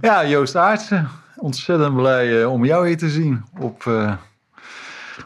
Ja, 0.00 0.26
Joost 0.26 0.56
Aartsen. 0.56 1.08
Ontzettend 1.36 1.94
blij 1.94 2.40
eh, 2.40 2.52
om 2.52 2.64
jou 2.64 2.86
hier 2.86 2.96
te 2.96 3.08
zien 3.08 3.44
op, 3.58 3.86
eh, 3.86 4.12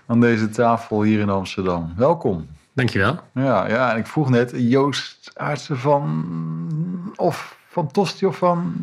aan 0.07 0.21
deze 0.21 0.49
tafel 0.49 1.03
hier 1.03 1.21
in 1.21 1.29
Amsterdam. 1.29 1.93
Welkom. 1.97 2.49
Dankjewel. 2.73 3.21
Ja, 3.35 3.69
ja, 3.69 3.93
en 3.93 3.97
ik 3.99 4.07
vroeg 4.07 4.31
net, 4.31 4.53
Joost 4.55 5.31
Aartsen 5.35 5.79
van... 5.79 7.13
of 7.17 7.57
van 7.69 7.91
Tosti 7.91 8.27
of 8.27 8.37
van... 8.37 8.75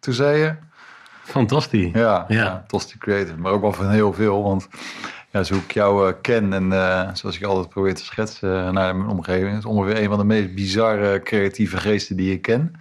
Toen 0.00 0.14
zei 0.14 0.38
je... 0.38 0.54
Van 1.24 1.46
Tosti. 1.46 1.90
Ja, 1.94 2.24
ja. 2.28 2.42
Ja. 2.42 2.64
Tosti 2.66 2.98
Creative. 2.98 3.36
Maar 3.36 3.52
ook 3.52 3.60
wel 3.60 3.72
van 3.72 3.90
heel 3.90 4.12
veel, 4.12 4.42
want 4.42 4.68
ja, 5.30 5.42
zo 5.42 5.54
ik 5.54 5.72
jou 5.72 6.08
eh, 6.08 6.14
ken 6.22 6.52
en 6.52 6.70
zoals 7.16 7.36
ik 7.36 7.44
altijd 7.44 7.68
probeer 7.68 7.94
te 7.94 8.04
schetsen 8.04 8.74
naar 8.74 8.96
mijn 8.96 9.10
omgeving... 9.10 9.58
is 9.58 9.64
ongeveer 9.64 10.02
een 10.02 10.08
van 10.08 10.18
de 10.18 10.24
meest 10.24 10.54
bizarre 10.54 11.22
creatieve 11.22 11.76
geesten 11.76 12.16
die 12.16 12.32
ik 12.32 12.42
ken. 12.42 12.74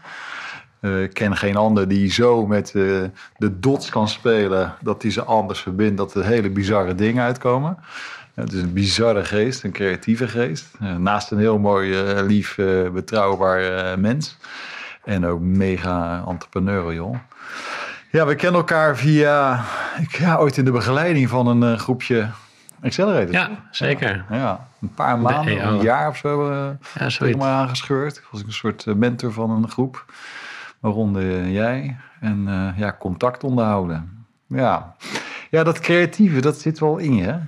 Eh, 0.79 1.03
ik 1.03 1.13
ken 1.13 1.37
geen 1.37 1.55
ander 1.55 1.87
die 1.87 2.11
zo 2.11 2.47
met 2.47 2.67
eh, 2.67 2.83
de 3.37 3.59
dots 3.59 3.89
kan 3.89 4.07
spelen... 4.07 4.73
dat 4.81 5.01
hij 5.01 5.11
ze 5.11 5.23
anders 5.23 5.59
verbindt, 5.59 5.97
dat 5.97 6.13
er 6.13 6.25
hele 6.25 6.49
bizarre 6.49 6.95
dingen 6.95 7.23
uitkomen... 7.23 7.77
Het 8.33 8.53
is 8.53 8.61
een 8.61 8.73
bizarre 8.73 9.25
geest, 9.25 9.63
een 9.63 9.71
creatieve 9.71 10.27
geest. 10.27 10.65
Eh, 10.79 10.95
naast 10.95 11.31
een 11.31 11.37
heel 11.37 11.57
mooi, 11.59 12.01
lief, 12.21 12.55
betrouwbaar 12.93 13.99
mens. 13.99 14.37
En 15.03 15.25
ook 15.25 15.39
mega 15.39 16.23
entrepreneur, 16.27 16.93
joh. 16.93 17.15
Ja, 18.11 18.25
we 18.25 18.35
kennen 18.35 18.59
elkaar 18.59 18.97
via, 18.97 19.63
ik, 20.01 20.15
ja, 20.15 20.35
ooit 20.35 20.57
in 20.57 20.65
de 20.65 20.71
begeleiding 20.71 21.29
van 21.29 21.47
een 21.47 21.79
groepje 21.79 22.29
Accelerators. 22.81 23.31
Ja, 23.31 23.49
zeker. 23.71 24.25
Ja, 24.29 24.67
een 24.81 24.93
paar 24.93 25.19
maanden, 25.19 25.59
EO. 25.59 25.69
een 25.69 25.81
jaar 25.81 26.09
of 26.09 26.17
zo, 26.17 26.51
Ja, 26.99 27.09
zoiets. 27.09 27.37
me 27.37 27.43
aangescheurd. 27.43 28.21
Was 28.31 28.41
ik 28.41 28.47
een 28.47 28.53
soort 28.53 28.85
mentor 28.85 29.31
van 29.31 29.49
een 29.49 29.69
groep, 29.69 30.05
waaronder 30.87 31.49
jij. 31.49 31.97
En 32.19 32.43
eh, 32.47 32.79
ja, 32.79 32.95
contact 32.99 33.43
onderhouden. 33.43 34.25
Ja. 34.47 34.95
ja, 35.49 35.63
dat 35.63 35.79
creatieve, 35.79 36.41
dat 36.41 36.59
zit 36.59 36.79
wel 36.79 36.97
in 36.97 37.15
je? 37.15 37.39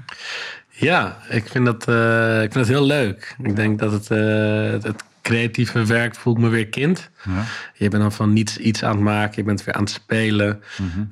Ja, 0.69 1.17
ik 1.29 1.47
vind 1.47 1.65
dat, 1.65 1.87
eh, 1.87 2.43
ik 2.43 2.51
vind 2.51 2.65
dat 2.65 2.75
heel 2.75 2.85
leuk. 2.85 3.35
Ik 3.43 3.55
denk 3.55 3.79
dat 3.79 3.91
het, 3.91 4.11
eh, 4.11 4.71
het, 4.71 5.03
creatieve 5.29 5.85
werk 5.85 6.15
voelt 6.15 6.37
me 6.37 6.49
weer 6.49 6.67
kind. 6.67 7.09
Ja. 7.25 7.43
Je 7.73 7.89
bent 7.89 8.01
dan 8.01 8.11
van 8.11 8.33
niets 8.33 8.57
iets 8.57 8.83
aan 8.83 8.91
het 8.91 8.99
maken. 8.99 9.33
Je 9.35 9.43
bent 9.43 9.63
weer 9.63 9.75
aan 9.75 9.81
het 9.81 9.89
spelen. 9.89 10.63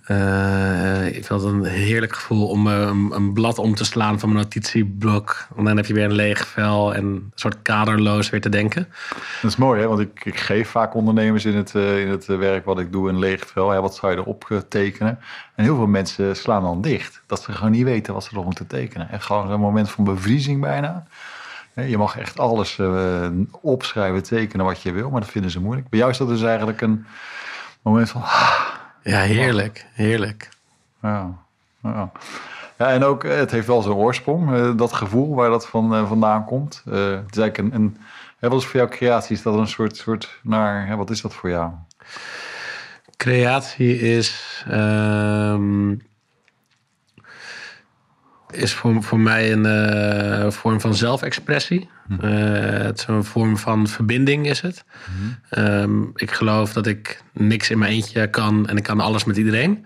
Eh, 0.04 1.06
ik 1.06 1.26
vind 1.26 1.42
het 1.42 1.44
een 1.44 1.64
heerlijk 1.64 2.14
gevoel 2.14 2.48
om 2.48 2.68
eh, 2.68 2.80
een, 2.80 3.12
een 3.14 3.34
blad 3.34 3.58
om 3.58 3.76
te 3.76 3.86
slaan 3.86 4.20
van 4.20 4.30
mijn 4.30 4.42
notitieblok. 4.42 5.48
En 5.58 5.64
dan 5.64 5.78
heb 5.78 5.86
je 5.86 5.94
weer 5.94 6.04
een 6.04 6.14
leeg 6.14 6.48
vel 6.48 6.96
en 6.96 7.06
een 7.06 7.32
soort 7.36 7.62
kaderloos 7.62 8.30
weer 8.30 8.42
te 8.42 8.50
denken. 8.50 8.88
Dat 9.42 9.52
is 9.52 9.58
mooi, 9.58 9.82
hè? 9.82 9.88
want 9.88 10.00
ik, 10.00 10.26
ik 10.26 10.40
geef 10.40 10.70
vaak 10.70 10.94
ondernemers 10.94 11.46
in 11.46 11.56
het, 11.56 11.76
eh, 11.76 12.02
in 12.02 12.08
het 12.08 12.26
werk 12.26 12.66
wat 12.66 12.80
ik 12.80 12.92
doe 12.92 13.10
een 13.10 13.20
leeg 13.20 13.48
vel. 13.48 13.82
Wat 13.82 13.96
zou 13.96 14.12
je 14.12 14.18
erop 14.18 14.64
tekenen? 14.70 15.20
En 15.56 15.64
heel 15.64 15.76
veel 15.76 15.88
mensen 15.88 16.36
slaan 16.36 16.64
dan 16.64 16.82
dicht. 16.82 17.22
Dat 17.26 17.42
ze 17.42 17.52
gewoon 17.52 17.72
niet 17.72 17.84
weten 17.84 18.14
wat 18.14 18.24
ze 18.24 18.30
erop 18.32 18.46
moeten 18.46 18.68
tekenen. 18.68 19.10
En 19.10 19.22
gewoon 19.22 19.48
zo'n 19.48 19.60
moment 19.60 19.90
van 19.90 20.04
bevriezing 20.04 20.62
bijna. 20.62 21.08
Je 21.86 21.98
mag 21.98 22.18
echt 22.18 22.40
alles 22.40 22.80
eh, 22.80 23.28
opschrijven, 23.62 24.24
tekenen 24.24 24.66
wat 24.66 24.82
je 24.82 24.92
wil, 24.92 25.10
maar 25.10 25.22
dat 25.22 25.30
vinden 25.30 25.52
ze 25.52 25.62
moeilijk. 25.62 25.90
Bij 25.90 26.00
jou 26.00 26.12
is 26.12 26.18
dat 26.18 26.28
dus 26.28 26.42
eigenlijk 26.44 26.82
een 26.82 27.06
moment 27.82 28.10
van... 28.10 28.22
ah, 28.22 28.60
Ja, 29.04 29.20
heerlijk. 29.20 29.86
Heerlijk. 29.94 30.50
Ja, 31.02 31.32
ja. 31.84 32.12
ja, 32.78 32.90
en 32.90 33.04
ook 33.04 33.24
eh, 33.24 33.36
het 33.36 33.52
heeft 33.52 33.68
wel 33.68 33.82
zijn 33.82 33.96
oorsprong, 33.96 34.54
eh, 34.54 34.72
dat 34.76 34.94
gevoel 34.94 35.36
waar 35.36 35.50
dat 35.50 35.68
van, 35.68 36.08
vandaan 36.08 36.46
komt. 36.46 36.82
Het 36.86 37.32
is 37.36 37.38
eigenlijk 37.38 37.58
een, 37.58 37.74
een 37.74 37.98
hè, 38.40 38.50
wat 38.50 38.60
is 38.60 38.66
voor 38.66 38.80
jou 38.80 38.90
creatie? 38.90 39.36
Is 39.36 39.42
dat 39.42 39.56
een 39.56 39.68
soort, 39.68 39.98
soort 39.98 40.40
naar, 40.44 40.88
hè, 40.88 40.96
wat 40.96 41.10
is 41.10 41.22
dat 41.22 41.34
voor 41.34 41.50
jou? 41.50 41.72
Creatie 43.18 44.00
is, 44.00 44.64
ehm, 44.68 45.96
is 48.58 48.74
voor, 48.74 49.04
voor 49.04 49.20
mij 49.20 49.52
een 49.52 49.66
eh, 49.66 50.52
vorm 50.52 50.82
van 50.82 50.96
zelfexpressie. 50.96 51.90
Eh, 52.20 52.30
het 52.70 53.00
is 53.00 53.06
een 53.08 53.24
vorm 53.24 53.58
van 53.58 53.88
verbinding 53.88 54.48
is 54.48 54.62
het. 54.62 54.84
Ehm, 55.50 56.02
ik 56.16 56.32
geloof 56.32 56.74
dat 56.74 56.88
ik 56.88 57.22
niks 57.34 57.70
in 57.70 57.78
mijn 57.78 57.92
eentje 57.92 58.30
kan 58.30 58.68
en 58.68 58.78
ik 58.78 58.84
kan 58.84 59.00
alles 59.00 59.24
met 59.24 59.38
iedereen. 59.38 59.86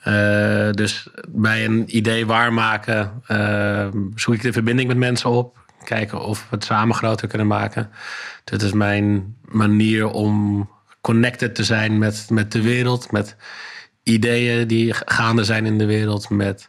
Eh, 0.00 0.70
dus 0.70 1.08
bij 1.28 1.64
een 1.64 1.96
idee 1.96 2.26
waarmaken 2.26 3.22
ehm, 3.26 3.96
zoek 4.14 4.34
ik 4.34 4.42
de 4.42 4.52
verbinding 4.52 4.88
met 4.88 4.96
mensen 4.96 5.30
op. 5.30 5.58
Kijken 5.84 6.24
of 6.24 6.40
we 6.40 6.56
het 6.56 6.64
samen 6.64 6.94
groter 6.94 7.28
kunnen 7.28 7.46
maken. 7.46 7.90
Dit 8.44 8.62
is 8.62 8.72
mijn 8.72 9.36
manier 9.44 10.06
om 10.06 10.68
connected 11.00 11.54
te 11.54 11.64
zijn 11.64 11.98
met, 11.98 12.26
met 12.30 12.52
de 12.52 12.62
wereld. 12.62 13.12
Met 13.12 13.36
ideeën 14.08 14.66
die 14.66 14.94
gaande 15.04 15.44
zijn 15.44 15.66
in 15.66 15.78
de 15.78 15.86
wereld. 15.86 16.30
Met 16.30 16.68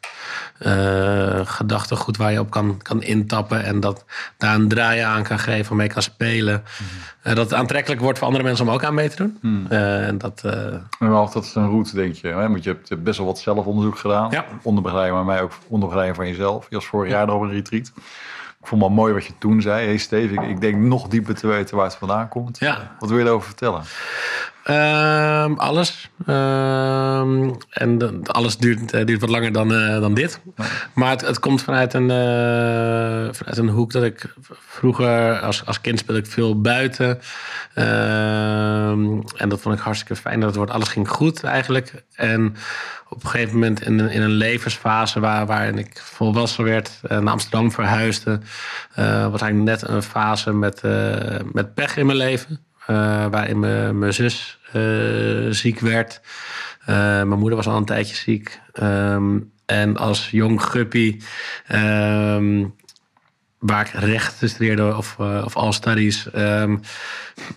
eh, 0.58 1.40
gedachtegoed 1.44 2.18
waar 2.18 2.32
je 2.32 2.40
op 2.40 2.50
kan, 2.50 2.80
kan 2.82 3.04
intappen. 3.04 3.64
En 3.64 3.80
dat 3.80 4.06
daar 4.38 4.56
een 4.56 4.68
draai 4.68 5.00
aan 5.00 5.24
kan 5.24 5.40
geven, 5.40 5.76
mee 5.76 5.88
kan 5.88 6.02
spelen. 6.02 6.64
Eh, 7.22 7.36
dat 7.36 7.50
het 7.50 7.60
aantrekkelijk 7.60 8.02
wordt 8.02 8.18
voor 8.18 8.28
andere 8.28 8.46
mensen 8.46 8.68
om 8.68 8.74
ook 8.74 8.84
aan 8.84 8.94
mee 8.94 9.10
te 9.10 9.16
doen. 9.16 9.66
Eh, 9.70 10.08
en 10.08 10.18
dat, 10.18 10.42
En 10.44 11.10
wel, 11.10 11.30
dat 11.30 11.44
is 11.44 11.56
een 11.56 11.70
route, 11.70 11.96
denk 11.96 12.16
je. 12.16 12.28
Hè? 12.28 12.50
Want 12.50 12.64
je 12.64 12.70
hebt, 12.70 12.88
je 12.88 12.94
hebt 12.94 13.06
best 13.06 13.18
wel 13.18 13.28
wat 13.28 13.40
zelfonderzoek 13.40 13.98
gedaan. 13.98 14.32
Ja. 14.32 14.46
Onder 14.62 14.84
begeleiding, 14.84 15.18
maar 15.18 15.26
mij 15.26 15.42
ook 15.42 15.52
onder 15.68 15.88
begeleiding 15.88 16.18
van 16.18 16.28
jezelf. 16.28 16.66
Je 16.70 16.76
was 16.76 16.86
vorig 16.86 17.12
jaar 17.12 17.26
nog 17.26 17.36
op 17.36 17.42
een 17.42 17.52
retreat. 17.52 17.92
Ik 18.60 18.68
vond 18.68 18.82
het 18.82 18.92
wel 18.92 19.00
mooi 19.00 19.14
wat 19.14 19.26
je 19.26 19.34
toen 19.38 19.62
zei. 19.62 19.86
Hey 19.86 19.98
Steve, 19.98 20.34
ik, 20.34 20.42
ik 20.42 20.62
denk 20.62 20.76
nog 20.76 21.08
dieper 21.08 21.36
te 21.36 21.48
weten 21.48 21.76
waar 21.76 21.86
het 21.86 21.96
vandaan 21.96 22.28
komt. 22.28 22.60
Ja. 22.60 22.96
Wat 23.00 23.10
wil 23.10 23.18
je 23.18 23.24
daarover 23.24 23.48
vertellen? 23.48 23.84
Ehm, 24.70 25.54
alles. 25.54 26.10
Ehm, 26.26 27.50
en 27.70 27.98
de- 27.98 28.20
alles 28.24 28.58
duurt, 28.58 28.94
eh, 28.94 29.06
duurt 29.06 29.22
wat 29.22 29.30
langer 29.30 29.52
dan, 29.52 29.74
eh, 29.74 30.00
dan 30.00 30.14
dit. 30.14 30.42
Maar 30.94 31.10
het, 31.10 31.22
het 31.22 31.40
komt 31.40 31.62
vanuit 31.62 31.94
een, 31.94 32.10
eh, 32.12 33.34
vanuit 33.34 33.58
een 33.58 33.70
hoek 33.70 33.92
dat 33.92 34.04
ik 34.04 34.34
vroeger 34.68 35.40
als, 35.40 35.66
als 35.66 35.82
kind 35.82 36.00
speelde 36.00 36.22
ik 36.22 36.28
veel 36.28 36.62
buiten. 36.62 37.20
Ehm, 37.74 39.20
en 39.38 39.50
dat 39.50 39.62
vond 39.62 39.76
ik 39.76 39.82
hartstikke 39.82 40.16
fijn. 40.16 40.40
Dat 40.40 40.48
het 40.50 40.58
wordt, 40.58 40.72
alles 40.72 40.88
ging 40.88 41.10
goed 41.10 41.44
eigenlijk. 41.44 42.04
En 42.14 42.56
op 43.10 43.24
een 43.24 43.30
gegeven 43.30 43.54
moment 43.54 43.82
in 43.82 44.00
een, 44.00 44.10
in 44.10 44.22
een 44.22 44.30
levensfase 44.30 45.20
waar, 45.20 45.46
waarin 45.46 45.78
ik 45.78 46.02
volwassen 46.04 46.64
werd, 46.64 47.00
naar 47.02 47.28
Amsterdam 47.30 47.72
verhuisde, 47.72 48.40
was 49.32 49.42
eigenlijk 49.42 49.64
net 49.64 49.88
een 49.88 50.04
fase 50.04 50.54
met, 50.54 50.82
met 51.54 51.74
pech 51.74 51.98
in 51.98 52.06
mijn 52.06 52.18
leven. 52.18 52.68
Eh, 52.90 53.26
waarin 53.32 53.60
mijn 53.60 54.00
mijn 54.00 54.14
zus 54.14 54.59
ziek 55.50 55.80
werd. 55.80 56.22
Eh, 56.90 56.96
mijn 56.96 57.40
moeder 57.40 57.56
was 57.56 57.68
al 57.68 57.78
een 57.78 57.86
tijdje 57.86 58.16
ziek. 58.16 58.60
Ehm, 58.74 59.40
en 59.66 59.98
als 59.98 60.30
jong 60.32 60.64
guppy, 60.64 61.20
ehm, 61.68 62.66
waar 63.60 63.86
ik 63.86 63.92
rechten 63.94 64.50
studeerde 64.50 64.96
of, 64.98 65.16
eh, 65.20 65.42
of 65.46 65.56
all 65.56 65.72
studies, 65.72 66.32
ehm, 66.32 66.78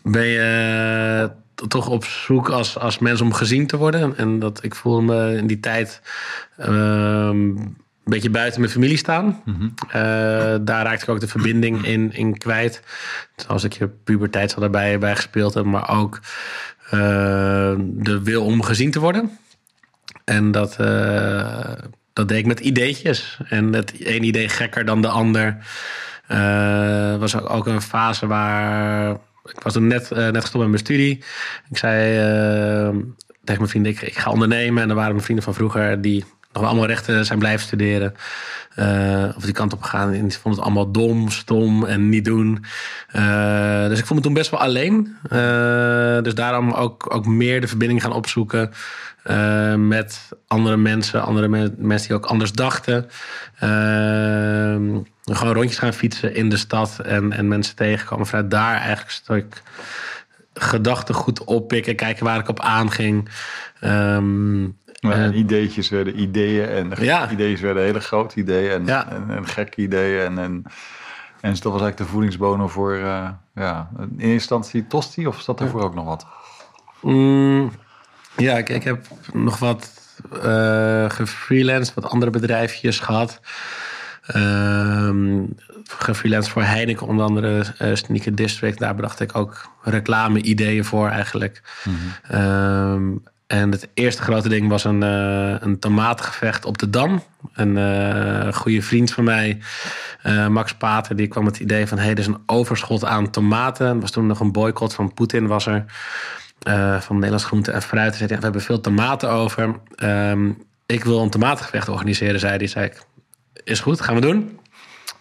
ben 0.02 0.26
je 0.26 1.30
toch 1.68 1.88
op 1.88 2.04
zoek 2.04 2.48
als, 2.48 2.78
als 2.78 2.98
mens 2.98 3.20
om 3.20 3.32
gezien 3.32 3.66
te 3.66 3.76
worden. 3.76 4.16
En 4.16 4.38
dat 4.38 4.64
ik 4.64 4.74
voelde 4.74 5.02
me 5.02 5.36
in 5.36 5.46
die 5.46 5.60
tijd 5.60 6.00
een 6.56 7.76
beetje 8.04 8.30
buiten 8.30 8.60
mijn 8.60 8.72
familie 8.72 8.96
staan. 8.96 9.42
Eh, 9.88 9.92
daar 10.60 10.84
raakte 10.84 11.02
ik 11.02 11.08
ook 11.08 11.20
de 11.20 11.28
verbinding 11.28 11.86
in, 11.86 12.12
in 12.12 12.38
kwijt. 12.38 12.82
Zoals 13.36 13.64
ik 13.64 13.72
je 13.72 13.88
puberteit 13.88 14.50
zal 14.50 14.60
daarbij 14.60 14.98
bij 14.98 15.16
gespeeld 15.16 15.54
heb, 15.54 15.64
maar 15.64 15.90
ook 15.90 16.20
eh, 16.71 16.71
de 16.92 18.20
wil 18.22 18.44
om 18.44 18.62
gezien 18.62 18.90
te 18.90 19.00
worden. 19.00 19.38
En 20.24 20.50
dat, 20.50 20.76
eh, 20.76 21.72
dat 22.12 22.28
deed 22.28 22.38
ik 22.38 22.46
met 22.46 22.60
ideetjes. 22.60 23.38
En 23.48 23.72
het 23.72 24.00
ene 24.00 24.26
idee 24.26 24.48
gekker 24.48 24.84
dan 24.84 25.02
de 25.02 25.08
ander. 25.08 25.56
Eh 26.26 27.16
was 27.16 27.40
ook, 27.40 27.66
een 27.66 27.82
fase 27.82 28.26
waar... 28.26 29.10
Ik 29.44 29.62
was 29.62 29.76
net, 29.76 30.10
eh, 30.10 30.18
net 30.18 30.40
gestopt 30.40 30.58
met 30.58 30.68
mijn 30.68 30.78
studie. 30.78 31.24
Ik 31.70 31.76
zei 31.76 32.18
eh, 32.18 32.96
tegen 33.44 33.60
mijn 33.60 33.68
vrienden, 33.68 33.92
ik, 33.92 34.02
ik 34.02 34.18
ga 34.18 34.30
ondernemen. 34.30 34.82
En 34.82 34.88
er 34.88 34.94
waren 34.94 35.12
mijn 35.12 35.24
vrienden 35.24 35.44
van 35.44 35.54
vroeger 35.54 36.00
die 36.00 36.24
nog 36.52 36.64
allemaal 36.64 36.86
rechten 36.86 37.24
zijn 37.24 37.38
blijven 37.38 37.66
studeren. 37.66 38.14
Eh, 38.74 39.28
of 39.36 39.44
die 39.44 39.52
kant 39.52 39.72
op 39.72 39.82
gegaan. 39.82 40.12
En 40.12 40.28
die 40.28 40.38
vonden 40.38 40.60
het 40.60 40.70
allemaal 40.70 40.92
dom, 40.92 41.30
stom 41.30 41.84
en 41.84 42.08
niet 42.08 42.24
doen. 42.24 42.64
Eh, 43.08 43.88
dus 43.88 43.98
ik 43.98 44.06
voelde 44.06 44.14
me 44.14 44.20
toen 44.20 44.34
best 44.34 44.50
wel 44.50 44.60
alleen. 44.60 45.16
Eh, 45.22 46.22
dus 46.22 46.34
daarom 46.34 46.72
ook, 46.72 47.14
ook 47.14 47.26
meer 47.26 47.60
de 47.60 47.68
verbinding 47.68 48.02
gaan 48.02 48.12
opzoeken. 48.12 48.70
met 49.76 50.28
andere 50.46 50.76
mensen, 50.76 51.22
andere 51.22 51.48
men- 51.48 51.74
mensen 51.78 52.08
die 52.08 52.16
ook 52.16 52.26
anders 52.26 52.52
dachten. 52.52 53.08
Gewoon 55.24 55.54
rondjes 55.54 55.78
gaan 55.78 55.92
fietsen 55.92 56.34
in 56.34 56.48
de 56.48 56.56
stad 56.56 56.98
en, 57.04 57.32
en 57.32 57.48
mensen 57.48 57.76
tegenkomen. 57.76 58.26
Vanuit 58.26 58.50
daar 58.50 58.76
eigenlijk 58.76 59.10
stuk 59.10 59.62
gedachtegoed 60.54 61.44
oppikken, 61.44 61.96
kijken 61.96 62.24
waar 62.24 62.38
ik 62.38 62.48
op 62.48 62.60
aanging. 62.60 63.28
Ehm, 63.80 64.64
Eh, 65.10 65.36
ideetjes 65.36 65.88
werden 65.88 66.20
ideeën 66.20 66.68
en 66.68 66.92
Ja. 67.04 67.30
ideeën 67.30 67.60
werden 67.60 67.82
hele 67.82 68.00
grote 68.00 68.40
ideeën 68.40 68.70
en, 68.72 68.86
Ja. 68.86 69.08
en, 69.10 69.24
en 69.36 69.46
gekke 69.46 69.80
ideeën. 69.82 70.24
En, 70.24 70.38
en, 70.38 70.62
en 71.40 71.50
dat 71.50 71.62
was 71.62 71.64
eigenlijk 71.80 71.96
de 71.96 72.04
voedingsbodem 72.04 72.68
voor, 72.68 72.94
eh, 72.94 73.28
ja, 73.54 73.88
in 73.98 74.08
eerste 74.10 74.26
instantie 74.32 74.86
Tosti 74.86 75.26
of 75.26 75.40
zat 75.40 75.60
er 75.60 75.68
voor 75.68 75.82
ook 75.82 75.94
nog 75.94 76.04
wat? 76.04 76.26
mm, 77.00 77.72
Ja, 78.36 78.56
ik, 78.56 78.68
ik 78.68 78.84
heb 78.84 79.06
nog 79.32 79.58
wat 79.58 79.92
uh, 80.44 81.10
gefreelanced, 81.10 81.94
wat 81.94 82.04
andere 82.10 82.30
bedrijfjes 82.30 82.98
gehad. 83.00 83.40
Um, 84.36 85.54
gefreelanced 85.88 86.52
voor 86.52 86.62
Heineken, 86.62 87.06
onder 87.06 87.26
andere 87.26 87.64
uh, 87.82 87.94
Sneaker 87.94 88.34
District. 88.34 88.78
Daar 88.78 88.94
bedacht 88.94 89.20
ik 89.20 89.36
ook 89.36 89.68
reclame-ideeën 89.82 90.84
voor 90.84 91.08
eigenlijk. 91.08 91.62
Mm 92.28 93.22
en 93.52 93.70
het 93.70 93.88
eerste 93.94 94.22
grote 94.22 94.48
ding 94.48 94.68
was 94.68 94.84
een, 94.84 95.02
uh, 95.02 95.54
een 95.60 95.78
tomatengevecht 95.78 96.64
op 96.64 96.78
de 96.78 96.90
Dam. 96.90 97.22
Een 97.52 97.76
uh, 97.76 98.52
goede 98.52 98.82
vriend 98.82 99.12
van 99.12 99.24
mij, 99.24 99.58
uh, 100.26 100.46
Max 100.46 100.74
Pater, 100.74 101.16
die 101.16 101.26
kwam 101.26 101.44
met 101.44 101.52
het 101.52 101.62
idee 101.62 101.86
van... 101.86 101.98
hé, 101.98 102.04
hey, 102.04 102.12
er 102.12 102.18
is 102.18 102.26
een 102.26 102.42
overschot 102.46 103.04
aan 103.04 103.30
tomaten. 103.30 103.86
Er 103.86 104.00
was 104.00 104.10
toen 104.10 104.26
nog 104.26 104.40
een 104.40 104.52
boycott 104.52 104.94
van 104.94 105.14
Poetin, 105.14 105.46
was 105.46 105.66
er... 105.66 105.84
van 107.00 107.14
Nederlands 107.14 107.44
groente 107.44 107.70
en 107.70 107.82
fruit. 107.82 108.14
Zei, 108.14 108.28
ja, 108.28 108.36
we 108.36 108.42
hebben 108.42 108.62
veel 108.62 108.80
tomaten 108.80 109.30
over. 109.30 109.74
Um, 110.02 110.62
ik 110.86 111.04
wil 111.04 111.22
een 111.22 111.30
tomatengevecht 111.30 111.88
organiseren, 111.88 112.40
zei 112.40 112.56
hij. 112.56 112.66
Zei 112.66 112.92
is 113.64 113.80
goed, 113.80 114.00
gaan 114.00 114.14
we 114.14 114.20
doen. 114.20 114.58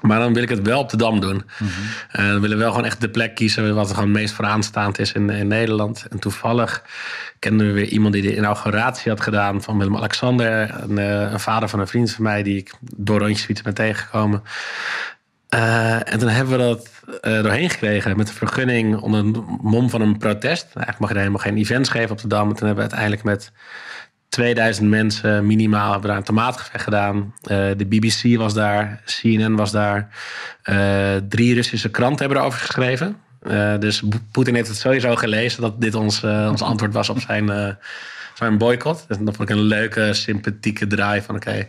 Maar 0.02 0.20
dan 0.20 0.34
wil 0.34 0.44
ik 0.44 0.50
het 0.50 0.62
wel 0.62 0.80
op 0.80 0.90
de 0.90 0.98
Dam 0.98 1.20
doen. 1.20 1.44
Mm 1.58 1.68
dan 2.12 2.42
willen 2.42 2.58
we 2.58 2.64
wel 2.64 2.72
gewoon 2.72 2.86
echt 2.86 3.02
de 3.02 3.10
plek 3.10 3.36
kiezen 3.36 3.76
wat 3.76 3.90
er 3.90 3.96
gewoon 3.96 4.10
het 4.10 4.20
meest 4.20 4.34
vooraanstaand 4.34 5.00
is 5.00 5.12
in, 5.12 5.30
in 5.30 5.48
Nederland. 5.48 6.06
En 6.10 6.20
toevallig 6.20 6.84
kenden 7.40 7.68
we 7.68 7.74
weer 7.74 7.88
iemand 7.88 8.14
die 8.14 8.22
de 8.22 8.36
inauguratie 8.36 9.12
had 9.12 9.22
gedaan 9.22 9.62
van 9.62 9.78
Willem-Alexander. 9.78 10.76
Een, 10.82 10.98
eh, 10.98 11.32
een, 11.32 11.40
vader 11.40 11.70
van 11.70 11.80
een 11.80 11.88
vriend 11.88 12.12
van 12.12 12.24
mij 12.24 12.44
die 12.44 12.58
ik 12.58 12.74
door 12.96 13.20
rondjes 13.20 13.46
fietsen 13.46 13.66
ben 13.66 13.74
tegengekomen. 13.74 14.44
Uh, 15.56 16.14
en 16.14 16.20
toen 16.20 16.30
hebben 16.30 16.58
we 16.58 16.64
dat 16.64 16.90
uh, 17.22 17.44
doorheen 17.44 17.70
gekregen 17.70 18.18
met 18.18 18.30
een 18.30 18.36
vergunning 18.36 18.98
onder 18.98 19.20
een 19.20 19.46
mom 19.62 19.90
van 19.90 20.02
een 20.02 20.18
protest. 20.18 20.64
Eigenlijk 20.64 21.00
mag 21.00 21.10
je 21.10 21.18
helemaal 21.18 21.40
geen 21.40 21.58
events 21.58 21.90
geven 21.90 22.12
op 22.12 22.22
de 22.22 22.28
Dam. 22.28 22.50
En 22.50 22.56
toen 22.56 22.68
hebben 22.68 22.86
we 22.86 22.96
uiteindelijk 22.96 23.24
met 23.24 23.52
2000 24.32 24.90
mensen 24.90 25.46
minimaal 25.46 25.92
hebben 25.92 26.10
daar 26.10 26.18
een 26.18 26.24
tomaatgevecht 26.24 26.84
gedaan. 26.84 27.16
Uh, 27.18 27.58
de 27.78 27.86
BBC 27.86 28.38
was 28.38 28.54
daar, 28.54 29.02
CNN 29.06 29.56
was 29.56 29.72
daar. 29.72 30.10
Uh, 30.66 31.16
drie 31.30 31.54
Russische 31.54 31.90
kranten 31.90 32.20
hebben 32.20 32.38
erover 32.38 32.60
geschreven. 32.60 33.18
Uh, 33.44 33.78
dus 33.80 34.04
Poetin 34.32 34.56
heeft 34.56 34.68
het 34.68 34.78
sowieso 34.78 35.16
gelezen 35.16 35.62
dat 35.62 35.82
dit 35.82 35.96
ons, 35.96 36.24
ons 36.24 36.62
antwoord 36.62 36.94
was 36.94 37.10
op 37.10 37.20
zijn, 37.20 37.78
zijn 38.34 38.58
boycott. 38.58 39.06
Dus 39.08 39.18
dat 39.18 39.36
vond 39.36 39.50
ik 39.50 39.56
een 39.56 39.62
leuke, 39.62 40.14
sympathieke 40.14 40.88
draai 40.88 41.22
van 41.22 41.36
oké, 41.36 41.50
okay, 41.50 41.68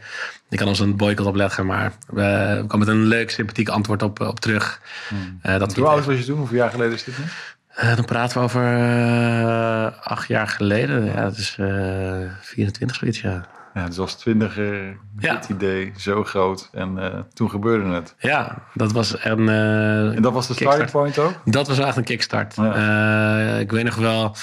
je 0.49 0.57
kan 0.57 0.69
ons 0.69 0.81
een 0.81 0.97
boycott 0.97 1.29
opleggen, 1.29 1.67
maar 1.67 1.93
we 2.07 2.65
komen 2.67 2.87
met 2.87 2.97
een 2.97 3.07
leuk, 3.07 3.31
sympathiek 3.31 3.69
antwoord 3.69 4.03
op, 4.03 4.21
op 4.21 4.41
terug. 4.41 4.81
Hmm. 5.09 5.41
dat 5.59 5.75
Hoe 5.75 5.87
oud 5.87 6.05
was 6.05 6.19
je 6.19 6.25
toen? 6.25 6.39
Hoeveel 6.39 6.57
jaar 6.57 6.71
geleden 6.71 6.95
is 6.95 7.05
dit 7.05 7.19
nu? 7.19 7.25
Uh, 7.77 7.97
dan 7.97 8.05
praten 8.05 8.39
we 8.39 8.45
over 8.45 8.79
uh, 8.79 9.87
acht 10.01 10.29
jaar 10.29 10.49
geleden. 10.49 11.05
Ja, 11.05 11.23
dat 11.23 11.37
is 11.37 11.57
uh, 11.61 12.31
24 12.41 12.97
zoiets, 12.97 13.21
ja. 13.21 13.45
Ja, 13.75 13.87
dus 13.87 13.99
als 13.99 14.15
twintiger 14.15 14.97
ja. 15.19 15.35
het 15.35 15.49
idee 15.49 15.93
zo 15.97 16.25
groot. 16.25 16.69
En 16.73 17.27
toen 17.33 17.51
gebeurde 17.51 17.91
het. 17.91 18.15
Ja, 18.19 18.63
dat 18.75 18.93
was 18.93 19.25
een... 19.25 19.49
en 19.49 20.23
dat 20.23 20.33
was 20.33 20.47
de 20.47 20.55
starting 20.55 20.91
point 20.91 21.19
ook? 21.19 21.33
Dat 21.45 21.69
was 21.69 21.79
echt 21.79 21.97
een 21.97 22.05
kickstart. 22.05 22.57
Ja. 22.57 23.57
ik 23.59 23.71
weet 23.71 23.85
nog 23.85 23.95
wel 23.95 24.37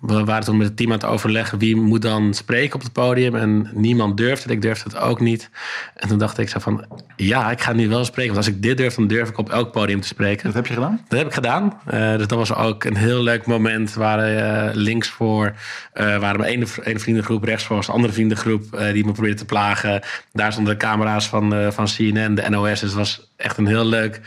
we 0.00 0.24
waren 0.24 0.44
toen 0.44 0.56
met 0.56 0.66
het 0.66 0.76
team 0.76 0.92
aan 0.92 0.98
het 0.98 1.06
overleggen 1.06 1.58
wie 1.58 1.76
moet 1.76 2.02
dan 2.02 2.34
spreken 2.34 2.74
op 2.74 2.82
het 2.82 2.92
podium. 2.92 3.34
En 3.34 3.70
niemand 3.74 4.16
durfde 4.16 4.42
het. 4.42 4.50
Ik 4.50 4.62
durfde 4.62 4.90
het 4.90 4.98
ook 4.98 5.20
niet. 5.20 5.50
En 5.94 6.08
toen 6.08 6.18
dacht 6.18 6.38
ik 6.38 6.48
zo 6.48 6.58
van, 6.58 6.84
ja, 7.16 7.50
ik 7.50 7.60
ga 7.60 7.72
nu 7.72 7.88
wel 7.88 8.04
spreken. 8.04 8.34
Want 8.34 8.46
als 8.46 8.54
ik 8.54 8.62
dit 8.62 8.76
durf, 8.76 8.94
dan 8.94 9.06
durf 9.06 9.28
ik 9.28 9.38
op 9.38 9.50
elk 9.50 9.72
podium 9.72 10.00
te 10.00 10.06
spreken. 10.06 10.44
Dat 10.44 10.54
heb 10.54 10.66
je 10.66 10.74
gedaan? 10.74 11.00
Dat 11.08 11.18
heb 11.18 11.28
ik 11.28 11.34
gedaan. 11.34 11.80
Uh, 11.94 12.16
dus 12.16 12.26
dat 12.26 12.38
was 12.38 12.54
ook 12.54 12.84
een 12.84 12.96
heel 12.96 13.22
leuk 13.22 13.46
moment. 13.46 13.94
Waar 13.94 14.32
uh, 14.32 14.74
links 14.74 15.08
voor 15.08 15.52
uh, 15.94 16.18
waren 16.18 16.40
een 16.40 16.46
ene 16.46 16.66
vriendengroep, 16.98 17.44
rechts 17.44 17.64
voor 17.64 17.76
was 17.76 17.88
een 17.88 17.94
andere 17.94 18.12
vriendengroep 18.12 18.78
die 18.92 19.04
me 19.04 19.12
probeerde 19.12 19.38
te 19.38 19.44
plagen. 19.44 20.00
Daar 20.32 20.52
stonden 20.52 20.78
de 20.78 20.84
camera's 20.84 21.28
van, 21.28 21.72
van 21.72 21.84
CNN, 21.84 22.34
de 22.34 22.48
NOS. 22.48 22.80
Dus 22.80 22.80
het 22.80 22.92
was 22.92 23.32
echt 23.36 23.56
een 23.56 23.66
heel 23.66 23.84
leuk 23.84 24.20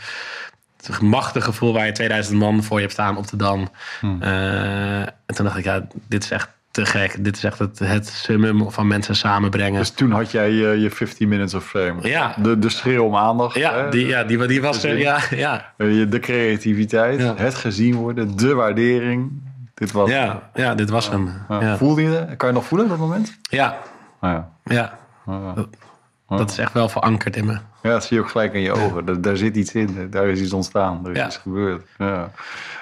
het 0.86 1.00
machtig 1.00 1.44
gevoel 1.44 1.72
waar 1.72 1.86
je 1.86 1.92
2000 1.92 2.38
man 2.38 2.62
voor 2.62 2.76
je 2.76 2.82
hebt 2.82 2.92
staan 2.92 3.16
op 3.16 3.28
de 3.28 3.36
Dam. 3.36 3.68
Hmm. 4.00 4.22
Uh, 4.22 5.00
en 5.00 5.34
toen 5.34 5.44
dacht 5.44 5.58
ik, 5.58 5.64
ja, 5.64 5.86
dit 6.08 6.24
is 6.24 6.30
echt 6.30 6.48
te 6.74 6.86
gek. 6.86 7.24
Dit 7.24 7.36
is 7.36 7.44
echt 7.44 7.58
het, 7.58 7.78
het 7.78 8.06
summum 8.06 8.70
van 8.70 8.86
mensen 8.86 9.16
samenbrengen. 9.16 9.78
Dus 9.78 9.90
toen 9.90 10.10
had 10.10 10.30
jij 10.30 10.50
je, 10.50 10.80
je 10.80 10.90
15 10.90 11.28
minutes 11.28 11.54
of 11.54 11.64
fame. 11.64 12.08
Ja. 12.08 12.34
De, 12.42 12.58
de 12.58 12.68
schreeuw 12.68 13.04
om 13.04 13.16
aandacht. 13.16 13.54
Ja, 13.54 13.74
hè? 13.74 13.90
Die, 13.90 14.06
ja 14.06 14.24
die, 14.24 14.46
die 14.46 14.62
was 14.62 14.84
er. 14.84 14.98
Ja, 14.98 15.18
ja. 15.30 15.72
De 15.76 16.18
creativiteit, 16.20 17.20
ja. 17.20 17.34
het 17.36 17.54
gezien 17.54 17.94
worden, 17.94 18.36
de 18.36 18.54
waardering. 18.54 19.30
Dit 19.74 19.92
was 19.92 20.10
ja, 20.10 20.50
ja, 20.54 20.74
dit 20.74 20.90
was 20.90 21.10
hem. 21.10 21.44
Ja. 21.48 21.76
Voelde 21.76 22.02
je 22.02 22.36
Kan 22.36 22.48
je 22.48 22.54
nog 22.54 22.64
voelen 22.64 22.86
op 22.86 22.92
dat 22.92 23.00
moment? 23.00 23.38
Ja. 23.42 23.78
ja. 24.20 24.50
ja. 24.64 24.98
Dat, 26.36 26.50
is 26.50 26.58
echt 26.58 26.72
wel 26.72 26.88
verankerd 26.88 27.36
in 27.36 27.46
me. 27.46 27.58
Ja, 27.82 27.90
dat 27.90 28.04
zie 28.04 28.16
je 28.16 28.22
ook 28.22 28.30
gelijk 28.30 28.52
in 28.52 28.60
je 28.60 28.72
ogen. 28.72 29.04
Daar, 29.04 29.20
daar 29.20 29.36
zit 29.36 29.56
iets 29.56 29.74
in. 29.74 30.08
Daar 30.10 30.26
is 30.26 30.40
iets 30.40 30.52
ontstaan. 30.52 31.06
Er 31.06 31.16
is 31.16 31.24
iets 31.26 31.36
gebeurd. 31.36 31.82
Ja. 31.98 32.30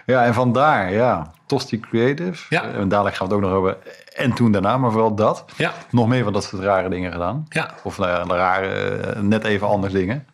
ja, 0.06 0.24
en 0.24 0.34
vandaar, 0.34 0.92
ja. 0.92 1.32
Tosti 1.46 1.80
Creative. 1.80 2.44
Ja. 2.48 2.62
En 2.64 2.88
dadelijk 2.88 3.16
gaan 3.16 3.28
we 3.28 3.34
het 3.34 3.44
ook 3.44 3.50
nog 3.50 3.58
over. 3.58 3.76
En 4.14 4.32
toen 4.32 4.52
daarna, 4.52 4.76
maar 4.76 4.90
vooral 4.90 5.14
dat. 5.14 5.44
Ja. 5.56 5.72
Nog 5.90 6.08
meer 6.08 6.24
van 6.24 6.32
dat 6.32 6.44
soort 6.44 6.62
rare 6.62 6.88
dingen 6.88 7.12
gedaan. 7.12 7.46
Ja. 7.48 7.70
Of 7.82 7.98
nou 7.98 8.10
ja, 8.10 8.36
rare, 8.36 8.66
eh, 8.68 9.20
net 9.20 9.44
even 9.44 9.66
anders 9.66 9.92
dingen. 9.92 10.26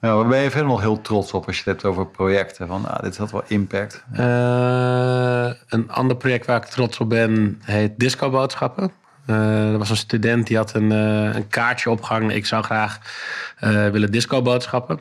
Ja, 0.00 0.14
waar 0.14 0.26
ben 0.26 0.38
je 0.38 0.50
verder 0.50 0.68
nog 0.68 0.80
heel 0.80 1.00
trots 1.00 1.32
op 1.32 1.46
als 1.46 1.56
je 1.56 1.62
het 1.62 1.70
hebt 1.70 1.84
over 1.84 2.06
projecten? 2.06 2.66
Van, 2.66 2.80
nou, 2.80 3.02
dit 3.02 3.16
had 3.16 3.30
wel 3.30 3.42
impact. 3.46 4.04
Uh, 4.12 5.52
een 5.68 5.90
ander 5.90 6.16
project 6.16 6.46
waar 6.46 6.56
ik 6.56 6.64
trots 6.64 6.98
op 6.98 7.08
ben 7.08 7.60
heet 7.64 7.98
Disco 7.98 8.30
Boodschappen. 8.30 8.92
Uh, 9.26 9.72
er 9.72 9.78
was 9.78 9.90
een 9.90 9.96
student 9.96 10.46
die 10.46 10.56
had 10.56 10.74
een, 10.74 10.90
uh, 10.90 11.34
een 11.34 11.48
kaartje 11.48 11.90
opgehangen. 11.90 12.30
Ik 12.30 12.46
zou 12.46 12.64
graag 12.64 12.98
uh, 13.60 13.88
willen 13.88 14.12
disco 14.12 14.42
boodschappen. 14.42 14.98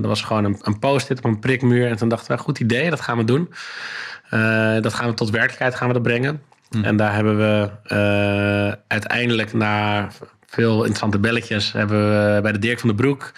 dat 0.00 0.04
was 0.04 0.22
gewoon 0.22 0.44
een, 0.44 0.58
een 0.60 0.78
post-it 0.78 1.18
op 1.18 1.24
een 1.24 1.38
prikmuur. 1.38 1.88
En 1.88 1.96
toen 1.96 2.08
dachten 2.08 2.36
we, 2.36 2.42
goed 2.42 2.60
idee, 2.60 2.90
dat 2.90 3.00
gaan 3.00 3.16
we 3.16 3.24
doen. 3.24 3.54
dat 4.82 4.94
gaan 4.94 5.08
we 5.08 5.14
tot 5.14 5.30
werkelijkheid 5.30 5.74
gaan 5.74 5.88
we 5.88 5.94
dat 5.94 6.02
brengen. 6.02 6.42
Hm. 6.70 6.84
En 6.84 6.96
daar 6.96 7.14
hebben 7.14 7.36
we 7.36 7.70
uiteindelijk 8.88 9.52
na 9.52 10.08
veel 10.54 10.76
interessante 10.76 11.18
belletjes. 11.18 11.72
Hebben 11.72 11.98
we 12.08 12.40
bij 12.42 12.52
de 12.52 12.58
Dirk 12.58 12.78
van 12.78 12.88
den 12.88 12.98
Broek. 12.98 13.32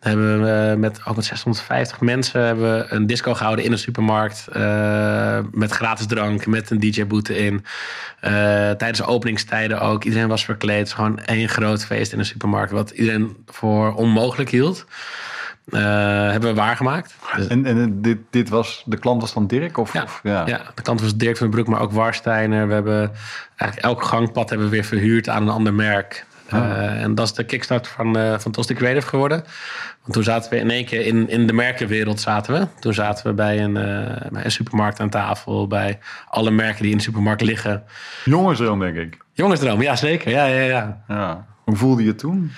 Hebben 0.00 0.42
we 0.42 0.76
met, 0.76 1.00
ook 1.04 1.16
met 1.16 1.24
650 1.24 2.00
mensen 2.00 2.42
hebben 2.42 2.78
we 2.78 2.86
een 2.88 3.06
disco 3.06 3.34
gehouden 3.34 3.64
in 3.64 3.72
een 3.72 3.78
supermarkt. 3.78 4.48
Uh, 4.56 5.38
met 5.52 5.70
gratis 5.70 6.06
drank, 6.06 6.46
met 6.46 6.70
een 6.70 6.80
DJ-boete 6.80 7.36
in. 7.36 7.54
Uh, 7.54 8.30
tijdens 8.70 8.98
de 8.98 9.06
openingstijden 9.06 9.80
ook. 9.80 10.04
Iedereen 10.04 10.28
was 10.28 10.44
verkleed. 10.44 10.92
gewoon 10.92 11.18
één 11.18 11.48
groot 11.48 11.84
feest 11.84 12.12
in 12.12 12.18
een 12.18 12.24
supermarkt. 12.24 12.72
Wat 12.72 12.90
iedereen 12.90 13.36
voor 13.46 13.94
onmogelijk 13.94 14.50
hield. 14.50 14.86
Uh, 15.68 15.80
hebben 16.30 16.50
we 16.50 16.60
waargemaakt. 16.60 17.14
En, 17.48 17.66
en 17.66 18.02
dit, 18.02 18.18
dit 18.30 18.48
was, 18.48 18.82
de 18.86 18.98
klant 18.98 19.20
was 19.20 19.32
dan 19.32 19.46
Dirk? 19.46 19.78
Of, 19.78 19.92
ja, 19.92 20.02
of, 20.02 20.20
ja. 20.22 20.46
ja. 20.46 20.60
de 20.74 20.82
klant 20.82 21.00
was 21.00 21.16
Dirk 21.16 21.36
van 21.36 21.46
den 21.46 21.56
Broek, 21.56 21.74
maar 21.74 21.80
ook 21.80 21.92
Warsteiner. 21.92 22.68
We 22.68 22.74
hebben 22.74 23.12
eigenlijk 23.56 23.90
elk 23.90 24.02
gangpad 24.02 24.48
hebben 24.48 24.68
we 24.68 24.74
weer 24.74 24.84
verhuurd 24.84 25.28
aan 25.28 25.42
een 25.42 25.48
ander 25.48 25.74
merk. 25.74 26.26
Uh, 26.54 27.02
en 27.02 27.14
dat 27.14 27.26
is 27.26 27.32
de 27.32 27.44
kickstart 27.44 27.88
van, 27.88 28.18
uh, 28.18 28.38
van 28.38 28.52
Tosti 28.52 28.74
Creative 28.74 29.06
geworden. 29.06 29.44
Want 30.02 30.12
toen 30.12 30.22
zaten 30.22 30.50
we 30.50 30.56
in 30.56 30.70
één 30.70 30.84
keer 30.84 31.06
in, 31.06 31.28
in 31.28 31.46
de 31.46 31.52
merkenwereld 31.52 32.20
zaten 32.20 32.54
we. 32.54 32.66
Toen 32.80 32.94
zaten 32.94 33.26
we 33.26 33.32
bij 33.32 33.62
een, 33.62 33.76
uh, 33.76 34.30
bij 34.30 34.44
een 34.44 34.50
supermarkt 34.50 35.00
aan 35.00 35.10
tafel. 35.10 35.66
Bij 35.66 35.98
alle 36.28 36.50
merken 36.50 36.82
die 36.82 36.90
in 36.90 36.96
de 36.96 37.02
supermarkt 37.02 37.42
liggen. 37.42 37.82
Jongensdroom, 38.24 38.78
denk 38.78 38.96
ik. 38.96 39.16
Jongensdroom, 39.32 39.82
ja 39.82 39.96
zeker. 39.96 40.30
Ja, 40.30 40.44
ja, 40.44 40.62
ja. 40.62 41.04
ja. 41.08 41.46
Hoe 41.64 41.76
voelde 41.76 42.04
je 42.04 42.14
toen? 42.14 42.52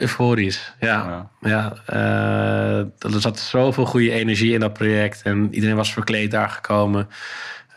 euforisch, 0.00 0.74
ja. 0.80 1.30
ja. 1.40 1.72
er 2.98 3.20
zat 3.20 3.38
zoveel 3.38 3.86
goede 3.86 4.10
energie 4.10 4.52
in 4.52 4.60
dat 4.60 4.72
project. 4.72 5.22
En 5.22 5.54
iedereen 5.54 5.76
was 5.76 5.92
verkleed 5.92 6.30
daar 6.30 6.48
gekomen. 6.48 7.08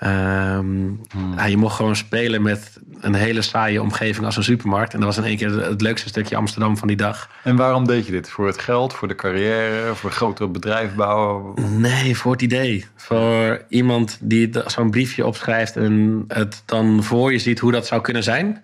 Um, 0.05 1.01
ja, 1.36 1.45
je 1.45 1.57
mocht 1.57 1.75
gewoon 1.75 1.95
spelen 1.95 2.41
met 2.41 2.79
een 3.00 3.13
hele 3.13 3.41
saaie 3.41 3.81
omgeving 3.81 4.25
als 4.25 4.38
een 4.38 4.43
supermarkt. 4.43 4.93
En 4.93 5.00
dat 5.00 5.07
was 5.07 5.17
in 5.17 5.24
één 5.24 5.38
keer 5.38 5.65
het 5.65 5.81
leukste 5.81 6.07
stukje 6.07 6.36
Amsterdam 6.36 6.77
van 6.77 6.88
die 6.88 6.98
dag. 6.98 7.29
En 7.43 7.55
waarom 7.55 7.88
deed 7.88 8.05
je 8.05 8.12
dit? 8.12 8.29
Voor 8.29 8.48
het 8.48 8.60
geld, 8.60 8.93
voor 8.93 9.07
de 9.07 9.15
carrière, 9.15 9.95
voor 9.95 10.12
grotere 10.12 10.50
bedrijf 10.50 10.95
bouwen? 10.95 11.81
Nee, 11.81 12.17
voor 12.17 12.31
het 12.31 12.41
idee. 12.41 12.86
Voor 12.95 13.62
iemand 13.69 14.17
die 14.22 14.50
zo'n 14.65 14.91
briefje 14.91 15.25
opschrijft 15.25 15.75
en 15.75 16.24
het 16.27 16.63
dan 16.65 17.03
voor 17.03 17.31
je 17.31 17.39
ziet 17.39 17.60
hoe 17.60 17.72
dat 17.72 17.88
zou 17.88 18.01
kunnen 18.01 18.24
zijn. 18.24 18.62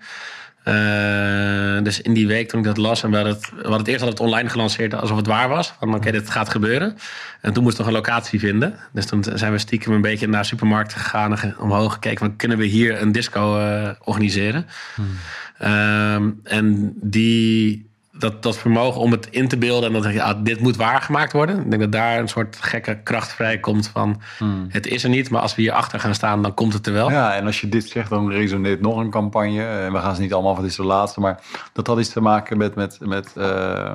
Uh, 0.65 1.83
dus 1.83 2.01
in 2.01 2.13
die 2.13 2.27
week 2.27 2.49
toen 2.49 2.59
ik 2.59 2.65
dat 2.65 2.77
las 2.77 3.03
en 3.03 3.09
we 3.09 3.15
hadden 3.15 3.33
het, 3.33 3.49
we 3.49 3.55
hadden 3.55 3.77
het 3.77 3.87
eerst 3.87 4.01
al 4.01 4.09
het 4.09 4.19
online 4.19 4.49
gelanceerd 4.49 4.93
alsof 4.93 5.17
het 5.17 5.27
waar 5.27 5.49
was. 5.49 5.73
Van 5.79 5.87
oké, 5.87 5.97
okay, 5.97 6.11
dit 6.11 6.29
gaat 6.29 6.49
gebeuren. 6.49 6.97
En 7.41 7.53
toen 7.53 7.63
moest 7.63 7.77
we 7.77 7.83
nog 7.83 7.91
een 7.91 7.97
locatie 7.97 8.39
vinden. 8.39 8.75
Dus 8.91 9.05
toen 9.05 9.23
zijn 9.33 9.51
we 9.51 9.57
stiekem 9.57 9.93
een 9.93 10.01
beetje 10.01 10.27
naar 10.27 10.41
de 10.41 10.47
supermarkt 10.47 10.93
gegaan 10.93 11.37
en 11.37 11.59
omhoog 11.59 11.93
gekeken 11.93 12.19
van 12.19 12.35
kunnen 12.35 12.57
we 12.57 12.65
hier 12.65 13.01
een 13.01 13.11
disco 13.11 13.59
uh, 13.59 13.89
organiseren. 14.03 14.65
Hmm. 14.95 15.07
Uh, 15.61 16.13
en 16.43 16.93
die 16.95 17.88
dat, 18.19 18.43
dat 18.43 18.57
vermogen 18.57 19.01
om 19.01 19.11
het 19.11 19.27
in 19.29 19.47
te 19.47 19.57
beelden 19.57 19.95
en 19.95 20.01
dat 20.01 20.13
je, 20.13 20.23
ah, 20.23 20.43
dit 20.43 20.59
moet 20.59 20.75
waargemaakt 20.75 21.31
worden. 21.33 21.59
Ik 21.59 21.69
denk 21.69 21.81
dat 21.81 21.91
daar 21.91 22.19
een 22.19 22.27
soort 22.27 22.57
gekke 22.61 22.99
kracht 23.03 23.33
vrijkomt 23.33 23.87
van 23.87 24.21
het 24.67 24.87
is 24.87 25.03
er 25.03 25.09
niet, 25.09 25.29
maar 25.29 25.41
als 25.41 25.55
we 25.55 25.61
hier 25.61 25.71
achter 25.71 25.99
gaan 25.99 26.15
staan, 26.15 26.41
dan 26.41 26.53
komt 26.53 26.73
het 26.73 26.87
er 26.87 26.93
wel. 26.93 27.11
Ja, 27.11 27.35
en 27.35 27.45
als 27.45 27.61
je 27.61 27.69
dit 27.69 27.89
zegt, 27.89 28.09
dan 28.09 28.31
resoneert 28.31 28.81
nog 28.81 28.97
een 28.97 29.09
campagne. 29.09 29.63
En 29.63 29.93
we 29.93 29.99
gaan 29.99 30.15
ze 30.15 30.21
niet 30.21 30.33
allemaal 30.33 30.53
van 30.53 30.61
dit 30.63 30.71
is 30.71 30.77
de 30.77 30.83
laatste, 30.83 31.19
maar 31.19 31.39
dat 31.73 31.87
had 31.87 31.99
iets 31.99 32.09
te 32.09 32.21
maken 32.21 32.57
met, 32.57 32.75
met, 32.75 32.97
met 32.99 33.33
uh, 33.37 33.93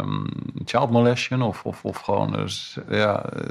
child 0.64 0.90
molestation 0.90 1.43
of, 1.43 1.64
of, 1.64 1.85
of 1.85 1.97
gewoon 1.97 2.33
dus, 2.33 2.78
ja, 2.90 3.25
uh, 3.37 3.43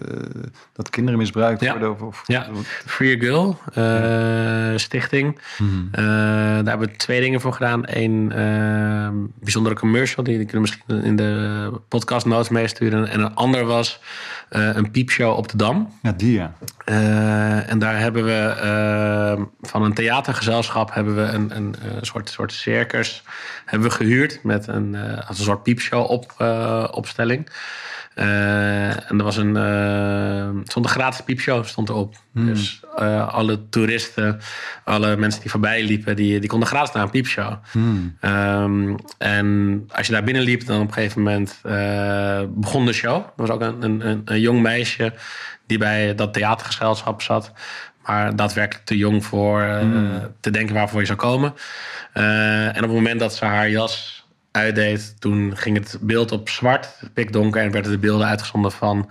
dat 0.74 0.90
kinderen 0.90 1.20
misbruikt 1.20 1.62
Ja. 1.62 1.72
worden. 1.72 1.92
Of, 1.92 2.02
of, 2.02 2.24
Ja, 2.26 2.48
Free 2.86 3.20
Girl 3.20 3.58
eh, 3.74 4.78
stichting. 4.80 5.40
Hmm. 5.58 5.88
Eh, 5.92 6.04
daar 6.04 6.68
hebben 6.68 6.88
we 6.88 6.96
twee 6.96 7.22
dingen 7.22 7.42
voor 7.42 7.54
gedaan. 7.54 7.82
Eén 7.86 8.32
eh, 8.32 9.10
bijzondere 9.40 9.76
commercial, 9.76 10.24
die, 10.24 10.48
we 10.52 10.63
misschien 10.64 11.04
in 11.04 11.16
de 11.16 11.72
podcast 11.88 12.26
notes 12.26 12.50
meesturen. 12.50 13.08
En 13.10 13.20
een 13.20 13.36
ander 13.36 13.66
was 13.66 14.00
een 14.50 14.92
piepshow 14.92 15.38
op 15.38 15.50
de 15.50 15.58
Dam. 15.58 15.94
Ja, 16.02 16.12
die 16.12 16.34
ja. 16.34 16.54
Eh, 16.86 17.70
en 17.70 17.80
daar 17.80 18.00
hebben 18.00 18.24
we 18.26 18.56
eh, 18.62 19.44
van 19.62 19.84
een 19.84 19.94
theatergezelschap 19.94 20.94
hebben 20.94 21.16
we 21.16 21.22
een, 21.22 21.56
een, 21.56 21.76
eh, 21.82 21.98
soort, 22.02 22.30
soort 22.30 22.52
circus 22.54 23.24
hebben 23.66 23.90
we 23.90 23.96
gehuurd 23.96 24.40
met 24.44 24.68
een, 24.68 24.96
eh, 24.96 25.28
als 25.28 25.38
een 25.38 25.46
soort 25.46 25.64
piepshow 25.64 26.10
op, 26.12 26.34
eh, 26.38 26.88
opstelling. 26.92 27.50
Eh, 28.16 28.90
en 28.90 29.18
er 29.18 29.24
was 29.24 29.38
een, 29.38 29.58
eh, 29.58 30.50
stond 30.64 30.86
een 30.86 30.92
gratis 30.92 31.22
piepshow 31.22 31.66
stond 31.66 31.90
erop. 31.90 32.16
Dus 32.34 32.82
eh, 32.96 33.28
alle 33.34 33.70
toeristen, 33.70 34.40
alle 34.84 35.18
mensen 35.18 35.42
die 35.42 35.50
voorbij 35.52 35.84
liepen, 35.84 36.16
die, 36.16 36.40
die 36.40 36.50
konden 36.50 36.68
gratis 36.68 36.94
naar 36.94 37.04
een 37.04 37.10
piepshow. 37.10 37.54
Ehm, 38.20 38.96
en 39.18 39.84
als 39.92 40.08
je 40.08 40.14
daar 40.14 40.24
binnen 40.24 40.44
liep, 40.44 40.66
dan 40.66 40.82
op 40.82 40.88
een 40.88 40.94
gegeven 40.94 41.22
moment 41.22 41.60
eh, 41.64 42.42
begon 42.50 42.86
de 42.86 42.94
show. 42.94 43.16
Er 43.16 43.32
was 43.36 43.50
ook 43.50 43.62
een, 43.62 43.84
een, 43.84 44.08
een, 44.08 44.22
een 44.34 44.40
jong 44.40 44.62
meisje 44.62 45.14
die 45.66 45.78
bij 45.78 46.16
dat 46.16 46.34
theatergezelschap 46.34 47.22
zat. 47.22 47.52
Maar 48.06 48.36
daadwerkelijk 48.36 48.86
te 48.86 48.98
jong 48.98 49.26
voor 49.26 49.62
eh, 49.62 49.88
te 50.40 50.52
denken 50.52 50.76
waarvoor 50.76 51.00
je 51.00 51.06
zou 51.06 51.18
komen. 51.18 51.54
Eh, 52.14 52.66
en 52.66 52.76
op 52.76 52.82
het 52.82 52.92
moment 52.92 53.20
dat 53.20 53.36
ze 53.36 53.46
haar 53.46 53.70
jas 53.70 54.26
uitdeed, 54.52 55.22
toen 55.22 55.58
ging 55.58 55.78
het 55.78 55.98
beeld 56.02 56.32
op 56.32 56.50
zwart, 56.50 56.88
pikdonker, 57.14 57.62
en 57.62 57.72
werden 57.72 57.92
de 57.92 57.98
beelden 57.98 58.28
uitgezonden 58.28 58.72
van 58.72 59.10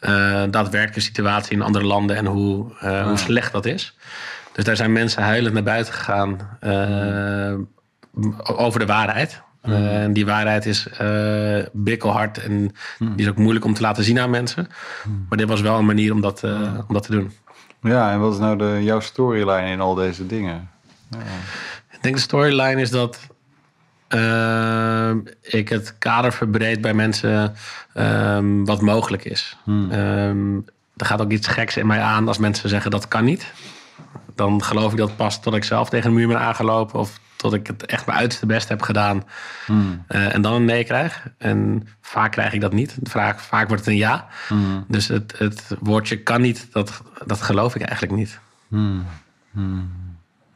eh 0.00 0.42
daadwerkelijke 0.50 1.00
situatie 1.00 1.52
in 1.52 1.62
andere 1.62 1.84
landen 1.84 2.16
en 2.16 2.26
hoe, 2.26 2.72
hoe 3.04 3.16
slecht 3.16 3.52
dat 3.52 3.66
is. 3.66 3.96
Dus 4.52 4.64
daar 4.64 4.76
zijn 4.76 4.92
mensen 4.92 5.22
huilend 5.22 5.54
naar 5.54 5.62
buiten 5.62 5.94
gegaan 5.94 6.58
over 8.56 8.78
de 8.80 8.86
waarheid. 8.86 9.42
Eh, 9.60 10.02
en 10.02 10.12
die 10.12 10.26
waarheid 10.26 10.66
is 10.66 10.88
eh 10.88 11.64
bikkelhard 11.72 12.38
en 12.38 12.74
die 12.98 13.12
is 13.16 13.28
ook 13.28 13.36
moeilijk 13.36 13.64
om 13.64 13.74
te 13.74 13.80
laten 13.80 14.04
zien 14.04 14.20
aan 14.20 14.30
mensen. 14.30 14.68
Maar 15.28 15.38
dit 15.38 15.48
was 15.48 15.60
wel 15.60 15.78
een 15.78 15.86
manier 15.86 16.12
om 16.12 16.20
dat, 16.20 16.44
eh, 16.44 16.78
om 16.88 16.94
dat 16.94 17.02
te 17.02 17.10
doen. 17.10 17.32
Ja, 17.82 18.12
en 18.12 18.20
wat 18.20 18.32
is 18.32 18.38
nou 18.38 18.58
de, 18.58 18.78
jouw 18.82 19.00
storyline 19.00 19.70
in 19.70 19.80
al 19.80 19.94
deze 19.94 20.26
dingen? 20.26 20.70
Ik 21.90 22.02
denk 22.02 22.14
de 22.14 22.20
storyline 22.20 22.80
is 22.80 22.90
dat 22.90 23.28
ik 25.40 25.68
het 25.68 25.98
kader 25.98 26.32
verbreed 26.32 26.80
bij 26.80 26.94
mensen 26.94 27.54
ehm, 27.94 28.64
wat 28.64 28.80
mogelijk 28.80 29.24
is. 29.24 29.56
Ehm, 29.66 30.56
er 30.96 31.06
gaat 31.06 31.20
ook 31.20 31.30
iets 31.30 31.46
geks 31.46 31.76
in 31.76 31.86
mij 31.86 32.00
aan 32.00 32.28
als 32.28 32.38
mensen 32.38 32.68
zeggen 32.68 32.90
dat 32.90 33.08
kan 33.08 33.24
niet. 33.24 33.52
Dan 34.34 34.62
geloof 34.62 34.92
ik 34.92 34.98
dat 34.98 35.16
pas 35.16 35.40
tot 35.40 35.54
ik 35.54 35.64
zelf 35.64 35.88
tegen 35.88 36.08
een 36.08 36.16
muur 36.16 36.28
ben 36.28 36.40
aangelopen 36.40 36.98
of 36.98 37.20
tot 37.40 37.54
ik 37.54 37.66
het 37.66 37.86
echt 37.86 38.06
mijn 38.06 38.18
uiterste 38.18 38.46
best 38.46 38.68
heb 38.68 38.82
gedaan 38.82 39.24
eh, 40.06 40.34
en 40.34 40.42
dan 40.42 40.52
een 40.52 40.64
nee 40.64 40.84
krijg. 40.84 41.26
En 41.38 41.88
vaak 42.00 42.32
krijg 42.32 42.52
ik 42.52 42.60
dat 42.60 42.72
niet. 42.72 42.98
Vaak, 43.02 43.40
vaak 43.40 43.68
wordt 43.68 43.84
het 43.84 43.92
een 43.92 44.00
ja. 44.00 44.26
Dus 44.88 45.08
het, 45.08 45.38
het 45.38 45.76
woordje 45.80 46.22
kan 46.22 46.40
niet, 46.40 46.68
dat, 46.72 47.02
dat 47.26 47.42
geloof 47.42 47.74
ik 47.74 47.82
eigenlijk 47.82 48.18
niet. 48.18 48.38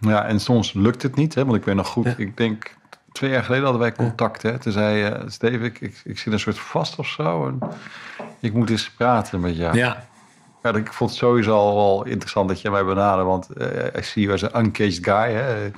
Ja, 0.00 0.24
en 0.24 0.40
soms 0.40 0.72
lukt 0.72 1.02
het 1.02 1.16
niet, 1.16 1.34
hè, 1.34 1.44
want 1.44 1.56
ik 1.56 1.64
weet 1.64 1.74
nog 1.74 1.88
goed, 1.88 2.18
ik 2.18 2.36
denk 2.36 2.76
twee 3.12 3.30
jaar 3.30 3.44
geleden 3.44 3.64
hadden 3.64 3.82
wij 3.82 3.92
contact. 3.92 4.42
Hè. 4.42 4.58
Toen 4.58 4.72
zei 4.72 5.10
uh, 5.10 5.20
Steve, 5.26 5.64
ik, 5.64 5.80
ik, 5.80 6.00
ik 6.04 6.18
zit 6.18 6.32
een 6.32 6.40
soort 6.40 6.58
vast 6.58 6.96
of 6.96 7.06
zo 7.06 7.46
en 7.46 7.58
ik 8.40 8.52
moet 8.52 8.70
eens 8.70 8.90
praten 8.90 9.40
met 9.40 9.56
jou. 9.56 9.76
Ja, 9.76 10.06
Ja, 10.62 10.74
ik 10.74 10.92
vond 10.92 11.10
het 11.10 11.18
sowieso 11.18 11.56
al 11.56 11.74
wel 11.74 12.04
interessant 12.04 12.48
dat 12.48 12.60
je 12.60 12.70
mij 12.70 12.84
benadert, 12.84 13.26
want 13.26 13.48
uh, 13.56 13.86
ik 13.86 14.04
zie 14.04 14.22
je 14.22 14.30
als 14.30 14.42
een 14.42 14.58
uncaged 14.58 15.04
guy. 15.04 15.32
Hè. 15.32 15.70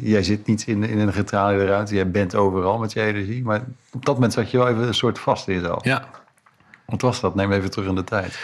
Jij 0.00 0.22
zit 0.22 0.46
niet 0.46 0.66
in, 0.66 0.84
in 0.84 0.98
een 0.98 1.12
getraliede 1.12 1.66
ruimte, 1.66 1.94
jij 1.94 2.10
bent 2.10 2.34
overal 2.34 2.78
met 2.78 2.92
je 2.92 3.02
energie. 3.02 3.44
Maar 3.44 3.62
op 3.92 4.04
dat 4.04 4.14
moment 4.14 4.32
zat 4.32 4.50
je 4.50 4.58
wel 4.58 4.68
even 4.68 4.86
een 4.86 4.94
soort 4.94 5.18
vast 5.18 5.48
in 5.48 5.54
jezelf. 5.54 5.84
ja. 5.84 6.08
Wat 6.86 7.02
was 7.02 7.20
dat? 7.20 7.34
Neem 7.34 7.52
even 7.52 7.70
terug 7.70 7.88
in 7.88 7.94
de 7.94 8.04
tijd. 8.04 8.38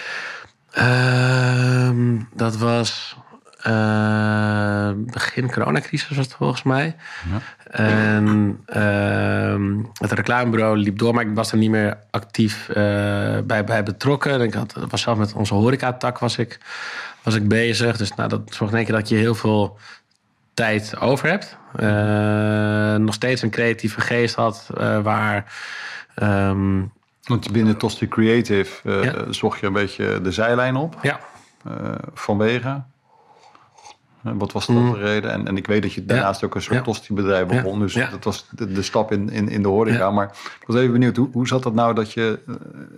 Ehm, 0.71 2.21
dat 2.33 2.57
was 2.57 3.17
eh, 3.65 4.91
begin 4.97 5.51
coronacrisis 5.51 6.09
was 6.09 6.27
het 6.27 6.35
volgens 6.35 6.63
mij. 6.63 6.97
En 7.71 8.61
ehm, 8.67 9.83
het 9.93 10.13
reclamebureau 10.13 10.77
liep 10.77 10.99
door, 10.99 11.15
maar 11.15 11.27
ik 11.27 11.35
was 11.35 11.53
er 11.53 11.59
niet 11.59 11.71
meer 11.71 11.99
actief 12.11 12.69
eh, 12.69 12.75
bij, 13.45 13.65
bij 13.65 13.83
betrokken. 13.83 14.41
Ik 14.41 14.55
had, 14.55 14.75
was 14.89 15.03
zelf 15.03 15.19
met 15.19 15.33
onze 15.33 15.55
horecatak 15.55 16.19
was 16.19 16.39
ik, 16.39 16.59
was 17.23 17.35
ik 17.35 17.49
bezig. 17.49 17.97
Dus 17.97 18.15
nou, 18.15 18.29
dat 18.29 18.41
zorgt 18.45 18.73
in 18.73 18.79
één 18.79 18.87
keer 18.87 18.97
dat 18.97 19.09
je 19.09 19.17
heel 19.17 19.35
veel 19.35 19.79
tijd 20.55 21.01
over 21.01 21.29
hebt. 21.29 21.57
Eh, 21.77 22.95
nog 22.95 23.15
steeds 23.15 23.43
een 23.43 23.51
creatieve 23.51 24.01
geest 24.01 24.35
had 24.35 24.69
uh, 24.79 25.01
waar... 25.03 25.53
ehm, 26.15 26.83
Want 27.23 27.53
binnen 27.53 27.77
Tosti 27.77 28.09
Creative 28.09 28.89
uh, 28.89 29.05
Ja. 29.05 29.33
zocht 29.33 29.61
je 29.61 29.67
een 29.67 29.73
beetje 29.73 30.21
de 30.21 30.33
zijlijn 30.33 30.77
op. 30.77 30.97
ja, 31.03 31.21
vanwege? 32.15 32.83
Wat 34.21 34.53
was 34.53 34.67
dat 34.67 34.77
de 34.77 34.99
reden? 34.99 35.31
En, 35.31 35.47
en 35.47 35.57
ik 35.57 35.67
weet 35.67 35.83
dat 35.83 35.93
je 35.93 36.05
daarnaast 36.05 36.41
Ja. 36.41 36.47
ook 36.47 36.55
een 36.55 36.63
soort 36.63 36.77
Ja. 36.77 36.83
tosti-bedrijf 36.83 37.47
begon. 37.47 37.79
Dus 37.79 37.95
dat 37.95 38.25
was 38.25 38.47
de, 38.51 38.73
de 38.73 38.83
stap 38.83 39.13
in, 39.13 39.31
in, 39.31 39.49
in 39.49 39.63
de 39.63 39.69
horeca. 39.69 40.11
Maar 40.11 40.27
ik 40.61 40.67
was 40.67 40.77
even 40.77 40.93
benieuwd, 40.93 41.17
hoe, 41.17 41.29
hoe 41.33 41.47
zat 41.49 41.63
dat 41.63 41.75
nou 41.75 41.95
dat 41.95 42.13
je 42.13 42.39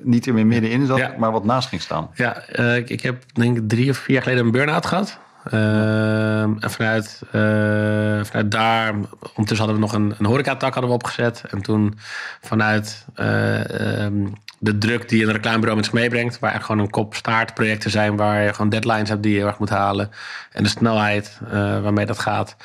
niet 0.02 0.26
er 0.26 0.34
meer 0.34 0.46
middenin 0.46 0.86
zat, 0.86 1.16
maar 1.16 1.32
wat 1.32 1.44
naast 1.44 1.68
ging 1.68 1.80
staan? 1.80 2.10
Ja, 2.14 2.48
ik, 2.74 2.90
ik, 2.90 3.00
heb 3.00 3.22
denk 3.32 3.56
ik 3.56 3.68
drie 3.68 3.90
of 3.90 3.96
vier 3.96 4.14
jaar 4.14 4.22
geleden 4.22 4.44
een 4.44 4.50
burn-out 4.50 4.86
gehad. 4.86 5.18
Uh, 5.52 6.40
en 6.40 6.70
vanuit, 6.70 7.22
uh, 7.26 8.24
vanuit 8.24 8.50
daar, 8.50 8.94
ondertussen 9.20 9.66
hadden 9.66 9.74
we 9.74 9.80
nog 9.80 9.92
een, 9.92 10.14
een 10.18 10.26
horecatak 10.26 10.72
hadden 10.72 10.90
we 10.90 10.96
opgezet. 10.96 11.44
En 11.50 11.62
toen 11.62 11.98
vanuit 12.40 13.06
uh, 13.16 14.04
um, 14.04 14.32
de 14.58 14.78
druk 14.78 15.08
die 15.08 15.24
een 15.24 15.32
reclamebureau 15.32 15.76
met 15.76 15.84
zich 15.84 15.94
meebrengt, 15.94 16.38
waar 16.38 16.54
er 16.54 16.60
gewoon 16.60 16.80
een 16.80 16.90
kop-staart 16.90 17.54
projecten 17.54 17.90
zijn, 17.90 18.16
waar 18.16 18.42
je 18.42 18.52
gewoon 18.52 18.70
deadlines 18.70 19.08
hebt 19.08 19.22
die 19.22 19.32
je 19.32 19.38
heel 19.38 19.46
erg 19.46 19.58
moet 19.58 19.70
halen. 19.70 20.10
En 20.52 20.62
de 20.62 20.68
snelheid 20.68 21.40
uh, 21.44 21.50
waarmee 21.80 22.06
dat 22.06 22.18
gaat, 22.18 22.56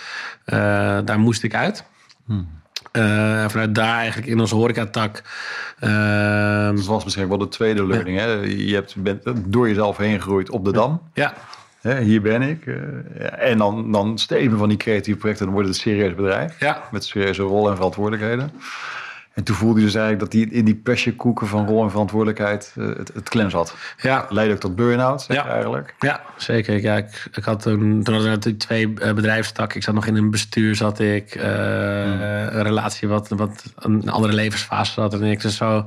uh, 0.45 0.57
daar 1.05 1.19
moest 1.19 1.43
ik 1.43 1.55
uit. 1.55 1.83
Hmm. 2.25 2.59
Uh, 2.91 3.45
vanuit 3.47 3.75
daar 3.75 3.97
eigenlijk 3.97 4.27
in 4.27 4.39
onze 4.39 4.55
horecatak. 4.55 5.21
Uh, 5.79 6.65
dat 6.75 6.85
was 6.85 7.03
misschien 7.03 7.27
wel 7.27 7.37
de 7.37 7.47
tweede 7.47 7.87
learning. 7.87 8.19
Ja. 8.19 8.25
Hè? 8.25 8.31
Je 8.41 8.73
hebt, 8.73 8.95
bent 8.95 9.23
door 9.35 9.67
jezelf 9.67 9.97
heen 9.97 10.21
gegroeid 10.21 10.49
op 10.49 10.65
de 10.65 10.71
Dam. 10.71 11.01
Ja. 11.13 11.33
Hè, 11.81 12.01
hier 12.01 12.21
ben 12.21 12.41
ik. 12.41 12.65
Uh, 12.65 12.77
en 13.37 13.57
dan, 13.57 13.91
dan 13.91 14.17
steven 14.17 14.57
van 14.57 14.69
die 14.69 14.77
creatieve 14.77 15.19
projecten, 15.19 15.45
dan 15.45 15.53
wordt 15.53 15.69
het 15.69 15.77
een 15.77 15.83
serieus 15.83 16.15
bedrijf. 16.15 16.59
Ja. 16.59 16.83
Met 16.91 17.05
serieuze 17.05 17.41
rollen 17.41 17.69
en 17.69 17.75
verantwoordelijkheden. 17.75 18.51
En 19.33 19.43
toen 19.43 19.55
voelde 19.55 19.79
je 19.79 19.85
dus 19.85 19.95
eigenlijk 19.95 20.23
dat 20.23 20.31
die 20.31 20.49
in 20.49 20.65
die 20.65 20.75
pressurekoeken 20.75 21.47
van 21.47 21.65
rol 21.67 21.83
en 21.83 21.89
verantwoordelijkheid 21.89 22.73
uh, 22.77 22.97
het, 22.97 23.11
het 23.13 23.29
klem 23.29 23.49
zat. 23.49 23.75
Ja. 23.97 24.25
Leidde 24.29 24.53
ook 24.53 24.59
tot 24.59 24.75
burn-out, 24.75 25.21
zeg 25.21 25.37
ja. 25.37 25.47
eigenlijk. 25.47 25.95
Ja, 25.99 26.21
zeker. 26.37 26.81
Ja, 26.81 26.97
ik, 26.97 27.29
ik 27.33 27.43
had 27.43 27.61
toen, 27.61 28.03
toen 28.03 28.17
we 28.17 28.27
natuurlijk 28.27 28.63
twee 28.63 28.87
uh, 28.87 29.13
bedrijfstakken. 29.13 29.77
Ik 29.77 29.83
zat 29.83 29.93
nog 29.93 30.05
in 30.05 30.15
een 30.15 30.31
bestuur, 30.31 30.75
zat 30.75 30.99
ik. 30.99 31.35
Uh, 31.35 31.43
hmm. 31.43 32.21
Een 32.21 32.63
relatie 32.63 33.07
wat, 33.07 33.29
wat 33.29 33.63
een 33.75 34.09
andere 34.09 34.33
levensfase 34.33 34.91
zat. 34.91 35.13
En 35.13 35.23
ik, 35.23 35.41
dus 35.41 35.55
zo, 35.55 35.85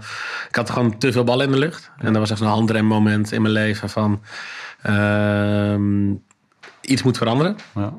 ik 0.49 0.57
had 0.57 0.71
gewoon 0.71 0.99
te 0.99 1.13
veel 1.13 1.25
ballen 1.25 1.47
in 1.47 1.53
de 1.53 1.59
lucht. 1.59 1.91
En 1.99 2.13
dat 2.13 2.17
was 2.17 2.31
echt 2.31 2.41
een 2.41 2.47
handrem 2.47 2.85
moment 2.85 3.33
in 3.33 3.43
mijn 3.43 3.55
leven 3.55 3.91
van... 3.91 4.23
iets 6.85 7.03
moet 7.03 7.17
veranderen. 7.17 7.57
Ja. 7.75 7.93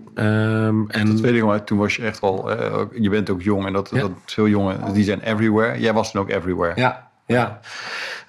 Um, 0.67 0.89
en 0.89 1.05
de 1.05 1.13
tweede 1.13 1.39
ding, 1.39 1.61
toen 1.65 1.77
was 1.77 1.95
je 1.95 2.03
echt 2.03 2.19
wel, 2.19 2.51
uh, 2.51 2.81
je 2.99 3.09
bent 3.09 3.29
ook 3.29 3.41
jong 3.41 3.65
en 3.65 3.73
dat, 3.73 3.89
ja. 3.93 3.99
dat 3.99 4.11
veel 4.25 4.47
jongen, 4.47 4.93
die 4.93 5.03
zijn 5.03 5.21
everywhere. 5.21 5.79
Jij 5.79 5.93
was 5.93 6.11
toen 6.11 6.21
ook 6.21 6.29
everywhere. 6.29 6.73
Ja, 6.75 7.07
ja. 7.25 7.59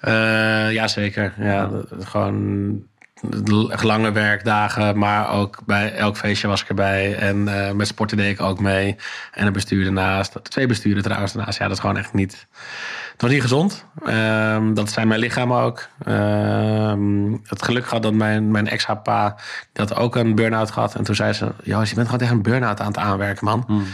Uh, 0.07 0.73
ja 0.73 0.87
zeker. 0.87 1.33
Ja, 1.37 1.67
dat, 1.67 2.05
gewoon 2.05 2.81
lange 3.81 4.11
werkdagen, 4.11 4.97
maar 4.97 5.29
ook 5.29 5.59
bij 5.65 5.93
elk 5.93 6.17
feestje 6.17 6.47
was 6.47 6.61
ik 6.61 6.69
erbij. 6.69 7.15
En 7.15 7.37
uh, 7.37 7.71
met 7.71 7.87
sporten 7.87 8.17
deed 8.17 8.31
ik 8.31 8.41
ook 8.41 8.59
mee. 8.59 8.95
En 9.31 9.47
een 9.47 9.53
bestuur 9.53 9.85
ernaast. 9.85 10.39
Twee 10.43 10.65
besturen 10.65 11.03
trouwens 11.03 11.33
ernaast. 11.33 11.57
Ja, 11.57 11.63
dat 11.63 11.73
is 11.73 11.79
gewoon 11.79 11.97
echt 11.97 12.13
niet... 12.13 12.47
Het 13.11 13.21
was 13.21 13.31
niet 13.31 13.41
gezond. 13.41 13.85
Um, 14.07 14.73
dat 14.73 14.91
zijn 14.91 15.07
mijn 15.07 15.19
lichaam 15.19 15.53
ook. 15.53 15.87
Um, 16.07 17.41
het 17.43 17.63
geluk 17.63 17.87
gehad 17.87 18.03
dat 18.03 18.13
mijn, 18.13 18.51
mijn 18.51 18.67
ex-pa... 18.67 19.35
had 19.73 19.95
ook 19.95 20.15
een 20.15 20.35
burn-out 20.35 20.71
gehad. 20.71 20.95
En 20.95 21.03
toen 21.03 21.15
zei 21.15 21.33
ze... 21.33 21.51
Joost, 21.63 21.89
je 21.89 21.95
bent 21.95 22.05
gewoon 22.05 22.21
tegen 22.21 22.35
een 22.35 22.41
burn-out 22.41 22.79
aan 22.79 22.87
het 22.87 22.97
aanwerken, 22.97 23.45
man. 23.45 23.63
Hmm. 23.67 23.85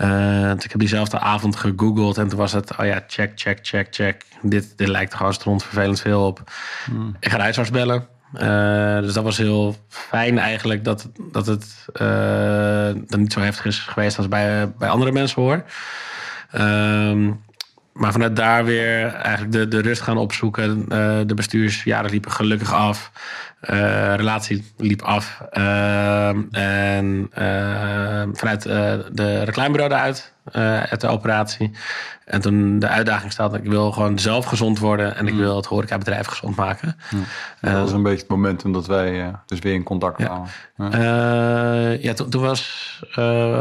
Uh, 0.00 0.52
dus 0.54 0.64
ik 0.64 0.70
heb 0.70 0.80
diezelfde 0.80 1.18
avond 1.18 1.56
gegoogeld 1.56 2.18
en 2.18 2.28
toen 2.28 2.38
was 2.38 2.52
het, 2.52 2.76
oh 2.76 2.86
ja, 2.86 3.00
check, 3.06 3.32
check, 3.34 3.58
check, 3.62 3.86
check. 3.90 4.22
Dit, 4.42 4.72
dit 4.78 4.88
lijkt 4.88 5.14
gewoon 5.14 5.34
stront 5.34 5.62
vervelend 5.62 6.00
veel 6.00 6.26
op. 6.26 6.50
Hmm. 6.84 7.16
Ik 7.20 7.30
ga 7.30 7.36
de 7.36 7.42
huisarts 7.42 7.70
bellen. 7.70 8.06
Uh, 8.42 9.00
dus 9.00 9.12
dat 9.12 9.24
was 9.24 9.36
heel 9.36 9.76
fijn 9.88 10.38
eigenlijk 10.38 10.84
dat, 10.84 11.08
dat 11.32 11.46
het 11.46 11.86
uh, 11.94 13.02
dan 13.06 13.20
niet 13.20 13.32
zo 13.32 13.40
heftig 13.40 13.64
is 13.64 13.78
geweest 13.78 14.16
als 14.16 14.28
bij, 14.28 14.72
bij 14.78 14.88
andere 14.88 15.12
mensen 15.12 15.42
hoor. 15.42 15.64
Uh, 16.54 17.32
maar 17.92 18.12
vanuit 18.12 18.36
daar 18.36 18.64
weer 18.64 19.14
eigenlijk 19.14 19.52
de, 19.52 19.68
de 19.68 19.80
rust 19.80 20.00
gaan 20.02 20.16
opzoeken. 20.16 20.78
Uh, 20.78 21.20
de 21.26 21.34
bestuursjaren 21.34 22.10
liepen 22.10 22.32
gelukkig 22.32 22.72
af. 22.72 23.10
Relatie 24.16 24.72
liep 24.76 25.02
af. 25.02 25.42
Uh, 25.52 26.28
en 26.50 27.28
vanuit 28.32 28.62
de 29.12 29.42
reclamebureau 29.44 29.92
eruit, 29.92 30.32
uit 30.52 31.00
de 31.00 31.06
operatie. 31.06 31.70
En 32.24 32.40
toen 32.40 32.78
de 32.78 32.88
uitdaging 32.88 33.32
staat, 33.32 33.54
ik 33.54 33.64
wil 33.64 33.92
gewoon 33.92 34.18
zelf 34.18 34.44
gezond 34.44 34.78
worden 34.78 35.16
en 35.16 35.26
ik 35.26 35.32
mm. 35.32 35.38
wil 35.38 35.56
het 35.56 35.66
horecabedrijf 35.66 36.26
gezond 36.26 36.56
maken. 36.56 36.96
dat 37.60 37.72
was 37.72 37.92
een 37.92 38.02
beetje 38.02 38.20
het 38.20 38.28
momentum 38.28 38.72
dat 38.72 38.86
wij 38.86 39.32
dus 39.46 39.58
weer 39.58 39.74
in 39.74 39.82
contact 39.82 40.16
kwamen. 40.16 40.48
Ja, 40.76 41.96
ja 42.00 42.12
toen, 42.12 42.40
was 42.40 43.00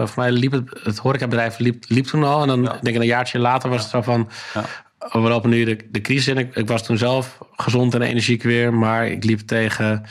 voor 0.03 0.13
mij 0.15 0.31
liep 0.31 0.51
het, 0.51 0.79
het 0.83 0.97
horecabedrijf 0.97 1.57
liep, 1.57 1.83
liep 1.87 2.05
toen 2.05 2.23
al. 2.23 2.41
En 2.41 2.47
dan 2.47 2.61
denk 2.63 2.87
ik 2.87 2.95
een 2.95 3.05
jaartje 3.05 3.39
later 3.39 3.69
was 3.69 3.81
het 3.81 3.89
zo 3.89 4.01
van, 4.01 4.29
we 5.11 5.19
lopen 5.19 5.49
nu 5.49 5.63
de, 5.63 5.77
de 5.91 6.01
crisis 6.01 6.27
in. 6.27 6.37
Ik, 6.37 6.55
ik, 6.55 6.67
was 6.67 6.83
toen 6.83 6.97
zelf 6.97 7.37
gezond 7.51 7.93
en 7.93 8.01
energiek 8.01 8.43
weer, 8.43 8.73
maar 8.73 9.07
ik 9.07 9.23
liep 9.23 9.39
tegen 9.39 10.03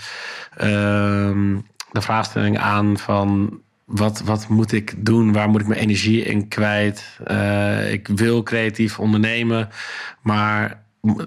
uh, 0.57 1.59
de 1.91 2.01
vraagstelling 2.01 2.59
aan 2.59 2.99
van 2.99 3.61
wat, 3.85 4.23
wat 4.25 4.49
moet 4.49 4.73
ik 4.73 4.95
doen? 4.97 5.33
Waar 5.33 5.49
moet 5.49 5.61
ik 5.61 5.67
mijn 5.67 5.81
energie 5.81 6.25
in 6.25 6.49
kwijt? 6.49 7.19
Uh, 7.31 7.93
ik 7.93 8.09
wil 8.09 8.43
creatief 8.43 8.99
ondernemen, 8.99 9.69
maar 10.23 10.83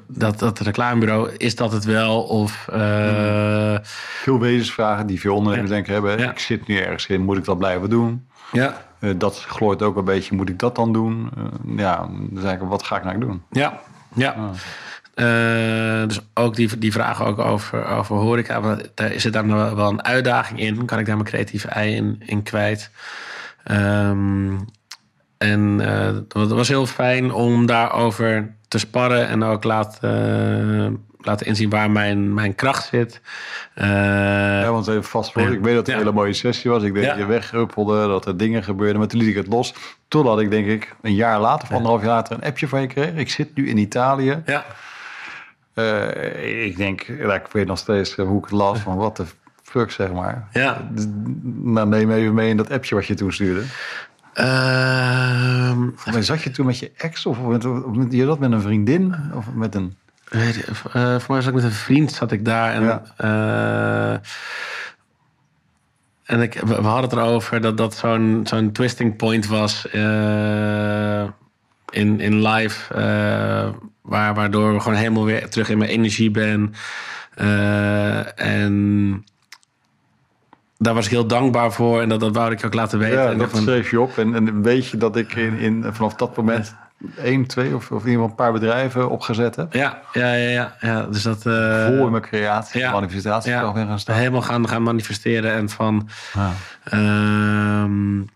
dat, 0.07 0.39
dat 0.39 0.59
reclamebureau, 0.59 1.31
is 1.37 1.55
dat 1.55 1.71
het 1.71 1.85
wel? 1.85 2.23
Of, 2.23 2.67
uh, 2.73 3.77
veel 4.21 4.39
wezensvragen 4.39 5.07
die 5.07 5.19
veel 5.19 5.35
ondernemers 5.35 5.71
denken 5.71 5.93
hebben. 5.93 6.19
Ik 6.19 6.39
zit 6.39 6.67
nu 6.67 6.77
ergens 6.77 7.07
in, 7.07 7.21
moet 7.21 7.37
ik 7.37 7.45
dat 7.45 7.57
blijven 7.57 7.89
doen? 7.89 8.27
Ja. 8.51 8.85
Uh, 8.99 9.13
dat 9.17 9.39
glooit 9.39 9.81
ook 9.81 9.95
een 9.95 10.05
beetje, 10.05 10.35
moet 10.35 10.49
ik 10.49 10.59
dat 10.59 10.75
dan 10.75 10.93
doen? 10.93 11.29
Ja, 11.75 12.09
dan 12.29 12.41
zeg 12.41 12.53
ik, 12.53 12.59
wat 12.59 12.83
ga 12.83 12.97
ik 12.97 13.03
nou 13.03 13.19
doen? 13.19 13.43
Ja, 13.51 13.79
ja. 14.13 14.31
Ah. 14.31 14.49
Uh, 15.19 16.07
dus 16.07 16.19
ook 16.33 16.55
die, 16.55 16.77
die 16.77 16.91
vragen 16.91 17.25
ook 17.25 17.39
over, 17.39 17.86
over 17.86 18.15
horeca. 18.15 18.77
Daar 18.93 19.12
zit 19.15 19.33
daar 19.33 19.75
wel 19.75 19.89
een 19.89 20.03
uitdaging 20.03 20.59
in. 20.59 20.86
Kan 20.86 21.00
ik 21.00 21.05
daar 21.05 21.17
mijn 21.17 21.29
creatieve 21.29 21.67
ei 21.67 21.95
in, 21.95 22.21
in 22.25 22.43
kwijt? 22.43 22.91
Um, 23.71 24.65
en 25.38 25.77
dat 26.27 26.51
was 26.51 26.67
heel 26.67 26.86
fijn 26.86 27.31
om 27.31 27.65
daarover 27.65 28.55
te 28.67 28.77
sparren 28.77 29.27
en 29.27 29.43
ook 29.43 29.63
laten 29.63 31.05
laten 31.27 31.45
inzien 31.45 31.69
waar 31.69 31.91
mijn, 31.91 32.33
mijn 32.33 32.55
kracht 32.55 32.88
zit. 32.88 33.21
Uh, 33.75 33.86
ja, 34.62 34.71
want 34.71 34.88
even 34.88 35.03
vast 35.03 35.31
voor. 35.31 35.41
Ik 35.41 35.62
weet 35.62 35.75
dat 35.75 35.86
het 35.86 35.88
een 35.88 36.01
hele 36.01 36.12
mooie 36.12 36.33
sessie 36.33 36.71
was. 36.71 36.83
Ik 36.83 36.93
denk 36.93 37.05
dat 37.05 37.17
je 37.17 37.25
wegruppelde, 37.25 38.07
dat 38.07 38.25
er 38.25 38.38
dingen 38.38 38.63
gebeurden. 38.63 38.97
Maar 38.97 39.07
toen 39.07 39.19
liet 39.19 39.29
ik 39.29 39.36
het 39.36 39.47
los. 39.47 39.74
Totdat 40.07 40.39
ik 40.39 40.50
denk 40.50 40.67
ik 40.67 40.95
een 41.01 41.15
jaar 41.15 41.39
later, 41.39 41.67
of 41.67 41.75
anderhalf 41.75 42.01
jaar 42.01 42.09
later, 42.09 42.36
een 42.36 42.43
appje 42.43 42.67
van 42.67 42.81
je 42.81 42.88
kreeg. 42.88 43.13
Ik 43.13 43.29
zit 43.29 43.55
nu 43.55 43.69
in 43.69 43.77
Italië. 43.77 44.41
Ja. 44.45 44.65
Uh, 45.79 46.65
ik 46.65 46.77
denk, 46.77 47.01
ja, 47.01 47.34
ik 47.34 47.48
weet 47.48 47.67
nog 47.67 47.77
steeds 47.77 48.15
eh, 48.15 48.25
hoe 48.25 48.38
ik 48.38 48.43
het 48.43 48.53
las. 48.53 48.79
Van 48.79 48.96
wat 48.96 49.17
de 49.17 49.25
fuck, 49.63 49.91
zeg 49.91 50.12
maar. 50.12 50.48
Ja. 50.51 50.89
Nou, 51.43 51.88
neem 51.88 52.12
even 52.12 52.34
mee 52.34 52.50
in 52.50 52.57
dat 52.57 52.72
appje 52.72 52.96
wat 52.96 53.05
je 53.05 53.13
toen 53.13 53.34
stuurde. 53.34 53.63
Uh, 54.36 55.72
zat 56.19 56.41
je 56.41 56.51
toen 56.51 56.65
met 56.65 56.79
je 56.79 56.91
ex 56.98 57.25
of 57.25 57.41
met, 57.41 57.65
of 57.65 57.96
je 58.10 58.25
dat 58.25 58.39
met 58.39 58.51
een 58.51 58.62
vriendin 58.62 59.15
of 59.34 59.46
met 59.53 59.75
een 59.75 59.96
uh, 60.31 61.19
voor 61.19 61.34
mij 61.34 61.41
zat 61.41 61.48
ik 61.48 61.53
met 61.53 61.63
een 61.63 61.72
vriend 61.72 62.12
zat 62.12 62.31
ik 62.31 62.46
daar. 62.46 62.74
En, 62.74 62.84
ja. 62.84 64.22
en 66.24 66.41
ik, 66.41 66.53
we, 66.53 66.74
hadden 66.74 67.10
het 67.10 67.19
erover 67.19 67.62
dat 67.62 67.77
dat 67.77 67.96
zo'n 67.96 68.41
zo'n 68.43 68.72
twisting 68.72 69.15
point 69.15 69.48
was 69.48 69.86
in, 71.91 72.19
in 72.19 72.48
live. 72.48 72.94
Waar, 74.07 74.33
waardoor 74.33 74.74
we 74.74 74.79
gewoon 74.79 74.98
helemaal 74.98 75.25
weer 75.25 75.50
terug 75.50 75.70
in 75.70 75.77
mijn 75.77 75.89
energie 75.89 76.31
ben. 76.31 76.74
en 78.35 79.25
daar 80.77 80.93
was 80.93 81.05
ik 81.05 81.11
heel 81.11 81.27
dankbaar 81.27 81.72
voor. 81.72 82.01
En 82.01 82.09
dat, 82.09 82.20
dat 82.20 82.35
wou 82.35 82.51
ik 82.51 82.65
ook 82.65 82.74
laten 82.74 83.00
weten. 83.00 83.22
Ja, 83.22 83.33
dat 83.33 83.55
schreef 83.55 83.91
je 83.91 84.01
op. 84.01 84.17
En, 84.17 84.35
en 84.35 84.61
weet 84.61 84.87
je 84.87 84.98
dat 84.98 85.15
ik 85.15 85.33
in, 85.33 85.57
in, 85.57 85.85
vanaf 85.91 86.13
dat 86.13 86.37
moment 86.37 86.75
één, 87.24 87.46
twee 87.46 87.75
of, 87.75 87.91
of 87.91 88.03
in 88.03 88.09
ieder 88.09 88.11
geval 88.11 88.29
een 88.29 88.35
paar 88.35 88.51
bedrijven 88.51 89.09
opgezet 89.09 89.55
heb. 89.55 89.74
Ja, 89.74 90.01
ja, 90.13 90.33
ja. 90.33 90.50
ja, 90.50 90.75
ja. 90.79 91.03
Dus 91.03 91.22
dat... 91.22 91.46
Uh, 91.46 91.85
Vol 91.85 92.05
in 92.05 92.11
mijn 92.11 92.24
creatie, 92.24 92.79
ja, 92.79 92.91
manifestatie 92.91 93.51
ja, 93.51 93.72
gaan 93.72 94.00
staan. 94.00 94.17
Helemaal 94.17 94.41
gaan, 94.41 94.67
gaan 94.67 94.83
manifesteren 94.83 95.53
en 95.53 95.70
van... 95.70 96.09
Ja. 96.33 96.51
Um, 97.83 98.29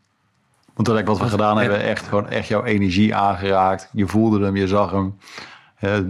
Want 0.73 0.87
wat 0.87 1.19
we 1.19 1.29
gedaan 1.29 1.57
hebben, 1.57 1.81
echt, 1.81 2.07
gewoon 2.07 2.29
echt 2.29 2.47
jouw 2.47 2.63
energie 2.63 3.15
aangeraakt. 3.15 3.89
Je 3.91 4.07
voelde 4.07 4.45
hem, 4.45 4.55
je 4.55 4.67
zag 4.67 4.91
hem. 4.91 5.17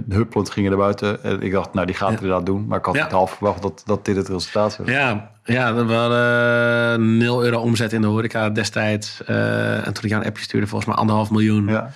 Huppelend 0.10 0.50
gingen 0.50 0.72
er 0.72 0.78
buiten. 0.78 1.24
En 1.24 1.42
ik 1.42 1.52
dacht, 1.52 1.74
nou, 1.74 1.86
die 1.86 1.96
gaat 1.96 2.10
het 2.10 2.22
inderdaad 2.22 2.46
doen. 2.46 2.66
Maar 2.68 2.78
ik 2.78 2.86
had 2.86 2.98
het 2.98 3.12
half 3.12 3.32
verwacht 3.32 3.62
dat, 3.62 3.84
dat 3.86 4.06
dit 4.06 4.16
het 4.16 4.28
resultaat 4.28 4.78
was. 4.78 4.88
Ja, 4.88 5.32
ja 5.44 5.74
we 5.86 5.94
hadden 5.94 7.18
0 7.18 7.44
euro 7.44 7.60
omzet 7.60 7.94
in 7.94 8.02
de 8.02 8.08
horeca 8.08 8.50
destijds. 8.50 9.22
Uh, 9.30 9.88
en 9.88 9.94
toen 9.94 10.04
ik 10.04 10.10
jou 10.10 10.22
een 10.22 10.28
appje 10.28 10.44
stuurde, 10.44 10.68
volgens 10.68 10.90
mij 10.90 11.00
anderhalf 11.00 11.32
miljoen. 11.32 11.68
Ja. 11.68 11.92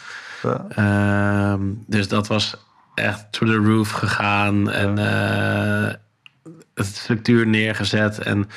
Ehm, 0.70 1.62
dus 1.88 2.08
dat 2.08 2.28
was 2.28 2.58
echt 2.94 3.32
to 3.32 3.46
the 3.46 3.56
roof 3.56 3.92
gegaan 3.92 4.72
en 4.72 5.00
uh, 5.00 5.94
het 6.74 6.86
structuur 6.86 7.48
neergezet. 7.48 8.20
En 8.20 8.48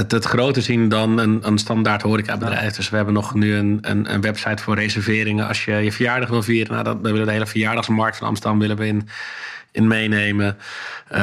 het, 0.00 0.12
het 0.12 0.24
groter 0.24 0.62
zien 0.62 0.88
dan 0.88 1.18
een, 1.18 1.38
een 1.42 1.58
standaard 1.58 2.02
horecabedrijf. 2.02 2.74
Dus 2.76 2.88
we 2.88 2.96
hebben 2.96 3.14
nog 3.14 3.34
nu 3.34 3.54
een, 3.54 3.78
een, 3.80 4.12
een, 4.12 4.20
website 4.20 4.62
voor 4.62 4.74
reserveringen. 4.74 5.48
Als 5.48 5.64
je 5.64 5.72
je 5.72 5.92
verjaardag 5.92 6.28
wil 6.28 6.42
vieren, 6.42 6.72
nou, 6.72 6.84
dan, 6.84 7.02
willen 7.02 7.18
we 7.18 7.24
de 7.24 7.32
hele 7.32 7.46
verjaardagsmarkt 7.46 8.16
van 8.16 8.26
Amsterdam 8.26 8.58
willen 8.58 8.76
we 8.76 8.86
in, 8.86 9.08
in 9.72 9.86
meenemen. 9.86 10.56
Uh, 11.12 11.18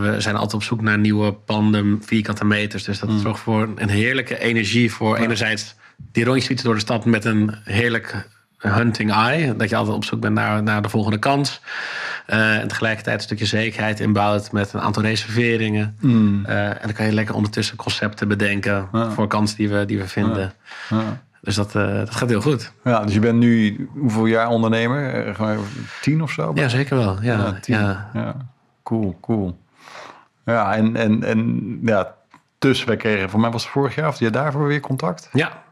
we 0.00 0.14
zijn 0.18 0.34
altijd 0.34 0.54
op 0.54 0.62
zoek 0.62 0.80
naar 0.80 0.98
nieuwe 0.98 1.32
panden, 1.32 2.02
vierkante 2.04 2.44
meters. 2.44 2.84
Dus 2.84 2.98
dat 2.98 3.08
mm. 3.08 3.20
zorgt 3.20 3.40
voor 3.40 3.68
een 3.74 3.88
heerlijke 3.88 4.38
energie 4.38 4.92
voor 4.92 5.16
enerzijds 5.16 5.74
die 6.12 6.24
rondjes 6.24 6.46
fietsen 6.46 6.66
door 6.66 6.76
de 6.76 6.80
stad 6.80 7.04
met 7.04 7.24
een 7.24 7.54
heerlijk 7.64 8.28
hunting 8.58 9.12
eye. 9.12 9.56
Dat 9.56 9.68
je 9.68 9.76
altijd 9.76 9.96
op 9.96 10.04
zoek 10.04 10.20
bent 10.20 10.34
naar, 10.34 10.62
naar 10.62 10.82
de 10.82 10.88
volgende 10.88 11.18
kans. 11.18 11.60
Uh, 12.30 12.58
en 12.58 12.68
tegelijkertijd 12.68 13.16
een 13.16 13.22
stukje 13.22 13.46
zekerheid 13.46 14.00
inbouwt 14.00 14.52
met 14.52 14.72
een 14.72 14.80
aantal 14.80 15.02
reserveringen. 15.02 15.96
Mm. 16.00 16.44
Uh, 16.48 16.68
en 16.68 16.78
dan 16.82 16.92
kan 16.92 17.06
je 17.06 17.12
lekker 17.12 17.34
ondertussen 17.34 17.76
concepten 17.76 18.28
bedenken 18.28 18.88
voor 19.14 19.26
kansen 19.26 19.56
die 19.56 19.68
we, 19.68 19.84
die 19.84 19.98
we 19.98 20.08
vinden. 20.08 20.52
Ja. 20.90 21.24
Dus 21.40 21.54
dat, 21.54 21.74
uh, 21.74 21.96
dat 21.96 22.14
gaat 22.14 22.28
heel 22.28 22.40
goed. 22.40 22.72
Ja, 22.84 23.04
dus 23.04 23.14
je 23.14 23.20
bent 23.20 23.38
nu 23.38 23.88
hoeveel 23.92 24.26
jaar 24.26 24.48
ondernemer? 24.48 25.36
Tien 26.00 26.22
of 26.22 26.30
zo? 26.30 26.52
Ja, 26.54 26.68
zeker 26.68 26.96
wel. 26.96 27.22
Ja, 27.22 27.58
ja, 27.62 28.10
ja. 28.12 28.36
Cool, 28.82 29.18
cool. 29.20 29.58
Ja, 30.44 30.74
en, 30.74 30.96
en, 30.96 31.24
en 31.24 31.78
ja, 31.82 32.14
dus 32.58 32.84
wij 32.84 32.96
kregen, 32.96 33.30
voor 33.30 33.40
mij 33.40 33.50
was 33.50 33.62
het 33.62 33.72
vorig 33.72 33.94
jaar 33.94 34.08
of 34.08 34.18
je 34.18 34.30
daarvoor 34.30 34.66
weer 34.66 34.80
contact? 34.80 35.28
Ja, 35.32 35.62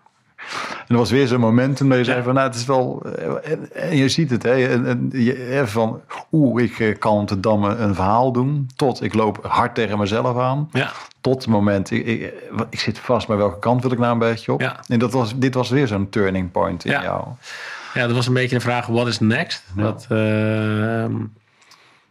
en 0.86 0.94
er 0.94 0.96
was 0.96 1.10
weer 1.10 1.26
zo'n 1.26 1.40
moment 1.40 1.76
toen 1.76 1.96
je 1.96 2.04
zei 2.04 2.22
van, 2.22 2.34
nou, 2.34 2.46
het 2.46 2.56
is 2.56 2.64
wel... 2.64 3.02
Eh, 3.02 3.90
en, 3.90 3.96
je 3.96 4.08
ziet 4.08 4.30
het, 4.30 4.42
hè. 4.42 4.66
En, 4.68 4.86
en 4.86 5.10
je, 5.12 5.62
van, 5.66 6.00
oeh, 6.32 6.62
ik 6.62 6.78
eh, 6.78 6.98
kan 6.98 7.26
te 7.26 7.40
dammen 7.40 7.82
een 7.82 7.94
verhaal 7.94 8.32
doen. 8.32 8.70
Tot 8.76 9.02
ik 9.02 9.14
loop 9.14 9.46
hard 9.46 9.74
tegen 9.74 9.98
mezelf 9.98 10.38
aan. 10.38 10.68
Ja. 10.72 10.90
Tot 11.20 11.42
het 11.42 11.46
moment, 11.46 11.90
ik, 11.90 12.06
ik, 12.06 12.32
ik, 12.70 12.80
zit 12.80 12.98
vast, 12.98 13.28
maar 13.28 13.36
welke 13.36 13.58
kant 13.58 13.82
wil 13.82 13.92
ik 13.92 13.98
nou 13.98 14.12
een 14.12 14.18
beetje 14.18 14.52
op? 14.52 14.60
Ja. 14.60 14.80
En 14.88 14.98
dat 14.98 15.12
was, 15.12 15.38
dit 15.38 15.54
was 15.54 15.70
weer 15.70 15.86
zo'n 15.86 16.08
turning 16.08 16.50
point 16.50 16.84
in 16.84 16.90
ja. 16.90 17.02
jou. 17.02 17.26
Ja, 17.94 18.06
dat 18.06 18.16
was 18.16 18.26
een 18.26 18.34
beetje 18.34 18.56
de 18.56 18.62
vraag, 18.62 18.86
what 18.86 19.06
is 19.06 19.20
next? 19.20 19.64
Wat, 19.74 20.02
uh, 20.02 20.18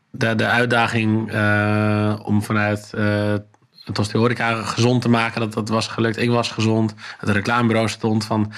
de, 0.09 0.35
de 0.35 0.45
uitdaging 0.45 1.33
uh, 1.33 2.19
om 2.23 2.43
vanuit 2.43 2.93
het 3.83 3.97
was 3.97 4.09
de 4.09 4.17
horeca 4.17 4.63
gezond 4.63 5.01
te 5.01 5.09
maken. 5.09 5.39
Dat, 5.41 5.53
dat 5.53 5.69
was 5.69 5.87
gelukt. 5.87 6.17
Ik 6.17 6.29
was 6.29 6.51
gezond. 6.51 6.93
Het 7.17 7.29
reclamebureau 7.29 7.89
stond 7.89 8.25
van... 8.25 8.51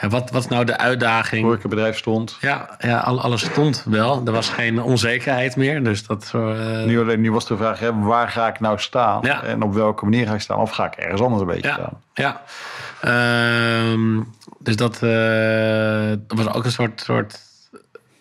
Ja, 0.00 0.08
wat, 0.08 0.30
wat 0.30 0.42
is 0.42 0.48
nou 0.48 0.64
de 0.64 0.78
uitdaging? 0.78 1.40
Het 1.40 1.50
horecabedrijf 1.50 1.96
stond. 1.96 2.36
Ja, 2.40 2.76
ja 2.78 2.98
alles 2.98 3.44
stond 3.44 3.84
wel. 3.88 4.22
Er 4.26 4.32
was 4.32 4.48
geen 4.48 4.82
onzekerheid 4.82 5.56
meer. 5.56 5.84
Dus 5.84 6.06
dat, 6.06 6.32
uh... 6.36 6.84
nu, 6.84 7.16
nu 7.16 7.32
was 7.32 7.46
de 7.46 7.56
vraag, 7.56 7.78
hè, 7.78 7.98
waar 7.98 8.28
ga 8.28 8.48
ik 8.48 8.60
nou 8.60 8.78
staan? 8.78 9.22
Ja. 9.22 9.42
En 9.42 9.62
op 9.62 9.74
welke 9.74 10.04
manier 10.04 10.26
ga 10.26 10.34
ik 10.34 10.40
staan? 10.40 10.58
Of 10.58 10.70
ga 10.70 10.86
ik 10.86 10.94
ergens 10.94 11.20
anders 11.20 11.40
een 11.40 11.46
beetje 11.48 11.68
ja. 11.68 11.74
staan? 11.74 12.02
Ja, 12.14 12.42
um, 13.92 14.32
dus 14.58 14.76
dat, 14.76 15.02
uh, 15.02 16.08
dat 16.26 16.44
was 16.44 16.54
ook 16.54 16.64
een 16.64 16.72
soort, 16.72 17.00
soort 17.00 17.40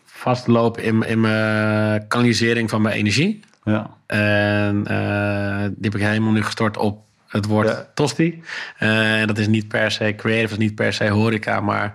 vastlopen 0.06 0.84
in, 0.84 1.04
in 1.04 1.20
mijn 1.20 2.08
kanalisering 2.08 2.70
van 2.70 2.82
mijn 2.82 2.96
energie. 2.96 3.44
Ja. 3.68 3.90
En 4.08 4.76
uh, 4.92 5.62
die 5.64 5.90
heb 5.92 5.96
ik 5.96 6.02
helemaal 6.02 6.32
nu 6.32 6.44
gestort 6.44 6.78
op 6.78 7.06
het 7.28 7.46
woord 7.46 7.68
Ja. 7.68 7.88
tosti. 7.94 8.44
Eh, 8.78 9.22
En 9.22 9.28
dat 9.28 9.38
is 9.38 9.48
niet 9.48 9.68
per 9.68 9.92
se 9.92 10.14
creative, 10.18 10.52
is 10.54 10.58
niet 10.58 10.76
per 10.76 10.94
se 10.94 11.10
horeca. 11.10 11.60
Maar 11.62 11.94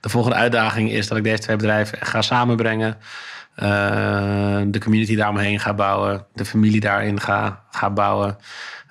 de 0.00 0.08
volgende 0.08 0.36
uitdaging 0.36 0.90
is 0.90 1.08
dat 1.08 1.18
ik 1.18 1.24
deze 1.24 1.42
twee 1.42 1.56
bedrijven 1.56 1.98
ga 2.06 2.22
samenbrengen. 2.22 2.96
Eh, 3.54 4.60
de 4.66 4.78
community 4.80 5.16
daaromheen 5.16 5.60
ga 5.60 5.74
bouwen. 5.74 6.26
De 6.34 6.44
familie 6.44 6.80
daarin 6.80 7.20
ga, 7.20 7.62
ga 7.70 7.90
bouwen. 7.90 8.36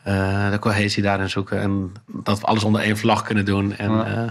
Eh, 0.04 0.52
de 0.52 0.60
cohesie 0.60 1.04
daarin 1.04 1.30
zoeken. 1.30 1.60
En 1.60 1.92
dat 2.06 2.40
we 2.40 2.46
alles 2.46 2.64
onder 2.64 2.82
één 2.82 2.98
vlag 2.98 3.24
kunnen 3.24 3.46
doen. 3.46 3.74
En, 3.76 3.92
Ja. 3.92 4.06
eh, 4.06 4.30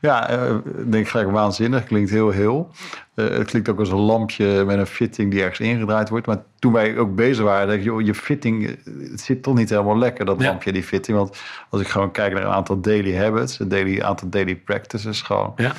Ja, 0.00 0.28
eh, 0.28 0.54
ik 0.54 0.92
denk 0.92 1.08
gelijk 1.08 1.30
waanzinnig. 1.30 1.84
Klinkt 1.84 2.10
heel 2.10 2.30
heel. 2.30 2.70
Eh, 3.14 3.28
het 3.28 3.44
klinkt 3.46 3.68
ook 3.68 3.78
als 3.78 3.88
een 3.90 3.96
lampje 3.98 4.64
met 4.64 4.78
een 4.78 4.86
fitting 4.86 5.30
die 5.30 5.40
ergens 5.40 5.60
ingedraaid 5.68 6.08
wordt. 6.08 6.26
Maar 6.26 6.38
toen 6.58 6.72
wij 6.72 6.98
ook 6.98 7.14
bezig 7.14 7.44
waren, 7.44 7.66
dacht 7.66 7.78
ik, 7.78 7.84
joh, 7.84 8.00
je 8.00 8.14
fitting, 8.14 8.66
eh, 8.66 8.74
het 9.10 9.20
zit 9.20 9.42
toch 9.42 9.54
niet 9.54 9.70
helemaal 9.70 9.98
lekker, 9.98 10.24
dat 10.24 10.40
Ja. 10.40 10.46
lampje, 10.48 10.72
die 10.72 10.82
fitting. 10.82 11.16
Want 11.16 11.38
als 11.70 11.80
ik 11.80 11.88
gewoon 11.88 12.10
kijk 12.10 12.32
naar 12.32 12.42
een 12.42 12.50
aantal 12.52 12.80
daily 12.80 13.16
habits, 13.16 13.58
een 13.58 13.68
daily, 13.68 14.00
aantal 14.00 14.28
daily 14.28 14.54
practices 14.56 15.22
gewoon. 15.22 15.52
ja. 15.56 15.72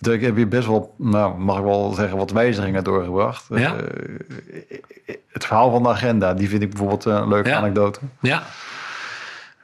Dus 0.00 0.14
ik 0.14 0.20
heb 0.20 0.36
hier 0.36 0.48
best 0.48 0.66
wel, 0.66 0.94
nou, 0.98 1.38
mag 1.38 1.58
ik 1.58 1.64
wel 1.64 1.92
zeggen, 1.92 2.18
wat 2.18 2.30
wijzigingen 2.30 2.84
doorgebracht. 2.84 3.44
Ja. 3.48 3.74
Eh, 3.76 5.16
het 5.28 5.44
verhaal 5.46 5.70
van 5.70 5.82
de 5.82 5.88
agenda, 5.88 6.34
die 6.34 6.48
vind 6.48 6.62
ik 6.62 6.68
bijvoorbeeld 6.68 7.04
een 7.04 7.28
leuke 7.28 7.48
Ja. 7.48 7.56
anekdote. 7.56 8.00
ja. 8.20 8.42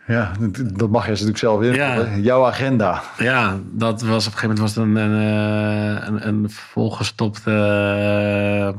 Ja, 0.06 0.32
dat- 0.72 0.90
mag 0.90 1.04
je 1.04 1.10
natuurlijk 1.10 1.38
zelf 1.38 1.62
invullen. 1.62 2.10
Ja. 2.10 2.16
Jouw 2.16 2.46
agenda. 2.46 3.02
Ja, 3.18 3.56
dat 3.72 4.02
was 4.02 4.26
op 4.26 4.32
een 4.32 4.38
gegeven 4.38 4.56
moment 4.56 4.58
was 4.58 4.74
het 4.74 4.84
een, 4.84 4.96
een, 4.96 5.98
eh, 5.98 6.06
een, 6.06 6.28
een 6.28 6.50
volgestopte 6.50 7.50
eh, 7.50 8.74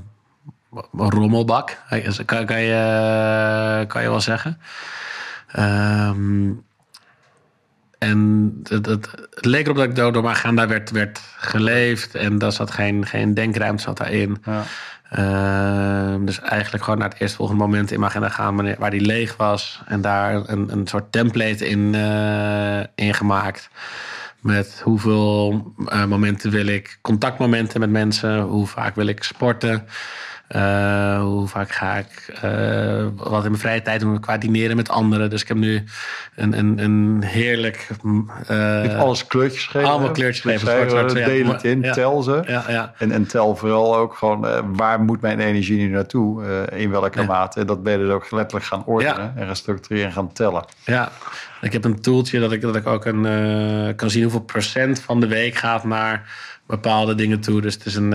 rommelbak. 1.09 1.77
Kan, 2.25 2.45
kan, 2.45 2.61
je, 2.61 3.83
kan 3.87 4.01
je 4.01 4.09
wel 4.09 4.21
zeggen. 4.21 4.59
Ehm, 5.51 6.49
en 7.97 8.51
het, 8.63 8.85
het, 8.85 9.11
het 9.33 9.45
leek 9.45 9.63
erop 9.65 9.77
dat 9.77 9.85
ik 9.85 9.95
door, 9.95 10.13
door 10.13 10.23
mijn 10.23 10.35
agenda 10.35 10.67
werd, 10.67 10.91
werd 10.91 11.21
geleefd. 11.37 12.15
En 12.15 12.37
daar 12.37 12.51
zat 12.51 12.71
geen, 12.71 13.05
geen 13.05 13.33
denkruimte 13.33 13.83
zat 13.83 13.97
daarin. 13.97 14.37
Ja. 14.45 14.61
Ehm, 15.09 16.25
dus 16.25 16.39
eigenlijk 16.39 16.83
gewoon 16.83 16.99
naar 16.99 17.09
het 17.09 17.19
eerstvolgende 17.19 17.63
moment 17.63 17.91
in 17.91 17.99
mijn 17.99 18.11
agenda 18.11 18.29
gaan 18.29 18.55
wanneer- 18.55 18.75
waar 18.79 18.91
die 18.91 19.05
leeg 19.05 19.37
was. 19.37 19.81
En 19.85 20.01
daar 20.01 20.49
een, 20.49 20.71
een 20.71 20.87
soort 20.87 21.11
template 21.11 21.67
in, 21.67 21.95
in 22.95 23.13
gemaakt. 23.13 23.69
Met 24.39 24.81
hoeveel 24.83 25.73
eh, 25.87 26.05
momenten 26.05 26.51
wil 26.51 26.65
ik 26.65 26.97
contactmomenten 27.01 27.79
met 27.79 27.89
mensen. 27.89 28.41
Hoe 28.41 28.67
vaak 28.67 28.95
wil 28.95 29.07
ik 29.07 29.23
sporten. 29.23 29.87
Eh, 30.47 31.21
hoe 31.21 31.47
vaak 31.47 31.71
ga 31.71 31.95
ik 31.95 32.33
eh, 32.41 33.05
wat 33.15 33.43
in 33.43 33.49
mijn 33.49 33.61
vrije 33.61 33.81
tijd 33.81 33.99
doen 33.99 34.19
qua 34.19 34.37
dineren 34.37 34.75
met 34.75 34.89
anderen. 34.89 35.29
Dus 35.29 35.41
ik 35.41 35.47
heb 35.47 35.57
nu 35.57 35.83
een, 36.35 36.57
een, 36.57 36.79
een 36.79 37.23
heerlijk... 37.23 37.87
mm, 38.01 38.31
eh, 38.47 38.99
alles 38.99 39.27
kleurtjes 39.27 39.65
geven. 39.65 39.89
allemaal 39.89 40.11
kleurtjes 40.11 40.41
geven, 40.43 40.59
Schrijven, 40.59 40.89
zwart, 40.89 41.11
zwart, 41.11 41.25
ja. 41.25 41.33
Deel 41.33 41.47
het 41.47 41.63
in, 41.63 41.81
Ja. 41.81 41.93
tel 41.93 42.21
ze. 42.21 42.43
ja, 42.47 42.63
ja. 42.67 42.93
En, 42.97 43.11
en 43.11 43.27
tel 43.27 43.55
vooral 43.55 43.95
ook 43.97 44.15
gewoon 44.15 44.75
waar 44.75 44.99
moet 45.01 45.21
mijn 45.21 45.39
energie 45.39 45.77
nu 45.77 45.87
naartoe? 45.87 46.43
in 46.71 46.89
welke 46.89 47.23
mate? 47.23 47.59
En 47.59 47.67
dat 47.67 47.83
ben 47.83 47.91
je 47.93 48.05
dus 48.05 48.09
ook 48.09 48.31
letterlijk 48.31 48.65
gaan 48.65 48.85
ordenen 48.85 49.33
en 49.35 49.45
gaan 49.45 49.55
structureren 49.55 50.07
en 50.07 50.13
gaan 50.13 50.33
tellen. 50.33 50.65
Ja, 50.85 51.11
ik 51.61 51.73
heb 51.73 51.83
een 51.83 52.01
tooltje 52.01 52.39
dat 52.39 52.51
ik, 52.51 52.61
dat 52.61 52.75
ik 52.75 52.87
ook 52.87 53.05
een, 53.05 53.95
kan 53.95 54.09
zien 54.09 54.21
hoeveel 54.21 54.41
procent 54.41 54.99
van 55.01 55.19
de 55.19 55.27
week 55.27 55.55
gaat 55.55 55.83
naar 55.83 56.29
bepaalde 56.67 57.15
dingen 57.15 57.39
toe. 57.39 57.61
Dus 57.61 57.73
het 57.73 57.85
is 57.85 57.95
een. 57.95 58.13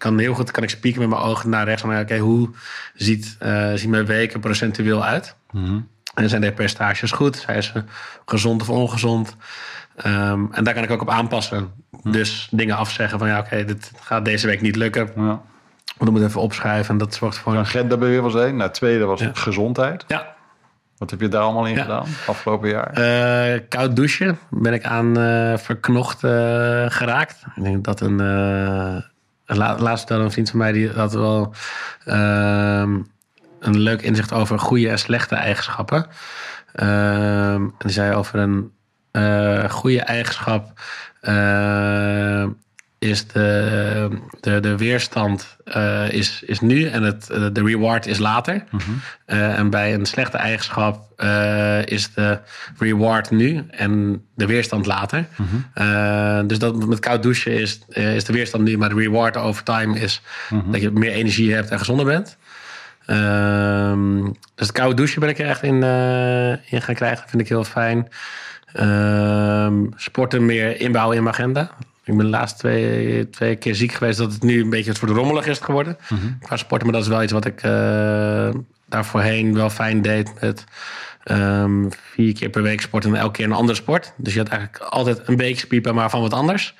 Ik 0.00 0.06
kan 0.06 0.18
heel 0.18 0.34
goed 0.34 0.50
kan 0.50 0.62
ik 0.62 0.70
spieken 0.70 1.00
met 1.00 1.08
mijn 1.10 1.22
ogen 1.22 1.50
naar 1.50 1.64
rechts. 1.64 1.82
Maar 1.82 2.00
oké, 2.00 2.18
hoe 2.18 2.50
ziet, 2.94 3.36
eh 3.38 3.70
ziet 3.74 3.88
mijn 3.88 4.06
week 4.06 4.32
er 4.32 4.38
procentueel 4.40 5.04
uit? 5.04 5.34
En 6.14 6.28
zijn 6.28 6.40
de 6.40 6.52
percentages 6.52 7.10
goed? 7.12 7.36
Zijn 7.36 7.62
ze 7.62 7.84
gezond 8.26 8.62
of 8.62 8.68
ongezond? 8.70 9.36
Ehm, 9.96 10.44
en 10.52 10.64
daar 10.64 10.74
kan 10.74 10.82
ik 10.82 10.90
ook 10.90 11.00
op 11.02 11.10
aanpassen. 11.10 11.70
Dus 12.02 12.48
dingen 12.50 12.76
afzeggen 12.76 13.18
van 13.18 13.28
ja, 13.28 13.38
oké, 13.38 13.64
dit 13.64 13.92
gaat 14.00 14.24
deze 14.24 14.46
week 14.46 14.60
niet 14.60 14.76
lukken. 14.76 15.10
Ja. 15.16 15.40
We 15.98 16.10
moeten 16.10 16.24
even 16.28 16.40
opschrijven 16.40 16.92
en 16.92 16.98
dat 16.98 17.14
zorgt 17.14 17.38
voor 17.38 17.52
een. 17.52 17.58
Agenda 17.58 17.94
je 17.94 18.00
wel 18.00 18.24
eens 18.24 18.34
een. 18.34 18.56
Nou, 18.56 18.70
tweede 18.70 19.04
was 19.04 19.20
Ja. 19.20 19.30
gezondheid. 19.34 20.04
Ja, 20.08 20.34
Wat 20.98 21.10
heb 21.10 21.20
je 21.20 21.28
daar 21.28 21.42
allemaal 21.42 21.66
in 21.66 21.74
Ja. 21.74 21.82
gedaan 21.82 22.06
afgelopen 22.26 22.68
jaar? 22.68 22.90
Eh, 22.92 23.60
koud 23.68 23.96
douchen 23.96 24.38
ben 24.50 24.72
ik 24.72 24.84
aan 24.84 25.18
eh, 25.18 25.56
verknocht 25.58 26.18
geraakt. 26.92 27.42
Ik 27.56 27.62
denk 27.62 27.84
dat 27.84 28.00
een. 28.00 28.20
Eh, 29.50 29.56
la, 29.56 29.78
laatst 29.78 29.98
vertelde 29.98 30.24
een 30.24 30.30
vriend 30.30 30.50
van 30.50 30.58
mij 30.58 30.72
die 30.72 30.90
had 30.90 31.12
wel 31.12 31.54
ehm, 32.04 33.00
een 33.60 33.78
leuk 33.78 34.02
inzicht 34.02 34.32
over 34.32 34.58
goede 34.58 34.88
en 34.88 34.98
slechte 34.98 35.34
eigenschappen. 35.34 36.06
Ehm, 36.72 37.62
en 37.62 37.74
die 37.78 37.92
zei 37.92 38.14
over 38.14 38.38
een 38.38 38.72
eh, 39.10 39.70
goede 39.70 40.00
eigenschap. 40.00 40.80
eh, 41.20 42.46
is 43.00 43.26
de, 43.26 44.08
de, 44.40 44.60
de 44.60 44.76
weerstand 44.76 45.56
eh, 45.64 46.12
is, 46.12 46.42
is 46.46 46.60
nu 46.60 46.86
en 46.86 47.02
het, 47.02 47.26
de 47.26 47.62
reward 47.64 48.06
is 48.06 48.18
later. 48.18 48.64
Eh, 49.24 49.58
en 49.58 49.70
bij 49.70 49.94
een 49.94 50.06
slechte 50.06 50.36
eigenschap 50.36 51.12
eh, 51.16 51.86
is 51.86 52.12
de 52.14 52.38
reward 52.78 53.30
nu 53.30 53.64
en 53.70 54.22
de 54.34 54.46
weerstand 54.46 54.86
later. 54.86 55.26
Eh, 55.74 56.40
dus 56.46 56.58
dat 56.58 56.86
met 56.86 56.98
koud 56.98 57.22
douchen 57.22 57.52
is, 57.60 57.80
eh, 57.88 58.14
is 58.14 58.24
de 58.24 58.32
weerstand 58.32 58.64
nu, 58.64 58.78
maar 58.78 58.88
de 58.88 58.94
reward 58.94 59.36
over 59.36 59.62
time 59.62 59.98
is 59.98 60.22
dat 60.64 60.80
je 60.80 60.90
meer 60.90 61.12
energie 61.12 61.54
hebt 61.54 61.70
en 61.70 61.78
gezonder 61.78 62.04
bent. 62.06 62.36
Ehm, 63.06 64.22
dus 64.54 64.66
het 64.66 64.72
koude 64.72 64.94
douchen 64.94 65.20
ben 65.20 65.28
ik 65.28 65.38
er 65.38 65.46
echt 65.46 65.62
in, 65.62 65.82
eh, 65.82 66.72
in 66.72 66.82
gaan 66.82 66.94
krijgen. 66.94 67.20
Dat 67.20 67.30
vind 67.30 67.42
ik 67.42 67.48
heel 67.48 67.64
fijn. 67.64 68.08
Ehm, 68.72 69.84
sporten 69.96 70.44
meer 70.46 70.80
inbouwen 70.80 71.16
in 71.16 71.22
mijn 71.22 71.34
agenda. 71.34 71.70
Ik 72.10 72.16
ben 72.16 72.24
de 72.24 72.30
laatste 72.30 72.58
twee, 72.58 73.30
twee 73.30 73.56
keer 73.56 73.74
ziek 73.74 73.92
geweest 73.92 74.18
dat 74.18 74.32
het 74.32 74.42
nu 74.42 74.60
een 74.62 74.70
beetje 74.70 74.94
voor 74.94 75.08
de 75.08 75.14
rommelig 75.14 75.46
is 75.46 75.58
geworden. 75.58 75.98
Qua 76.42 76.56
sporten, 76.56 76.86
maar 76.86 76.96
dat 76.96 77.04
is 77.04 77.12
wel 77.12 77.22
iets 77.22 77.32
wat 77.32 77.44
ik 77.44 77.62
eh 77.62 78.50
daar 78.90 79.04
voorheen 79.04 79.54
wel 79.54 79.70
fijn 79.70 80.02
deed 80.02 80.40
met 80.40 80.64
ehm, 81.24 81.90
vier 81.90 82.34
keer 82.34 82.48
per 82.48 82.62
week 82.62 82.80
sporten 82.80 83.14
en 83.14 83.20
elke 83.20 83.32
keer 83.32 83.44
een 83.44 83.52
andere 83.52 83.78
sport. 83.78 84.12
Dus 84.16 84.32
je 84.32 84.38
had 84.38 84.48
eigenlijk 84.48 84.82
altijd 84.82 85.20
een 85.24 85.36
beetje 85.36 85.66
spiepen, 85.66 85.94
maar 85.94 86.10
van 86.10 86.20
wat 86.20 86.32
anders. 86.32 86.74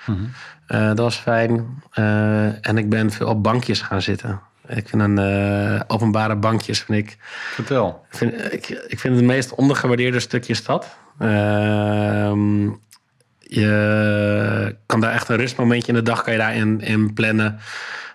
Eh, 0.67 0.87
dat 0.87 0.99
was 0.99 1.17
fijn. 1.17 1.83
Eh, 1.93 2.67
en 2.67 2.79
ik 2.79 2.89
ben 2.89 3.11
veel 3.11 3.29
op 3.29 3.43
bankjes 3.43 3.81
gaan 3.81 4.03
zitten. 4.03 4.41
Ik 4.67 4.89
vind 4.89 5.03
een 5.03 5.19
eh, 5.19 5.81
openbare 5.87 6.37
bankjes 6.37 6.81
vind 6.81 6.99
ik 6.99 7.17
Vertel. 7.55 8.05
ik 8.11 8.17
vind, 8.17 8.53
ik, 8.53 8.69
ik 8.69 8.99
vind 9.01 9.17
het 9.17 9.25
meest 9.25 9.55
ondergewaardeerde 9.55 10.21
stukje 10.21 10.55
stad. 10.55 10.97
Ehm, 11.19 12.65
je 13.39 13.71
kan 15.01 15.09
daar 15.09 15.19
echt 15.19 15.29
een 15.29 15.37
rustmomentje 15.37 15.89
in 15.93 15.99
de 15.99 16.03
dag 16.03 16.23
kan 16.23 16.33
je 16.33 16.39
daarin 16.39 16.81
in 16.81 17.13
plannen. 17.13 17.59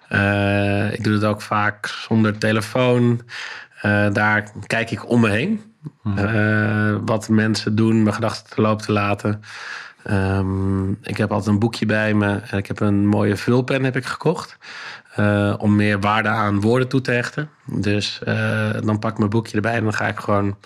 Eh, 0.08 0.94
ik 0.94 1.04
doe 1.04 1.14
het 1.14 1.24
ook 1.24 1.42
vaak 1.42 1.88
zonder 1.88 2.38
telefoon. 2.38 3.22
Eh, 3.82 4.08
daar 4.14 4.52
kijk 4.68 4.92
ik 4.92 5.10
om 5.10 5.22
me 5.22 5.30
heen. 5.30 5.62
Eh, 6.16 6.96
wat 7.06 7.30
mensen 7.30 7.76
doen, 7.76 8.04
mijn 8.04 8.16
gedachten 8.16 8.56
te 8.56 8.62
loop 8.62 8.82
te 8.82 8.92
laten. 8.92 9.42
Ehm, 10.04 10.92
ik 10.92 11.18
heb 11.18 11.32
altijd 11.32 11.54
een 11.54 11.60
boekje 11.60 11.86
bij 11.86 12.14
me. 12.14 12.40
En 12.50 12.58
ik 12.58 12.68
heb 12.68 12.80
een 12.80 13.08
mooie 13.08 13.38
vulpen 13.38 13.84
heb 13.84 13.96
ik 13.96 14.06
gekocht. 14.06 14.58
om 15.58 15.76
meer 15.76 16.00
waarde 16.00 16.30
aan 16.30 16.62
woorden 16.62 16.88
toe 16.88 17.02
te 17.02 17.12
hechten. 17.12 17.50
Dus 17.66 18.20
dan 18.84 19.00
pak 19.00 19.12
ik 19.12 19.18
mijn 19.18 19.30
boekje 19.30 19.56
erbij 19.56 19.74
en 19.74 19.84
dan 19.84 19.94
ga 19.94 20.08
ik 20.08 20.20
gewoon 20.20 20.58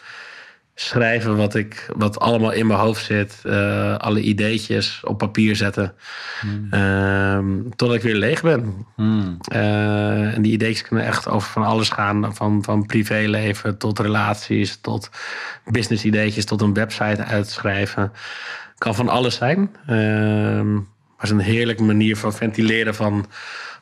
schrijven 0.82 1.36
wat, 1.38 1.56
ik, 1.56 1.90
wat 1.96 2.20
allemaal 2.20 2.52
in 2.52 2.68
mijn 2.68 2.80
hoofd 2.80 3.06
zit. 3.06 3.40
eh, 3.44 3.98
alle 3.98 4.22
ideetjes 4.22 5.02
op 5.04 5.18
papier 5.18 5.56
zetten. 5.56 5.94
Ehm, 6.70 7.62
totdat 7.76 7.94
ik 7.98 8.02
weer 8.02 8.16
leeg 8.16 8.42
ben. 8.42 8.86
Eh, 9.48 10.36
en 10.36 10.42
die 10.42 10.52
ideetjes 10.52 10.88
kunnen 10.88 11.06
echt 11.06 11.28
over 11.28 11.50
van 11.50 11.64
alles 11.64 11.90
gaan. 11.90 12.36
Van, 12.36 12.64
van 12.64 12.86
privéleven 12.86 13.78
tot 13.78 14.00
relaties, 14.00 14.78
tot 14.82 15.10
business 15.66 16.04
ideetjes, 16.06 16.46
tot 16.46 16.62
een 16.62 16.74
website 16.74 17.24
uitschrijven. 17.24 18.12
Kan 18.78 18.96
van 18.96 19.10
alles 19.10 19.36
zijn. 19.36 19.76
Ehm, 19.88 20.74
maar 20.74 20.84
het 21.18 21.24
is 21.24 21.30
een 21.30 21.40
heerlijke 21.40 21.84
manier 21.84 22.18
van 22.18 22.34
ventileren 22.34 22.96
van, 22.96 23.26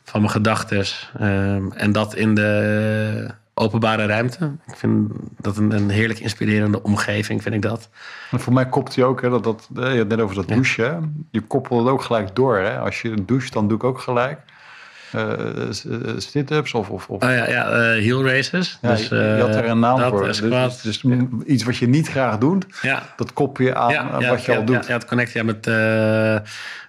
van 0.04 0.20
mijn 0.20 0.32
gedachten. 0.32 0.84
Ehm, 1.18 1.70
en 1.70 1.92
dat 1.92 2.14
in 2.14 2.34
de 2.34 3.30
openbare 3.58 4.06
ruimte. 4.06 4.52
Ik 4.66 4.76
vind 4.76 5.10
dat 5.38 5.56
een, 5.56 5.70
een 5.70 5.90
heerlijk 5.90 6.18
inspirerende 6.18 6.82
omgeving, 6.82 7.42
vind 7.42 7.54
ik 7.54 7.62
dat. 7.62 7.88
En 8.30 8.40
voor 8.40 8.52
mij 8.52 8.68
kopt 8.68 8.94
hij 8.94 9.04
ook, 9.04 9.22
hè, 9.22 9.28
dat, 9.30 9.44
dat, 9.44 9.68
eh, 9.76 9.92
je 9.92 9.98
had 9.98 10.08
net 10.08 10.20
over 10.20 10.36
dat 10.36 10.48
douchen. 10.48 11.26
Je 11.30 11.40
koppelt 11.40 11.80
het 11.80 11.88
ook 11.88 12.02
gelijk 12.02 12.36
door. 12.36 12.56
Hè. 12.56 12.78
Als 12.78 13.02
je 13.02 13.24
doucht, 13.24 13.52
dan 13.52 13.68
doe 13.68 13.76
ik 13.76 13.84
ook 13.84 14.00
gelijk. 14.00 14.38
eh, 15.12 16.16
sit-ups 16.16 16.74
of... 16.74 16.90
of, 16.90 17.08
of 17.08 17.22
Oh 17.22 17.28
ja, 17.30 17.48
ja 17.48 17.92
heel 17.92 18.26
races. 18.26 18.78
ja, 18.82 18.90
dus, 18.90 19.08
je, 19.08 19.14
je 19.14 19.40
had 19.40 19.54
er 19.54 19.64
een 19.68 19.78
naam 19.78 19.98
dat, 19.98 20.10
voor. 20.10 20.24
Dus, 20.24 20.40
dus, 20.40 20.80
dus 20.80 21.04
iets 21.46 21.64
wat 21.64 21.76
je 21.76 21.88
niet 21.88 22.08
graag 22.08 22.38
doet, 22.38 22.66
ja, 22.82 23.02
dat 23.16 23.32
koppel 23.32 23.64
je 23.64 23.74
aan 23.74 24.26
wat 24.28 24.44
je 24.44 24.56
al 24.56 24.64
doet. 24.64 24.76
Ja, 24.76 24.82
ja, 24.86 24.92
het 24.94 25.04
connect 25.04 25.32
ja, 25.32 25.42
met... 25.42 25.66
eh, 25.66 26.34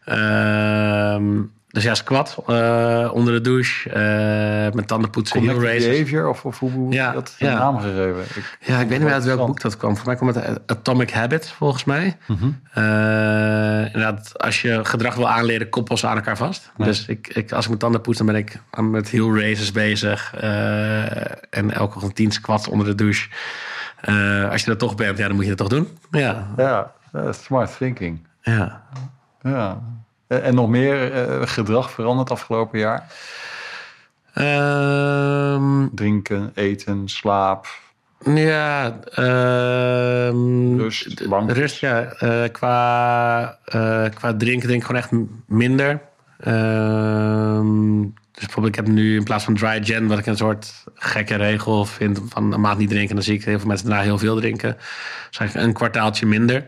ehm, 0.05 1.41
dus 1.71 1.83
ja, 1.83 1.95
squat 1.95 2.37
uh, 2.47 3.09
onder 3.13 3.33
de 3.33 3.41
douche, 3.41 3.89
uh, 3.89 4.73
met 4.73 4.87
tandenpoetsen, 4.87 5.41
heel 5.41 5.63
races. 5.63 5.85
behavior, 5.85 6.29
of, 6.29 6.45
of 6.45 6.59
hoe, 6.59 6.71
hoe 6.71 6.93
ja, 6.93 7.11
dat 7.11 7.35
ja. 7.37 7.57
naam 7.57 7.79
gegeven? 7.79 8.21
Ik, 8.21 8.57
ja, 8.59 8.79
ik 8.79 8.87
weet 8.87 8.97
niet 8.97 9.07
meer 9.07 9.13
uit 9.13 9.23
welk 9.23 9.47
boek 9.47 9.61
dat 9.61 9.77
kwam. 9.77 9.97
Voor 9.97 10.05
mij 10.05 10.15
kwam 10.15 10.27
het 10.27 10.59
Atomic 10.65 11.11
Habits, 11.11 11.51
volgens 11.51 11.83
mij. 11.83 12.17
Mm 12.27 12.37
-hmm. 12.37 12.59
uh, 12.77 13.85
inderdaad, 13.85 14.37
als 14.37 14.61
je 14.61 14.85
gedrag 14.85 15.15
wil 15.15 15.29
aanleren, 15.29 15.69
koppel 15.69 15.97
ze 15.97 16.07
aan 16.07 16.15
elkaar 16.15 16.37
vast. 16.37 16.71
Nee. 16.77 16.87
Dus 16.87 17.05
ik, 17.05 17.27
ik, 17.27 17.51
als 17.51 17.61
ik 17.61 17.67
mijn 17.67 17.79
tanden 17.79 18.01
poets, 18.01 18.17
dan 18.17 18.27
ben 18.27 18.35
ik 18.35 18.61
met 18.81 19.09
heel 19.09 19.39
races 19.39 19.71
bezig. 19.71 20.33
en 21.49 21.71
elke 21.71 21.95
ochtend 21.95 22.15
tien 22.15 22.31
squats 22.31 22.67
onder 22.67 22.87
de 22.87 22.95
douche. 22.95 23.29
als 24.51 24.61
je 24.61 24.67
dat 24.69 24.79
toch 24.79 24.95
bent, 24.95 25.17
ja, 25.17 25.27
dan 25.27 25.35
moet 25.35 25.45
je 25.45 25.55
dat 25.55 25.69
toch 25.69 25.79
doen. 25.79 25.87
Ja, 26.11 26.47
ja 26.57 26.91
smart 27.31 27.77
thinking. 27.77 28.27
Ja. 28.41 28.83
Ja, 29.41 29.81
en 30.29 30.55
nog 30.55 30.69
meer 30.69 31.27
uh, 31.27 31.47
gedrag 31.47 31.91
veranderd 31.91 32.31
afgelopen 32.31 32.79
jaar? 32.79 33.07
Um, 34.35 35.89
Drinken, 35.95 36.51
eten, 36.55 37.07
slaap. 37.07 37.67
Ja, 38.25 38.99
um, 40.27 40.79
rust, 40.79 41.29
bank. 41.29 41.51
Rust, 41.51 41.79
ja. 41.79 42.13
Uh, 42.19 42.43
qua, 42.51 43.57
uh, 43.75 44.05
qua 44.13 44.35
drinken 44.37 44.67
denk 44.67 44.81
ik 44.81 44.85
gewoon 44.85 45.01
echt 45.01 45.11
minder. 45.45 46.01
Um, 46.47 48.13
dus 48.31 48.43
bijvoorbeeld, 48.45 48.77
ik 48.77 48.85
heb 48.85 48.93
nu 48.93 49.15
in 49.15 49.23
plaats 49.23 49.43
van 49.43 49.53
dry 49.53 49.83
gen, 49.83 50.07
wat 50.07 50.17
ik 50.17 50.25
een 50.25 50.37
soort 50.37 50.83
gekke 50.93 51.35
regel 51.35 51.85
vind 51.85 52.21
van 52.29 52.53
een 52.53 52.61
maand 52.61 52.77
niet 52.77 52.89
drinken, 52.89 53.15
dan 53.15 53.23
zie 53.23 53.35
ik 53.35 53.43
heel 53.43 53.59
veel 53.59 53.67
mensen 53.67 53.87
daarna 53.87 54.03
heel 54.03 54.17
veel 54.17 54.35
drinken. 54.35 54.75
Dus 55.29 55.37
eigenlijk 55.37 55.67
een 55.67 55.73
kwartaaltje 55.73 56.25
minder. 56.25 56.65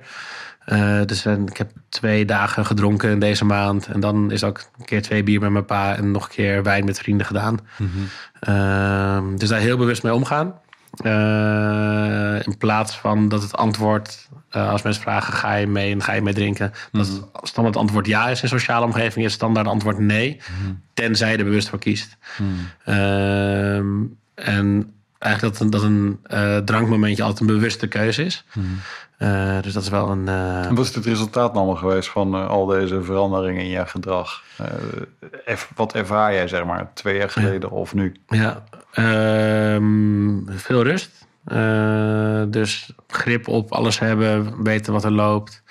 Uh, 0.72 1.02
dus 1.06 1.26
uh, 1.26 1.34
ik 1.34 1.58
heb 1.58 1.72
twee 1.90 2.26
dagen 2.26 2.66
gedronken 2.66 3.10
in 3.10 3.20
deze 3.20 3.46
maand. 3.46 3.88
En 3.88 4.00
dan 4.00 4.32
is 4.32 4.44
ook 4.44 4.64
een 4.78 4.86
keer 4.86 5.02
twee 5.02 5.24
bier 5.24 5.40
met 5.40 5.52
mijn 5.52 5.66
pa 5.66 5.96
en 5.96 6.12
nog 6.12 6.24
een 6.24 6.30
keer 6.30 6.64
wijn 6.64 6.86
met 6.86 7.00
vrienden 7.00 7.26
gedaan. 7.26 7.60
Mhm. 7.78 7.84
Mm 7.84 8.08
-hmm. 8.40 9.32
uh, 9.34 9.38
dus 9.38 9.50
daar 9.50 9.60
heel 9.60 9.78
bewust 9.78 10.04
mee 10.04 10.14
omgaan. 10.14 10.54
Eh, 10.92 12.46
in 12.46 12.58
plaats 12.58 12.98
van 12.98 13.30
dat 13.30 13.42
het 13.42 13.58
antwoord, 13.58 14.30
als 14.50 14.82
mensen 14.82 15.04
vragen: 15.04 15.34
ga 15.34 15.54
je 15.54 15.68
mee 15.68 15.92
en 15.92 16.04
ga 16.04 16.14
je 16.14 16.22
mee 16.22 16.34
drinken? 16.34 16.72
Mhm. 16.92 17.04
Dat 17.04 17.08
het 17.08 17.48
standaard 17.48 17.78
antwoord 17.78 18.08
ja 18.08 18.30
is 18.30 18.42
in 18.42 18.50
sociale 18.50 18.86
omgeving, 18.86 19.26
is 19.26 19.34
standaard 19.34 19.68
antwoord 19.68 20.00
nee. 20.00 20.38
Mhm. 20.38 20.74
Tenzij 20.94 21.32
je 21.32 21.38
er 21.38 21.44
bewust 21.44 21.70
voor 21.70 21.80
kiest. 21.80 22.18
Ehm, 22.86 24.04
en 24.36 24.94
eigenlijk 25.20 25.58
dat, 25.58 25.72
dat 25.72 25.84
een 25.84 26.20
drankmomentje 26.66 27.24
altijd 27.24 27.40
een 27.50 27.56
bewuste 27.56 27.88
keuze 27.88 28.26
is. 28.26 28.46
Uh, 29.22 29.62
dus 29.62 29.74
dat 29.74 29.84
is 29.84 29.90
wel 29.90 30.10
een. 30.10 30.28
Uh... 30.28 30.72
Wat 30.72 30.86
is 30.86 30.96
het 30.96 31.06
resultaat 31.06 31.54
allemaal 31.54 31.76
geweest 31.76 32.10
van 32.10 32.48
al 32.48 32.66
deze 32.66 33.04
veranderingen 33.04 33.64
in 33.64 33.70
je 33.70 33.86
gedrag? 33.86 34.44
wat 35.76 35.94
ervaar 35.94 36.34
jij, 36.34 36.48
zeg 36.48 36.66
maar, 36.66 36.92
twee 36.94 37.18
jaar 37.18 37.30
geleden 37.30 37.70
ja. 37.70 37.76
of 37.76 37.94
nu? 37.94 38.16
Ja, 38.28 38.64
veel 40.48 40.84
rust. 40.84 41.28
dus 42.52 42.94
grip 43.08 43.48
op 43.48 43.72
alles 43.72 44.00
hebben, 44.00 44.64
weten 44.64 44.94
wat 44.94 45.04
er 45.04 45.12
loopt. 45.12 45.64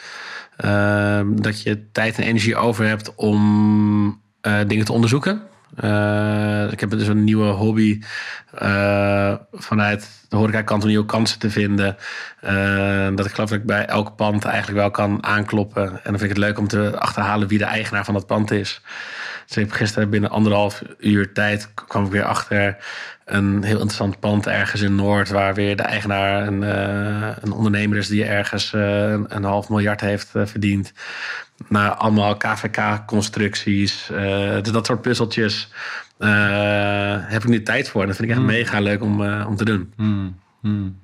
dat 1.42 1.62
je 1.62 1.90
tijd 1.92 2.18
en 2.18 2.24
energie 2.24 2.56
over 2.56 2.86
hebt 2.86 3.14
om 3.14 4.20
dingen 4.66 4.84
te 4.84 4.92
onderzoeken. 4.92 5.42
Uh, 5.84 6.72
ik 6.72 6.80
heb 6.80 6.90
dus 6.90 7.06
een 7.06 7.24
nieuwe 7.24 7.50
hobby 7.50 8.00
uh, 8.62 9.34
vanuit 9.52 10.08
de 10.28 10.36
horecakant 10.36 10.82
om 10.82 10.88
nieuwe 10.88 11.06
kansen 11.06 11.38
te 11.38 11.50
vinden. 11.50 11.96
Uh, 12.44 13.08
dat 13.14 13.26
ik 13.26 13.32
geloof 13.32 13.50
dat 13.50 13.58
ik 13.58 13.66
bij 13.66 13.86
elk 13.86 14.16
pand 14.16 14.44
eigenlijk 14.44 14.78
wel 14.78 14.90
kan 14.90 15.24
aankloppen. 15.24 15.82
En 15.82 15.90
dan 15.90 16.18
vind 16.18 16.22
ik 16.22 16.28
het 16.28 16.38
leuk 16.38 16.58
om 16.58 16.68
te 16.68 16.98
achterhalen 16.98 17.48
wie 17.48 17.58
de 17.58 17.64
eigenaar 17.64 18.04
van 18.04 18.14
dat 18.14 18.26
pand 18.26 18.50
is. 18.50 18.80
Dus 19.50 19.58
ik 19.58 19.68
heb 19.68 19.78
gisteren 19.78 20.10
binnen 20.10 20.30
anderhalf 20.30 20.82
uur 20.98 21.32
tijd 21.32 21.74
kwam 21.74 22.04
ik 22.04 22.10
weer 22.10 22.24
achter 22.24 22.76
een 23.24 23.62
heel 23.62 23.76
interessant 23.76 24.20
pand 24.20 24.46
ergens 24.46 24.80
in 24.80 24.94
Noord, 24.94 25.28
waar 25.28 25.54
weer 25.54 25.76
de 25.76 25.82
eigenaar 25.82 26.46
een, 26.46 26.62
een 27.42 27.52
ondernemer 27.52 27.98
is 27.98 28.08
die 28.08 28.24
ergens 28.24 28.72
een, 28.72 29.36
een 29.36 29.44
half 29.44 29.68
miljard 29.68 30.00
heeft 30.00 30.28
verdiend 30.32 30.92
naar 31.68 31.90
allemaal 31.90 32.36
KVK-constructies. 32.36 34.06
Dus 34.62 34.72
dat 34.72 34.86
soort 34.86 35.02
puzzeltjes 35.02 35.72
heb 37.28 37.42
ik 37.42 37.48
nu 37.48 37.62
tijd 37.62 37.88
voor. 37.88 38.00
En 38.00 38.06
dat 38.06 38.16
vind 38.16 38.28
ik 38.28 38.34
echt 38.34 38.44
Hmm. 38.44 38.54
mega 38.54 38.80
leuk 38.80 39.02
om, 39.02 39.22
om 39.22 39.56
te 39.56 39.64
doen. 39.64 39.92
Hmm. 39.96 40.38
Hmm. 40.60 40.98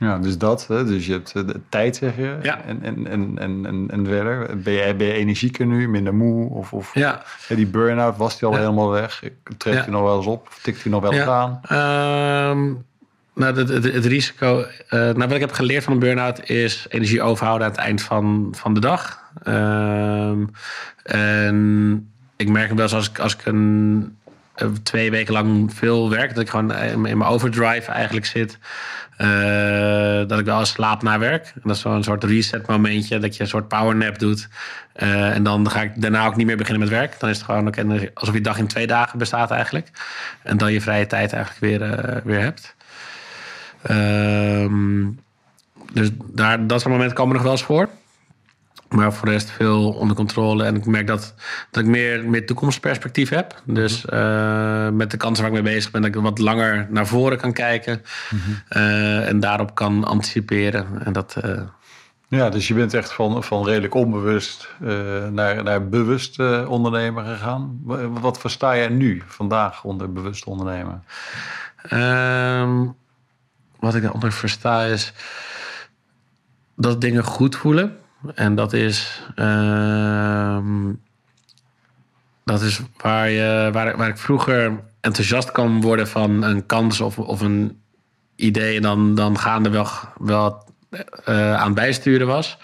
Ja, 0.00 0.18
dus 0.18 0.38
dat. 0.38 0.66
Hè? 0.66 0.84
Dus 0.84 1.06
je 1.06 1.12
hebt 1.12 1.32
de 1.32 1.60
tijd, 1.68 1.96
zeg 1.96 2.16
je. 2.16 2.36
Ja. 2.42 2.60
En, 2.64 2.82
en, 2.82 3.06
en, 3.06 3.38
en, 3.38 3.86
en, 3.90 4.06
verder. 4.06 4.60
Ben 4.60 4.72
je, 4.72 4.94
ben 4.94 5.06
je 5.06 5.12
energieker 5.12 5.66
nu, 5.66 5.88
minder 5.88 6.14
moe? 6.14 6.50
Of, 6.50 6.72
of 6.72 6.94
ja. 6.94 7.22
ja, 7.48 7.54
die 7.56 7.66
burn-out, 7.66 8.16
was 8.16 8.38
die 8.38 8.48
al 8.48 8.54
Ja. 8.54 8.60
helemaal 8.60 8.90
weg? 8.90 9.22
Trekt 9.56 9.76
Ja. 9.78 9.84
je 9.84 9.90
nog 9.90 10.02
wel 10.02 10.16
eens 10.16 10.26
op? 10.26 10.48
Tikt 10.62 10.82
hij 10.82 10.92
nog 10.92 11.02
wel 11.02 11.12
eens 11.12 11.26
aan? 11.28 11.60
Ehm, 11.62 12.72
nou, 13.34 13.56
het, 13.58 13.68
het, 13.68 13.84
het 13.92 14.04
risico. 14.04 14.60
eh, 14.88 14.98
nou, 15.00 15.16
wat 15.18 15.32
ik 15.32 15.40
heb 15.40 15.52
geleerd 15.52 15.84
van 15.84 15.92
een 15.92 15.98
burn-out 15.98 16.48
is 16.48 16.86
energie 16.88 17.22
overhouden 17.22 17.66
aan 17.66 17.72
het 17.72 17.80
eind 17.82 18.02
van, 18.02 18.48
van 18.56 18.74
de 18.74 18.80
dag. 18.80 19.22
Ehm, 19.42 20.44
en 21.02 22.10
ik 22.36 22.48
merk 22.48 22.70
wel 22.72 22.82
eens 22.82 22.94
als 22.94 23.08
ik, 23.10 23.18
als 23.18 23.34
ik 23.34 23.46
een, 23.46 24.16
eh, 24.19 24.19
twee 24.82 25.10
weken 25.10 25.32
lang 25.32 25.74
veel 25.74 26.10
werk, 26.10 26.34
dat 26.34 26.42
ik 26.42 26.50
gewoon 26.50 26.74
in 26.74 27.06
in 27.06 27.18
mijn 27.18 27.30
overdrive 27.30 27.90
eigenlijk 27.90 28.26
zit. 28.26 28.58
eh, 29.20 30.28
dat 30.28 30.38
ik 30.38 30.44
wel 30.44 30.64
slaap 30.64 31.02
na 31.02 31.18
werk. 31.18 31.52
En 31.54 31.60
dat 31.64 31.76
is 31.76 31.82
zo'n 31.82 32.02
soort 32.02 32.24
reset 32.24 32.66
momentje, 32.66 33.18
dat 33.18 33.36
je 33.36 33.42
een 33.42 33.48
soort 33.48 33.68
powernap 33.68 34.18
doet. 34.18 34.48
Eh, 34.92 35.34
en 35.34 35.42
dan 35.42 35.70
ga 35.70 35.82
ik 35.82 36.02
daarna 36.02 36.26
ook 36.26 36.36
niet 36.36 36.46
meer 36.46 36.56
beginnen 36.56 36.80
met 36.80 36.90
werk. 36.98 37.20
Dan 37.20 37.28
is 37.28 37.36
het 37.36 37.44
gewoon 37.44 37.66
ook 37.66 38.10
alsof 38.14 38.34
je 38.34 38.40
dag 38.40 38.58
in 38.58 38.66
twee 38.66 38.86
dagen 38.86 39.18
bestaat 39.18 39.50
eigenlijk. 39.50 39.90
En 40.42 40.56
dan 40.56 40.72
je 40.72 40.80
vrije 40.80 41.06
tijd 41.06 41.32
eigenlijk 41.32 41.62
weer, 41.80 41.92
eh, 41.92 42.22
weer 42.24 42.40
hebt. 42.40 42.74
Ehm, 43.82 45.08
dus 45.92 46.10
daar, 46.32 46.66
dat 46.66 46.80
soort 46.80 46.92
momenten 46.92 47.16
komen 47.16 47.34
nog 47.34 47.42
wel 47.42 47.52
eens 47.52 47.62
voor. 47.62 47.88
Maar 48.94 49.12
voor 49.12 49.26
de 49.26 49.32
rest 49.32 49.50
veel 49.50 49.92
onder 49.92 50.16
controle. 50.16 50.64
En 50.64 50.76
ik 50.76 50.86
merk 50.86 51.06
dat, 51.06 51.34
dat 51.70 51.82
ik 51.82 51.88
meer, 51.88 52.28
meer 52.28 52.46
toekomstperspectief 52.46 53.28
heb. 53.28 53.62
Dus 53.64 54.04
uh, 54.12 54.88
met 54.88 55.10
de 55.10 55.16
kansen 55.16 55.44
waar 55.44 55.52
ik 55.56 55.62
mee 55.62 55.74
bezig 55.74 55.90
ben, 55.90 56.02
dat 56.02 56.14
ik 56.14 56.22
wat 56.22 56.38
langer 56.38 56.86
naar 56.90 57.06
voren 57.06 57.38
kan 57.38 57.52
kijken. 57.52 58.02
Uh, 58.70 59.28
en 59.28 59.40
daarop 59.40 59.74
kan 59.74 60.04
anticiperen. 60.04 61.04
En 61.04 61.12
dat, 61.12 61.36
uh, 61.44 61.60
Ja, 62.28 62.48
dus 62.48 62.68
je 62.68 62.74
bent 62.74 62.94
echt 62.94 63.12
van, 63.12 63.44
van 63.44 63.64
redelijk 63.64 63.94
onbewust 63.94 64.68
naar, 65.30 65.62
naar 65.62 65.88
bewust 65.88 66.38
ondernemer 66.66 67.24
gegaan. 67.24 67.80
Wat 68.20 68.38
versta 68.38 68.76
jij 68.76 68.88
nu, 68.88 69.22
vandaag, 69.26 69.84
onder 69.84 70.12
bewust 70.12 70.44
ondernemen? 70.44 71.04
Um, 71.92 72.94
wat 73.78 73.94
ik 73.94 74.02
daaronder 74.02 74.32
versta 74.32 74.84
is 74.84 75.12
dat 76.76 77.00
dingen 77.00 77.24
goed 77.24 77.56
voelen. 77.56 77.98
En 78.34 78.54
dat 78.54 78.72
is, 78.72 79.22
uh, 79.36 80.58
dat 82.44 82.62
is 82.62 82.80
waar, 82.96 83.30
je, 83.30 83.68
waar, 83.72 83.96
waar 83.96 84.08
ik 84.08 84.18
vroeger 84.18 84.80
enthousiast 85.00 85.52
kan 85.52 85.80
worden 85.80 86.08
van 86.08 86.42
een 86.42 86.66
kans 86.66 87.00
of, 87.00 87.18
of 87.18 87.40
een 87.40 87.80
idee. 88.36 88.76
En 88.76 88.82
dan, 88.82 89.14
dan 89.14 89.38
gaande 89.38 89.70
wel, 89.70 89.88
wel 90.18 90.64
uh, 91.28 91.54
aan 91.54 91.74
bijsturen 91.74 92.26
was. 92.26 92.58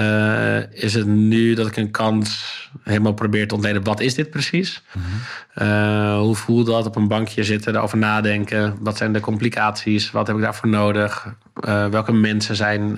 Uh, 0.00 0.72
is 0.72 0.94
het 0.94 1.06
nu 1.06 1.54
dat 1.54 1.66
ik 1.66 1.76
een 1.76 1.90
kans 1.90 2.70
helemaal 2.82 3.12
probeer 3.12 3.48
te 3.48 3.54
ontleden. 3.54 3.84
Wat 3.84 4.00
is 4.00 4.14
dit 4.14 4.30
precies? 4.30 4.82
Mm-hmm. 4.92 6.18
hoe 6.18 6.34
voelt 6.34 6.66
dat 6.66 6.86
op 6.86 6.96
een 6.96 7.08
bankje 7.08 7.44
zitten, 7.44 7.76
erover 7.76 7.98
nadenken? 7.98 8.76
Wat 8.80 8.96
zijn 8.96 9.12
de 9.12 9.20
complicaties? 9.20 10.10
Wat 10.10 10.26
heb 10.26 10.36
ik 10.36 10.42
daarvoor 10.42 10.68
nodig? 10.68 11.34
Uh, 11.66 11.86
welke 11.86 12.12
mensen 12.12 12.56
zijn, 12.56 12.94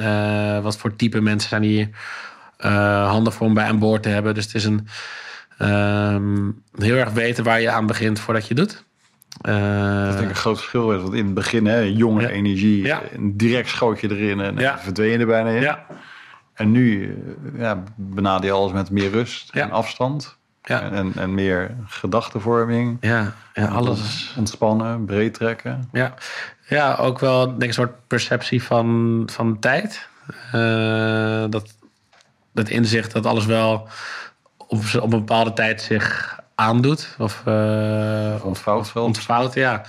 wat 0.63 0.77
voor 0.77 0.97
type 0.97 1.21
mensen 1.21 1.49
zijn 1.49 1.63
hier 1.63 1.89
handig 3.07 3.35
voor 3.35 3.47
om 3.47 3.55
bij 3.55 3.65
aan 3.65 3.79
boord 3.79 4.03
te 4.03 4.09
hebben? 4.09 4.35
Dus 4.35 4.45
het 4.45 4.55
is 4.55 4.65
een 4.65 4.89
um, 5.59 6.63
heel 6.79 6.97
erg 6.97 7.11
weten 7.11 7.45
waar 7.45 7.61
je 7.61 7.71
aan 7.71 7.87
begint 7.87 8.21
voordat 8.21 8.49
je 8.49 8.55
doet. 8.55 8.85
Uh, 9.49 10.05
dat 10.05 10.13
denk 10.13 10.23
ik 10.25 10.29
een 10.29 10.35
groot 10.35 10.59
verschil 10.59 10.93
is. 10.93 11.03
Want 11.03 11.15
in 11.15 11.25
het 11.25 11.35
begin, 11.35 11.67
hè, 11.67 11.79
jonge 11.79 12.21
ja. 12.23 12.29
energie, 12.29 12.85
Ja. 12.85 13.03
direct 13.19 13.69
schoot 13.69 14.01
je 14.01 14.11
erin 14.11 14.41
en 14.41 14.57
Ja. 14.57 14.79
verdween 14.79 15.11
je 15.11 15.19
er 15.19 15.27
bijna 15.27 15.51
in. 15.51 15.63
Ja, 15.63 15.87
En 16.61 16.71
nu 16.71 17.17
ja, 17.59 17.83
benader 17.97 18.45
je 18.45 18.53
alles 18.53 18.73
met 18.73 18.91
meer 18.91 19.11
rust 19.11 19.51
Ja. 19.53 19.63
en 19.63 19.71
afstand. 19.71 20.37
Ja. 20.63 20.81
En, 20.91 21.13
en 21.17 21.35
meer 21.35 21.75
gedachtenvorming. 21.87 22.97
ja, 23.01 23.33
ja 23.55 23.67
alles. 23.67 24.35
Ontspannen, 24.39 25.05
breed 25.05 25.35
trekken. 25.35 25.89
Ja, 25.93 26.15
ja 26.69 26.95
ook 26.95 27.19
wel 27.19 27.47
denk 27.47 27.63
ik, 27.63 27.69
een 27.69 27.73
soort 27.75 28.07
perceptie 28.07 28.63
van, 28.63 29.23
van 29.33 29.59
tijd. 29.59 30.09
Eh, 30.53 31.45
dat, 31.49 31.75
dat 32.53 32.69
inzicht 32.69 33.13
dat 33.13 33.27
alles 33.27 33.47
wel 33.47 33.89
op, 34.57 34.83
op 34.95 35.03
een 35.03 35.09
bepaalde 35.11 35.53
tijd 35.53 35.83
zich 35.83 36.39
aandoet. 36.55 37.15
Of, 37.19 37.43
eh, 37.45 38.35
Ontvouwt 38.43 38.93
wel. 38.93 39.05
ontvouwt, 39.05 39.55
ja. 39.55 39.83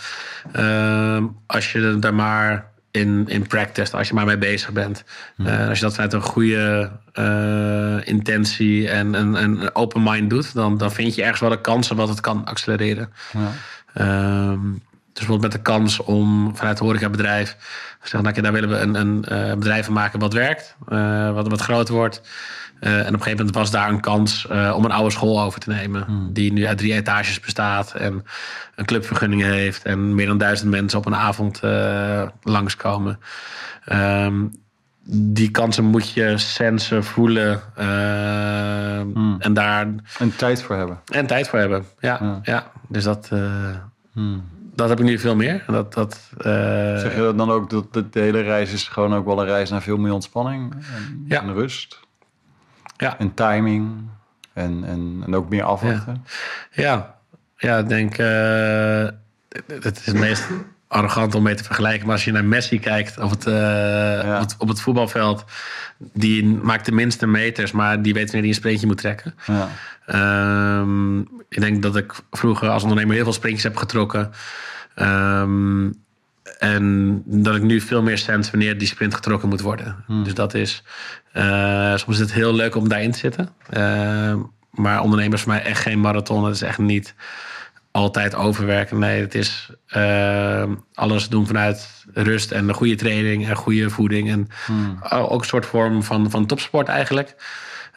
Ehm, 0.51 1.25
als 1.45 1.71
je 1.71 1.97
daar 1.99 2.13
maar 2.13 2.70
in, 2.91 3.25
in 3.27 3.47
practice, 3.47 3.97
als 3.97 4.07
je 4.07 4.13
maar 4.13 4.25
mee 4.25 4.37
bezig 4.37 4.71
bent. 4.71 5.03
Hmm. 5.35 5.45
Eh, 5.45 5.67
als 5.67 5.77
je 5.77 5.83
dat 5.83 5.93
vanuit 5.93 6.13
een 6.13 6.21
goede 6.21 6.91
eh, 7.13 8.07
intentie 8.07 8.89
en 8.89 9.13
een, 9.13 9.75
open 9.75 10.03
mind 10.03 10.29
doet, 10.29 10.53
dan, 10.53 10.77
dan 10.77 10.91
vind 10.91 11.15
je 11.15 11.21
ergens 11.21 11.39
wel 11.39 11.49
de 11.49 11.61
kansen 11.61 11.95
wat 11.95 12.09
het 12.09 12.19
kan 12.19 12.45
accelereren. 12.45 13.13
Ja. 13.33 13.51
Ehm, 13.93 14.71
dus 15.13 15.25
bijvoorbeeld 15.25 15.53
met 15.53 15.65
de 15.65 15.71
kans 15.71 15.99
om 15.99 16.55
vanuit 16.55 16.79
het 16.79 16.87
horecabedrijf 16.87 17.57
zeggen, 18.01 18.23
nou, 18.23 18.41
daar 18.41 18.51
willen 18.51 18.69
we 18.69 18.77
een, 18.77 18.95
een 18.95 19.25
uh, 19.31 19.53
bedrijf 19.53 19.85
van 19.85 19.93
maken 19.93 20.19
wat 20.19 20.33
werkt, 20.33 20.75
wat, 21.33 21.47
wat 21.47 21.61
groter 21.61 21.93
wordt. 21.93 22.21
Uh, 22.81 22.93
en 22.93 22.99
op 22.99 23.05
een 23.05 23.13
gegeven 23.13 23.37
moment 23.37 23.55
was 23.55 23.71
daar 23.71 23.89
een 23.89 23.99
kans 23.99 24.47
om 24.47 24.85
een 24.85 24.91
oude 24.91 25.11
school 25.11 25.41
over 25.41 25.59
te 25.59 25.69
nemen. 25.69 26.03
Hmm. 26.03 26.33
Die 26.33 26.53
nu 26.53 26.65
uit 26.65 26.77
drie 26.77 26.93
etages 26.93 27.39
bestaat 27.39 27.93
en 27.93 28.23
een 28.75 28.85
clubvergunning 28.85 29.41
heeft. 29.41 29.83
En 29.83 30.15
meer 30.15 30.27
dan 30.27 30.37
duizend 30.37 30.69
mensen 30.69 30.99
op 30.99 31.05
een 31.05 31.15
avond 31.15 31.61
langskomen. 32.41 33.19
Um, 33.91 34.59
die 35.05 35.51
kansen 35.51 35.83
moet 35.83 36.11
je 36.11 36.37
sensen, 36.37 37.03
voelen. 37.03 37.61
Hmm. 39.13 39.35
En 39.39 39.53
daar. 39.53 39.87
En 40.19 40.35
tijd 40.35 40.61
voor 40.61 40.75
hebben. 40.75 40.99
En 41.05 41.25
tijd 41.25 41.47
voor 41.47 41.59
hebben, 41.59 41.85
ja. 41.99 42.17
ja. 42.21 42.39
ja. 42.43 42.71
Dus 42.87 43.03
dat. 43.03 43.29
Hmm 44.13 44.43
dat 44.75 44.89
heb 44.89 44.99
ik 44.99 45.05
nu 45.05 45.19
veel 45.19 45.35
meer. 45.35 45.63
Dat, 45.67 45.93
dat, 45.93 46.31
uh... 46.37 46.43
Zeg 46.97 47.15
je 47.15 47.33
dan 47.35 47.51
ook 47.51 47.69
dat 47.69 48.13
de 48.13 48.19
hele 48.19 48.41
reis 48.41 48.73
is 48.73 48.87
gewoon 48.87 49.13
ook 49.13 49.25
wel 49.25 49.39
een 49.39 49.45
reis 49.45 49.69
naar 49.69 49.81
veel 49.81 49.97
meer 49.97 50.13
ontspanning 50.13 50.73
en, 50.73 51.25
ja. 51.27 51.41
en 51.41 51.53
rust? 51.53 51.99
Ja. 53.01 53.19
En 53.19 53.33
timing 53.33 53.91
en, 54.53 54.83
en, 54.85 55.23
en 55.25 55.35
ook 55.35 55.49
meer 55.49 55.63
afwachten? 55.63 56.25
Ja, 56.71 57.15
ja. 57.57 57.77
ik 57.77 57.89
denk, 57.89 58.17
uh, 58.17 59.07
het 59.81 59.99
is 59.99 60.05
het 60.05 60.19
meest 60.19 60.47
arrogant 60.87 61.35
om 61.35 61.43
mee 61.43 61.55
te 61.55 61.63
vergelijken. 61.63 62.05
Maar 62.05 62.15
als 62.15 62.25
je 62.25 62.31
naar 62.31 62.45
Messi 62.45 62.79
kijkt 62.79 63.17
op 63.17 63.29
het, 63.29 63.47
uh, 63.47 63.53
ja. 63.53 64.35
op 64.35 64.41
het, 64.41 64.55
op 64.57 64.67
het 64.67 64.81
voetbalveld, 64.81 65.45
die 65.97 66.45
maakt 66.45 66.85
de 66.85 66.91
minste 66.91 67.27
meters, 67.27 67.71
maar 67.71 68.01
die 68.01 68.13
weet 68.13 68.23
wanneer 68.23 68.41
hij 68.41 68.49
een 68.49 68.55
sprintje 68.55 68.87
moet 68.87 68.97
trekken. 68.97 69.35
Ja. 69.45 69.69
Um, 70.79 71.19
ik 71.49 71.59
denk 71.59 71.81
dat 71.81 71.95
ik 71.95 72.13
vroeger 72.31 72.69
als 72.69 72.83
ondernemer 72.83 73.15
heel 73.15 73.23
veel 73.23 73.33
sprintjes 73.33 73.63
heb 73.63 73.77
getrokken. 73.77 74.31
Um, 74.95 76.00
en 76.61 77.21
dat 77.25 77.55
ik 77.55 77.61
nu 77.61 77.81
veel 77.81 78.01
meer 78.01 78.17
sens 78.17 78.51
wanneer 78.51 78.77
die 78.77 78.87
sprint 78.87 79.15
getrokken 79.15 79.49
moet 79.49 79.61
worden. 79.61 80.03
Hmm. 80.07 80.23
Dus 80.23 80.33
dat 80.33 80.53
is. 80.53 80.83
Uh, 81.33 81.95
soms 81.95 82.15
is 82.15 82.19
het 82.19 82.33
heel 82.33 82.53
leuk 82.53 82.75
om 82.75 82.89
daarin 82.89 83.11
te 83.11 83.17
zitten. 83.17 83.49
Uh, 83.77 84.33
maar 84.71 85.01
ondernemers 85.01 85.41
voor 85.41 85.51
mij 85.51 85.63
echt 85.63 85.81
geen 85.81 85.99
marathon. 85.99 86.45
Het 86.45 86.55
is 86.55 86.61
echt 86.61 86.77
niet 86.77 87.15
altijd 87.91 88.35
overwerken. 88.35 88.99
Nee, 88.99 89.21
het 89.21 89.35
is 89.35 89.69
uh, 89.95 90.63
alles 90.93 91.29
doen 91.29 91.47
vanuit 91.47 92.05
rust 92.13 92.51
en 92.51 92.67
een 92.67 92.75
goede 92.75 92.95
training 92.95 93.47
en 93.47 93.55
goede 93.55 93.89
voeding. 93.89 94.29
En 94.29 94.47
hmm. 94.65 94.99
ook 95.09 95.41
een 95.41 95.47
soort 95.47 95.65
vorm 95.65 96.03
van, 96.03 96.31
van 96.31 96.45
topsport 96.45 96.87
eigenlijk. 96.87 97.35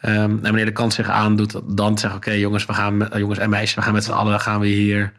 Um, 0.05 0.11
en 0.11 0.41
wanneer 0.41 0.65
de 0.65 0.71
kans 0.71 0.95
zich 0.95 1.09
aandoet, 1.09 1.61
dan 1.65 1.97
zeggen 1.97 2.19
oké 2.19 2.27
okay, 2.27 2.39
jongens, 2.39 2.65
we 2.65 2.73
gaan 2.73 3.09
jongens 3.15 3.39
en 3.39 3.49
meisjes, 3.49 3.75
we 3.75 3.81
gaan 3.81 3.93
met 3.93 4.03
z'n 4.03 4.11
allen 4.11 4.39
gaan 4.39 4.59
we 4.59 4.67
hier 4.67 5.13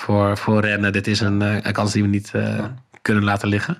voor, 0.00 0.36
voor 0.36 0.60
rennen. 0.60 0.92
Dit 0.92 1.06
is 1.06 1.20
een, 1.20 1.40
een 1.40 1.72
kans 1.72 1.92
die 1.92 2.02
we 2.02 2.08
niet 2.08 2.30
ja. 2.32 2.74
kunnen 3.02 3.24
laten 3.24 3.48
liggen. 3.48 3.78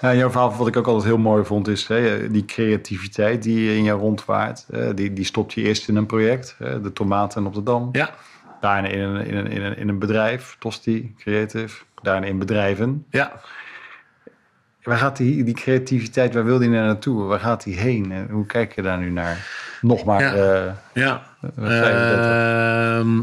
Ja, 0.00 0.14
jouw 0.14 0.30
verhaal, 0.30 0.56
wat 0.56 0.66
ik 0.66 0.76
ook 0.76 0.86
altijd 0.86 1.04
heel 1.04 1.18
mooi 1.18 1.44
vond, 1.44 1.68
is 1.68 1.86
hè, 1.86 2.30
die 2.30 2.44
creativiteit 2.44 3.42
die 3.42 3.76
in 3.76 3.84
je 3.84 3.90
rondwaart. 3.90 4.66
Die, 4.94 5.12
die 5.12 5.24
stopt 5.24 5.52
je 5.52 5.62
eerst 5.62 5.88
in 5.88 5.96
een 5.96 6.06
project, 6.06 6.56
de 6.58 6.92
tomaten 6.92 7.46
op 7.46 7.54
de 7.54 7.62
dam. 7.62 7.88
Ja. 7.92 8.10
Daarna 8.60 8.88
in 8.88 9.00
een, 9.00 9.26
in 9.26 9.36
een, 9.36 9.46
in 9.46 9.62
een, 9.62 9.76
in 9.76 9.88
een 9.88 9.98
bedrijf, 9.98 10.56
Tosti 10.58 11.14
Creative. 11.18 11.82
Daarna 12.02 12.26
in 12.26 12.38
bedrijven. 12.38 13.06
Ja. 13.10 13.32
Waar 14.82 14.98
gaat 14.98 15.16
die, 15.16 15.44
die 15.44 15.54
creativiteit, 15.54 16.34
waar 16.34 16.44
wil 16.44 16.58
die 16.58 16.68
naar 16.68 16.86
naartoe? 16.86 17.22
Waar 17.22 17.40
gaat 17.40 17.62
die 17.64 17.76
heen? 17.76 18.12
En 18.12 18.28
hoe 18.30 18.46
kijk 18.46 18.74
je 18.74 18.82
daar 18.82 18.98
nu 18.98 19.10
naar? 19.10 19.46
Nog 19.80 20.04
maar. 20.04 20.20
Ja. 20.20 20.64
Uh, 20.64 20.72
ja. 20.92 21.22
Uh, 21.58 23.20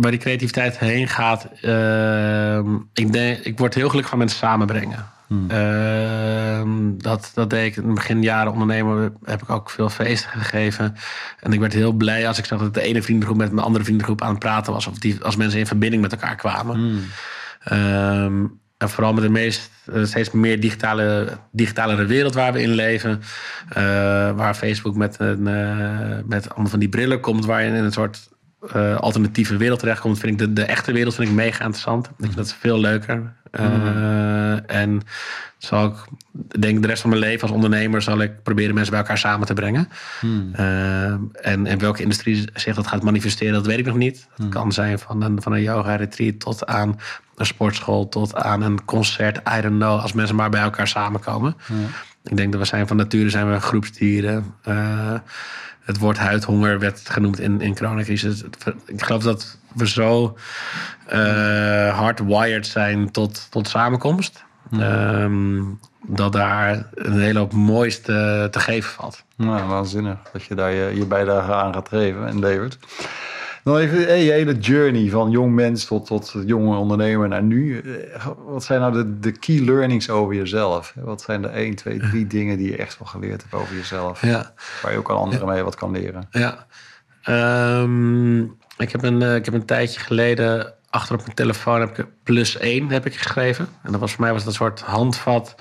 waar 0.00 0.10
die 0.10 0.20
creativiteit 0.20 0.78
heen 0.78 1.08
gaat. 1.08 1.48
Uh, 1.62 2.58
ik, 2.92 3.12
denk, 3.12 3.38
ik 3.38 3.58
word 3.58 3.74
heel 3.74 3.88
gelukkig 3.88 4.10
van 4.10 4.18
mensen 4.18 4.38
samenbrengen. 4.38 5.06
Hmm. 5.26 6.98
dat, 6.98 7.30
dat 7.34 7.50
deed 7.50 7.66
ik 7.66 7.76
in 7.76 7.84
het 7.84 7.94
begin 7.94 8.22
jaren 8.22 8.52
ondernemer. 8.52 9.12
Heb 9.24 9.42
ik 9.42 9.50
ook 9.50 9.70
veel 9.70 9.88
feesten 9.88 10.30
gegeven. 10.30 10.96
En 11.40 11.52
ik 11.52 11.60
werd 11.60 11.72
heel 11.72 11.92
blij 11.92 12.28
als 12.28 12.38
ik 12.38 12.44
zag 12.44 12.60
dat 12.60 12.74
de 12.74 12.80
ene 12.80 13.02
vriendengroep 13.02 13.36
met 13.36 13.52
mijn 13.52 13.66
andere 13.66 13.84
vriendengroep 13.84 14.22
aan 14.22 14.30
het 14.30 14.38
praten 14.38 14.72
was. 14.72 14.86
Of 14.86 14.98
die, 14.98 15.22
als 15.22 15.36
mensen 15.36 15.58
in 15.58 15.66
verbinding 15.66 16.02
met 16.02 16.12
elkaar 16.12 16.36
kwamen. 16.36 16.76
Hmm. 16.76 18.60
En 18.80 18.88
vooral 18.88 19.12
met 19.12 19.22
de 19.22 19.30
meest, 19.30 19.70
steeds 20.02 20.30
meer 20.30 20.60
digitale, 20.60 21.38
digitalere 21.52 22.04
wereld 22.04 22.34
waar 22.34 22.52
we 22.52 22.62
in 22.62 22.70
leven. 22.70 23.20
Uh, 23.68 23.74
waar 24.32 24.54
Facebook 24.54 24.96
met, 24.96 25.16
een, 25.18 25.46
uh, 25.46 26.18
met 26.26 26.48
allemaal 26.48 26.70
van 26.70 26.78
die 26.78 26.88
brillen 26.88 27.20
komt. 27.20 27.44
Waar 27.44 27.62
je 27.62 27.68
in 27.68 27.74
een 27.74 27.92
soort 27.92 28.28
uh, 28.76 28.96
alternatieve 28.96 29.56
wereld 29.56 29.78
terechtkomt. 29.78 30.18
Vind 30.18 30.32
ik 30.32 30.38
de, 30.38 30.52
de 30.52 30.62
echte 30.64 30.92
wereld 30.92 31.14
vind 31.14 31.28
ik 31.28 31.34
mega 31.34 31.64
interessant. 31.64 32.06
Ik 32.06 32.12
vind 32.18 32.36
dat 32.36 32.54
veel 32.54 32.80
leuker. 32.80 33.32
Mm. 33.60 34.58
En 34.66 35.02
zal 35.58 35.86
ik 35.86 35.94
denk 36.60 36.82
de 36.82 36.88
rest 36.88 37.00
van 37.00 37.10
mijn 37.10 37.22
leven 37.22 37.42
als 37.42 37.50
ondernemer... 37.50 38.02
zal 38.02 38.20
ik 38.20 38.42
proberen 38.42 38.74
mensen 38.74 38.92
bij 38.92 39.00
elkaar 39.00 39.18
samen 39.18 39.46
te 39.46 39.54
brengen. 39.54 39.88
Mm. 40.20 40.54
en 41.32 41.66
in 41.66 41.78
welke 41.78 42.02
industrie 42.02 42.48
zich 42.54 42.74
dat 42.74 42.86
gaat 42.86 43.02
manifesteren, 43.02 43.52
dat 43.52 43.66
weet 43.66 43.78
ik 43.78 43.86
nog 43.86 43.96
niet. 43.96 44.26
Het 44.30 44.44
Mm. 44.44 44.50
kan 44.50 44.72
zijn 44.72 44.98
van 44.98 45.22
een, 45.22 45.42
van 45.42 45.52
een 45.52 45.62
yoga-retreat 45.62 46.40
tot 46.40 46.66
aan 46.66 47.00
een 47.36 47.46
sportschool 47.46 48.08
tot 48.08 48.34
aan 48.34 48.62
een 48.62 48.84
concert. 48.84 49.36
I 49.36 49.60
don't 49.60 49.76
know, 49.76 50.00
als 50.00 50.12
mensen 50.12 50.36
maar 50.36 50.50
bij 50.50 50.62
elkaar 50.62 50.88
samenkomen. 50.88 51.56
Ik 52.24 52.36
denk 52.36 52.52
dat 52.52 52.60
we 52.60 52.66
zijn 52.66 52.86
van 52.86 52.96
nature 52.96 53.30
zijn 53.30 53.52
we 53.52 53.60
groepsdieren. 53.60 54.54
Het 55.90 55.98
woord 55.98 56.18
huidhonger 56.18 56.78
werd 56.78 57.00
genoemd 57.04 57.40
in, 57.40 57.60
in 57.60 57.76
coronacrisis. 57.76 58.42
Ik 58.86 59.02
geloof 59.02 59.22
dat 59.22 59.58
we 59.74 59.88
zo 59.88 60.36
uh, 61.12 61.98
hardwired 61.98 62.66
zijn 62.66 63.10
tot, 63.10 63.46
tot 63.50 63.68
samenkomst. 63.68 64.44
Ja. 64.70 65.22
Um, 65.22 65.80
dat 66.06 66.32
daar 66.32 66.86
een 66.94 67.20
hele 67.20 67.38
hoop 67.38 67.52
moois 67.52 68.00
te, 68.00 68.48
te 68.50 68.60
geven 68.60 68.90
valt. 68.90 69.24
Nou, 69.36 69.68
waanzinnig 69.68 70.18
dat 70.32 70.44
je 70.44 70.54
daar 70.54 70.72
je, 70.72 70.94
je 70.94 71.06
bijdrage 71.06 71.54
aan 71.54 71.74
gaat 71.74 71.88
geven 71.88 72.26
en 72.26 72.38
levert. 72.38 72.78
Dan 73.62 73.76
even 73.76 74.02
hey, 74.02 74.24
je 74.24 74.30
hele 74.30 74.58
journey 74.58 75.10
van 75.10 75.30
jong 75.30 75.54
mens 75.54 75.84
tot, 75.84 76.06
tot 76.06 76.34
jonge 76.46 76.76
ondernemer 76.76 77.28
naar 77.28 77.42
nu. 77.42 77.84
Wat 78.46 78.64
zijn 78.64 78.80
nou 78.80 78.92
de, 78.92 79.18
de 79.18 79.32
key 79.32 79.60
learnings 79.60 80.10
over 80.10 80.34
jezelf? 80.34 80.94
Wat 80.96 81.22
zijn 81.22 81.42
de 81.42 81.48
1, 81.48 81.74
2, 81.74 81.98
3 81.98 82.26
dingen 82.26 82.56
die 82.56 82.70
je 82.70 82.76
echt 82.76 82.98
wel 82.98 83.08
geleerd 83.08 83.42
hebt 83.42 83.54
over 83.54 83.76
jezelf? 83.76 84.22
Ja. 84.22 84.52
Waar 84.82 84.92
je 84.92 84.98
ook 84.98 85.10
aan 85.10 85.16
anderen 85.16 85.46
ja. 85.46 85.52
mee 85.52 85.62
wat 85.62 85.74
kan 85.74 85.90
leren? 85.90 86.28
Ja. 86.30 86.66
Um, 87.82 88.56
ik, 88.76 88.92
heb 88.92 89.02
een, 89.02 89.20
uh, 89.20 89.34
ik 89.34 89.44
heb 89.44 89.54
een 89.54 89.64
tijdje 89.64 90.00
geleden 90.00 90.74
achter 90.90 91.14
op 91.14 91.22
mijn 91.22 91.34
telefoon 91.34 91.80
heb 91.80 91.98
ik 91.98 92.06
plus 92.22 92.56
1 92.56 92.90
heb 92.90 93.06
ik 93.06 93.16
geschreven. 93.16 93.68
En 93.82 93.92
dat 93.92 94.00
was 94.00 94.12
voor 94.12 94.20
mij 94.20 94.32
was 94.32 94.44
dat 94.44 94.52
een 94.52 94.58
soort 94.58 94.80
handvat 94.80 95.54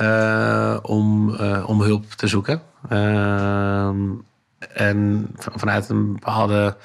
uh, 0.00 0.76
om, 0.82 1.30
uh, 1.30 1.64
om 1.68 1.80
hulp 1.80 2.10
te 2.10 2.26
zoeken. 2.26 2.62
En 4.72 5.30
vanuit 5.36 5.88
een 5.88 6.12
bepaalde 6.12 6.76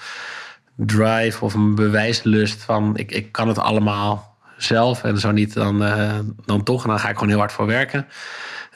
drive 0.75 1.45
of 1.45 1.53
een 1.53 1.75
bewijslust 1.75 2.63
van 2.63 2.97
ik, 2.97 3.11
ik 3.11 3.31
kan 3.31 3.47
het 3.47 3.59
allemaal 3.59 4.37
zelf 4.57 5.03
en 5.03 5.19
zo 5.19 5.31
niet 5.31 5.53
dan, 5.53 5.83
uh, 5.83 6.19
dan 6.45 6.63
toch. 6.63 6.83
En 6.83 6.89
dan 6.89 6.99
ga 6.99 7.09
ik 7.09 7.13
gewoon 7.13 7.29
heel 7.29 7.39
hard 7.39 7.51
voor 7.51 7.65
werken. 7.65 8.07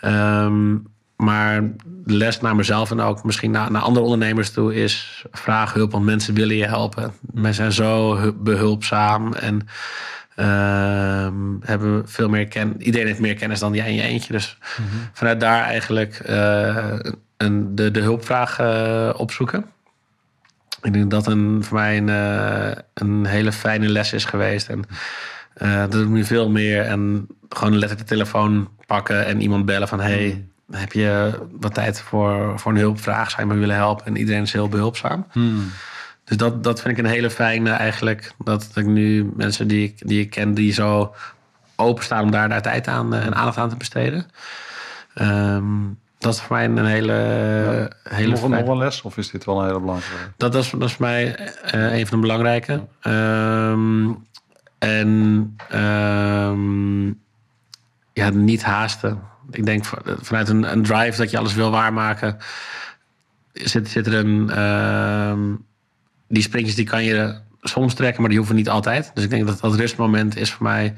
Um, 0.05 0.91
maar 1.15 1.61
de 1.85 2.13
les 2.13 2.39
naar 2.39 2.55
mezelf 2.55 2.91
en 2.91 2.99
ook 2.99 3.23
misschien 3.23 3.51
naar, 3.51 3.71
naar 3.71 3.81
andere 3.81 4.05
ondernemers 4.05 4.51
toe 4.51 4.75
is 4.75 5.25
vraag 5.31 5.73
hulp, 5.73 5.91
want 5.91 6.05
mensen 6.05 6.33
willen 6.33 6.55
je 6.55 6.65
helpen. 6.65 7.13
Mensen 7.33 7.71
zijn 7.71 7.89
zo 7.89 8.33
behulpzaam 8.33 9.33
en 9.33 9.67
uh, 10.35 11.27
hebben 11.61 12.09
veel 12.09 12.29
meer 12.29 12.47
kennis. 12.47 12.77
Iedereen 12.77 13.07
heeft 13.07 13.19
meer 13.19 13.35
kennis 13.35 13.59
dan 13.59 13.73
jij 13.73 13.87
in 13.87 13.95
je 13.95 14.01
eentje. 14.01 14.33
Dus 14.33 14.57
mm 14.77 14.85
-hmm. 14.85 15.09
vanuit 15.13 15.39
daar 15.39 15.63
eigenlijk 15.63 16.21
uh, 16.29 16.75
een, 17.01 17.17
de, 17.83 17.91
de 17.91 18.01
hulpvraag 18.01 18.59
uh, 18.59 19.09
opzoeken. 19.17 19.65
Ik 20.81 20.93
denk 20.93 21.11
dat 21.11 21.27
een, 21.27 21.63
voor 21.63 21.77
mij 21.77 21.97
een, 21.97 22.07
uh, 22.07 22.71
een 22.93 23.25
hele 23.25 23.51
fijne 23.51 23.89
les 23.89 24.13
is 24.13 24.25
geweest. 24.25 24.69
En 24.69 24.83
uh, 25.57 25.79
dat 25.79 25.91
doe 25.91 26.03
ik 26.03 26.09
nu 26.09 26.23
veel 26.23 26.49
meer. 26.49 26.81
En 26.81 27.27
gewoon 27.49 27.71
letterlijk 27.71 28.09
de 28.09 28.15
telefoon 28.15 28.69
pakken 28.85 29.25
en 29.25 29.41
iemand 29.41 29.65
bellen 29.65 29.87
van... 29.87 29.99
hey, 29.99 30.45
heb 30.71 30.91
je 30.91 31.31
wat 31.59 31.73
tijd 31.73 32.01
voor, 32.01 32.59
voor 32.59 32.71
een 32.71 32.77
hulpvraag? 32.77 33.31
Zou 33.31 33.47
je 33.47 33.53
me 33.53 33.59
willen 33.59 33.75
helpen? 33.75 34.05
En 34.05 34.17
iedereen 34.17 34.41
is 34.41 34.53
heel 34.53 34.69
behulpzaam. 34.69 35.25
Hmm. 35.31 35.71
Dus 36.23 36.37
dat, 36.37 36.63
dat 36.63 36.81
vind 36.81 36.97
ik 36.97 37.03
een 37.03 37.11
hele 37.11 37.29
fijne 37.29 37.71
eigenlijk. 37.71 38.33
Dat 38.43 38.69
ik 38.75 38.85
nu 38.85 39.31
mensen 39.35 39.67
die 39.67 39.83
ik, 39.83 40.07
die 40.07 40.21
ik 40.21 40.29
ken... 40.29 40.53
die 40.53 40.73
zo 40.73 41.15
openstaan 41.75 42.23
om 42.23 42.31
daar, 42.31 42.49
daar 42.49 42.61
tijd 42.61 42.87
aan 42.87 43.13
en 43.13 43.35
aandacht 43.35 43.57
aan 43.57 43.69
te 43.69 43.75
besteden. 43.75 44.25
Um, 45.21 46.01
dat 46.23 46.33
is 46.33 46.41
voor 46.41 46.55
mij 46.55 46.65
een 46.65 46.85
hele... 46.85 47.13
Ja. 47.13 48.15
hele 48.15 48.29
nog, 48.29 48.49
nog 48.49 48.67
een 48.67 48.77
les? 48.77 49.01
Of 49.01 49.17
is 49.17 49.31
dit 49.31 49.45
wel 49.45 49.59
een 49.59 49.65
hele 49.65 49.79
belangrijke? 49.79 50.31
Dat, 50.37 50.51
dat, 50.51 50.63
is, 50.63 50.69
dat 50.69 50.89
is 50.89 50.93
voor 50.93 51.05
mij 51.05 51.39
uh, 51.75 51.97
een 51.97 52.07
van 52.07 52.21
de 52.21 52.27
belangrijke. 52.27 52.83
Um, 53.03 54.25
en 54.79 55.55
um, 55.73 57.19
ja, 58.13 58.29
niet 58.29 58.63
haasten. 58.63 59.19
Ik 59.51 59.65
denk 59.65 59.85
vanuit 60.21 60.49
een, 60.49 60.71
een 60.71 60.83
drive 60.83 61.17
dat 61.17 61.31
je 61.31 61.37
alles 61.37 61.53
wil 61.53 61.71
waarmaken, 61.71 62.37
zit, 63.53 63.89
zit 63.89 64.07
er 64.07 64.13
een. 64.13 64.49
Ehm, 64.49 65.55
die 66.27 66.43
sprintjes 66.43 66.75
die 66.75 66.85
kan 66.85 67.03
je 67.03 67.39
soms 67.61 67.93
trekken, 67.93 68.19
maar 68.19 68.29
die 68.29 68.37
hoeven 68.37 68.55
niet 68.55 68.69
altijd. 68.69 69.11
Dus 69.13 69.23
ik 69.23 69.29
denk 69.29 69.47
dat 69.47 69.59
dat 69.59 69.75
rustmoment 69.75 70.37
is 70.37 70.51
voor 70.51 70.63
mij. 70.63 70.93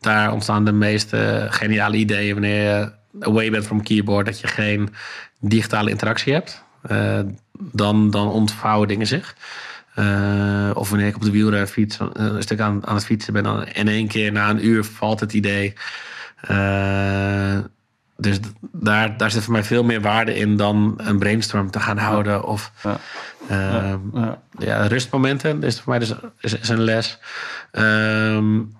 Daar 0.00 0.32
ontstaan 0.32 0.64
de 0.64 0.72
meeste 0.72 1.46
geniale 1.50 1.96
ideeën 1.96 2.32
wanneer 2.32 2.62
je 2.62 2.92
away 3.20 3.50
bent 3.50 3.66
from 3.66 3.82
keyboard, 3.82 4.26
dat 4.26 4.40
je 4.40 4.46
geen 4.46 4.94
digitale 5.40 5.90
interactie 5.90 6.32
hebt. 6.32 6.64
Uh, 6.90 7.20
dan, 7.58 8.10
dan 8.10 8.28
ontvouwen 8.28 8.88
dingen 8.88 9.06
zich. 9.06 9.36
Uh, 9.96 10.70
of 10.74 10.90
wanneer 10.90 11.06
ik 11.06 11.16
op 11.16 11.22
de 11.22 11.30
wielrenfiets 11.30 11.98
uh, 11.98 12.06
een 12.12 12.42
stuk 12.42 12.60
aan, 12.60 12.86
aan 12.86 12.94
het 12.94 13.04
fietsen 13.04 13.32
ben, 13.32 13.42
dan 13.42 13.66
in 13.66 13.88
één 13.88 14.08
keer 14.08 14.32
na 14.32 14.50
een 14.50 14.66
uur 14.66 14.84
valt 14.84 15.20
het 15.20 15.32
idee. 15.32 15.74
dus 18.16 18.40
daar, 18.72 19.16
daar 19.16 19.30
zit 19.30 19.42
voor 19.42 19.52
mij 19.52 19.64
veel 19.64 19.84
meer 19.84 20.00
waarde 20.00 20.34
in 20.34 20.56
dan 20.56 20.94
een 20.96 21.18
brainstorm 21.18 21.70
te 21.70 21.80
gaan 21.80 21.98
houden. 21.98 22.44
Of 22.44 22.72
ja. 22.82 22.98
Ja, 23.48 23.98
ja. 24.14 24.38
ja, 24.58 24.86
rustmomenten 24.86 25.62
is 25.62 25.80
voor 25.80 25.88
mij 25.88 25.98
dus 25.98 26.14
is, 26.40 26.58
is 26.58 26.68
een 26.68 26.80
les. 26.80 27.18
Um, 27.72 28.72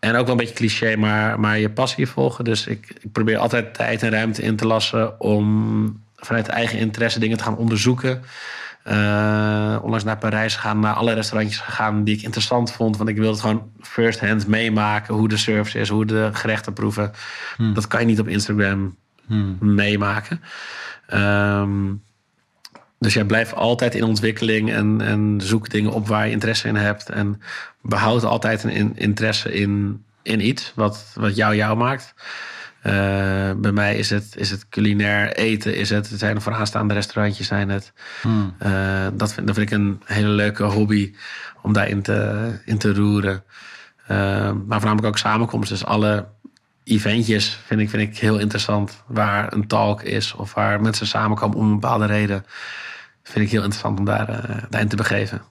en 0.00 0.16
ook 0.16 0.22
wel 0.22 0.30
een 0.30 0.36
beetje 0.36 0.54
cliché, 0.54 0.96
maar, 0.96 1.40
maar 1.40 1.58
je 1.58 1.70
passie 1.70 2.08
volgen. 2.08 2.44
Dus 2.44 2.66
ik, 2.66 2.96
ik 3.00 3.12
probeer 3.12 3.38
altijd 3.38 3.74
tijd 3.74 4.02
en 4.02 4.10
ruimte 4.10 4.42
in 4.42 4.56
te 4.56 4.66
lassen 4.66 5.20
om 5.20 6.06
vanuit 6.16 6.48
eigen 6.48 6.78
interesse 6.78 7.18
dingen 7.18 7.36
te 7.36 7.44
gaan 7.44 7.56
onderzoeken. 7.56 8.22
Uh, 8.86 9.78
onlangs 9.82 10.04
naar 10.04 10.18
Parijs 10.18 10.54
gegaan, 10.54 10.80
naar 10.80 10.94
alle 10.94 11.12
restaurantjes 11.12 11.60
gegaan 11.60 12.04
die 12.04 12.16
ik 12.16 12.22
interessant 12.22 12.72
vond. 12.72 12.96
Want 12.96 13.08
ik 13.08 13.16
wilde 13.16 13.30
het 13.30 13.40
gewoon 13.40 13.70
first 13.80 14.20
hand 14.20 14.46
meemaken. 14.46 15.14
Hoe 15.14 15.28
de 15.28 15.36
service 15.36 15.78
is, 15.78 15.88
hoe 15.88 16.04
de 16.04 16.30
gerechten 16.32 16.72
proeven. 16.72 17.12
Hmm. 17.56 17.74
Dat 17.74 17.86
kan 17.86 18.00
je 18.00 18.06
niet 18.06 18.20
op 18.20 18.28
Instagram 18.28 18.96
hmm. 19.26 19.56
meemaken. 19.60 20.40
Um, 21.14 22.02
dus 22.98 23.14
jij 23.14 23.24
blijft 23.24 23.54
altijd 23.54 23.94
in 23.94 24.02
ontwikkeling 24.02 24.72
en, 24.72 25.00
en 25.00 25.40
zoek 25.42 25.70
dingen 25.70 25.92
op 25.92 26.06
waar 26.08 26.26
je 26.26 26.32
interesse 26.32 26.68
in 26.68 26.76
hebt. 26.76 27.08
En 27.08 27.42
behoud 27.82 28.24
altijd 28.24 28.64
een 28.64 28.96
interesse 28.96 29.52
in, 29.52 30.04
in 30.22 30.46
iets 30.46 30.72
wat, 30.74 31.12
wat 31.14 31.36
jou 31.36 31.56
jou 31.56 31.76
maakt. 31.76 32.14
Uh, 32.78 32.92
bij 33.56 33.72
mij 33.72 33.96
is 33.96 34.10
het, 34.10 34.34
is 34.36 34.50
het 34.50 34.68
culinair 34.68 35.32
eten, 35.32 35.76
is 35.76 35.90
het, 35.90 36.10
het 36.10 36.18
zijn 36.18 36.36
er 36.36 36.42
vooraanstaande 36.42 36.94
restaurantjes, 36.94 37.46
zijn 37.46 37.68
het. 37.68 37.92
Hmm. 38.20 38.54
Uh, 38.62 39.06
dat, 39.12 39.32
vind, 39.32 39.46
dat 39.46 39.56
vind 39.56 39.70
ik 39.70 39.78
een 39.78 40.00
hele 40.04 40.28
leuke 40.28 40.64
hobby 40.64 41.14
om 41.62 41.72
daarin 41.72 42.02
te, 42.02 42.50
in 42.64 42.78
te 42.78 42.94
roeren. 42.94 43.42
Uh, 44.02 44.08
maar 44.66 44.80
voornamelijk 44.80 45.06
ook 45.06 45.18
samenkomsten. 45.18 45.78
Dus 45.78 45.86
alle 45.86 46.26
eventjes 46.84 47.58
vind 47.66 47.80
ik, 47.80 47.90
vind 47.90 48.02
ik 48.02 48.18
heel 48.18 48.38
interessant. 48.38 49.02
Waar 49.06 49.52
een 49.52 49.66
talk 49.66 50.02
is 50.02 50.34
of 50.34 50.54
waar 50.54 50.80
mensen 50.80 51.06
samenkomen 51.06 51.56
om 51.58 51.66
een 51.66 51.80
bepaalde 51.80 52.06
reden 52.06 52.44
vind 53.28 53.44
ik 53.44 53.50
heel 53.50 53.62
interessant 53.62 53.98
om 53.98 54.04
daar, 54.04 54.30
uh, 54.30 54.62
daarin 54.70 54.88
te 54.88 54.96
begeven. 54.96 55.42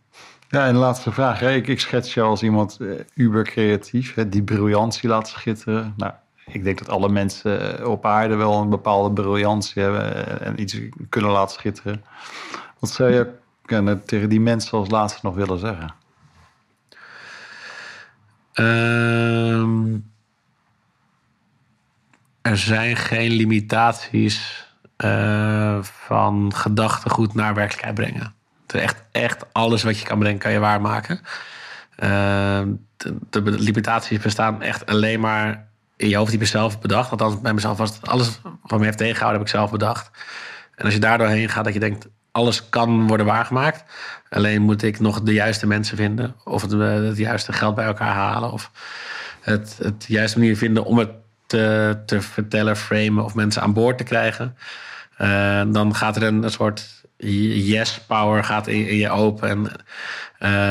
Ja, 0.49 0.67
en 0.67 0.73
de 0.73 0.80
laatste 0.80 1.11
vraag. 1.11 1.39
Hè. 1.39 1.51
Ik, 1.51 1.67
ik 1.67 1.80
schets 1.80 2.13
je 2.13 2.21
als 2.21 2.43
iemand 2.43 2.78
uh, 2.82 2.99
uber 3.13 3.43
creatief, 3.43 4.13
hè, 4.13 4.30
die 4.30 4.43
briljantie 4.43 5.09
laat 5.09 5.28
schitteren. 5.28 5.93
Nou, 5.97 6.13
ik 6.45 6.63
denk 6.63 6.78
dat 6.78 6.89
alle 6.89 7.09
mensen 7.09 7.80
eh, 7.80 7.89
op 7.89 8.05
aarde 8.05 8.36
wel 8.36 8.61
een 8.61 8.69
bepaalde 8.69 9.21
briljantie 9.21 9.82
hebben 9.82 10.41
en 10.41 10.61
iets 10.61 10.80
kunnen 11.09 11.32
laten 11.32 11.55
schitteren. 11.55 12.03
Wat 12.80 12.89
zou 12.89 13.13
je 13.13 13.32
tegen 14.05 14.30
die 14.30 14.39
mensen 14.39 14.78
als 14.78 14.89
laatste 14.89 15.19
nog 15.23 15.36
willen 15.36 15.59
zeggen? 15.59 15.93
Um, 18.53 20.11
er 22.41 22.57
zijn 22.57 22.95
geen 22.95 23.32
limitaties 23.32 24.66
uh, 25.04 25.78
van 25.82 26.54
gedachtegoed 26.56 27.34
naar 27.34 27.54
werkelijkheid 27.54 27.95
brengen. 27.95 28.34
Echt, 28.68 29.04
echt 29.12 29.45
alles 29.52 29.84
wat 29.84 30.00
je 30.00 30.06
kan 30.06 30.20
brengen, 30.20 30.39
kan 30.39 30.52
je 30.52 30.60
waarmaken. 30.60 31.20
Uh, 32.04 32.62
de, 32.98 33.18
de, 33.30 33.41
limitaties 33.41 34.20
bestaan 34.20 34.62
echt 34.62 34.86
alleen 34.86 35.20
maar 35.20 35.68
in 35.95 36.10
je 36.10 36.16
hoofd 36.16 36.32
die 36.32 36.39
ik 36.39 36.48
zelf 36.48 36.80
bedacht. 36.80 37.12
Althans, 37.12 37.41
bij 37.41 37.54
mezelf 37.54 37.78
was 37.78 37.95
het 37.95 38.08
alles 38.08 38.41
wat 38.62 38.80
me 38.80 38.86
heeft 38.86 38.98
tegengehouden, 38.98 39.39
heb 39.39 39.50
ik 39.50 39.56
zelf 39.56 39.72
bedacht. 39.72 40.12
En 40.76 40.86
als 40.86 40.93
je 40.93 41.00
daar 41.00 41.18
doorheen 41.18 41.50
gaat, 41.50 41.64
dat 41.64 41.74
je 41.74 41.80
denkt, 41.80 42.08
alles 42.32 42.70
kan 42.70 43.08
worden 43.08 43.26
waargemaakt. 43.26 43.84
Alleen 44.30 44.62
moet 44.62 44.84
ik 44.84 45.00
nog 45.00 45.22
de 45.22 45.34
juiste 45.34 45.68
mensen 45.68 45.98
vinden. 45.98 46.36
Of 46.43 46.62
het, 46.62 46.72
het 46.72 47.18
juiste 47.18 47.54
geld 47.54 47.76
bij 47.76 47.86
elkaar 47.86 48.14
halen. 48.14 48.52
Of 48.52 48.72
het, 49.41 49.78
het 49.82 50.06
juiste 50.08 50.39
manier 50.39 50.58
vinden 50.58 50.86
om 50.86 50.98
het 50.98 51.10
te, 51.48 51.98
te 52.06 52.22
vertellen, 52.22 52.78
framen 52.78 53.24
of 53.24 53.36
mensen 53.36 53.62
aan 53.62 53.74
boord 53.74 53.98
te 53.98 54.04
krijgen. 54.04 54.58
Uh, 55.22 55.62
dan 55.68 55.95
gaat 55.95 56.16
er 56.16 56.24
een, 56.24 56.43
een 56.43 56.52
soort 56.52 57.06
yes 57.18 58.00
power 58.00 58.43
gaat 58.43 58.68
in, 58.68 58.88
in 58.88 58.95
je 58.95 59.10
open. 59.10 59.50
En 59.50 59.72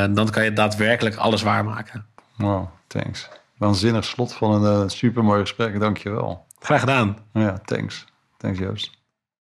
uh, 0.09 0.15
dan 0.15 0.31
kan 0.31 0.45
je 0.45 0.53
daadwerkelijk 0.53 1.17
alles 1.17 1.43
waarmaken. 1.43 2.07
Wow, 2.37 2.69
thanks. 2.87 3.29
Waanzinnig 3.57 4.05
slot 4.05 4.35
van 4.35 4.65
een 4.65 4.83
uh, 4.83 4.89
supermooi 4.89 5.41
gesprek. 5.41 5.81
Dank 5.81 5.97
je 5.99 6.11
wel. 6.11 6.47
Graag 6.59 6.81
gedaan. 6.81 7.19
Ja, 7.33 7.59
thanks. 7.65 8.05
Thanks 8.37 8.59
Joost. 8.59 8.96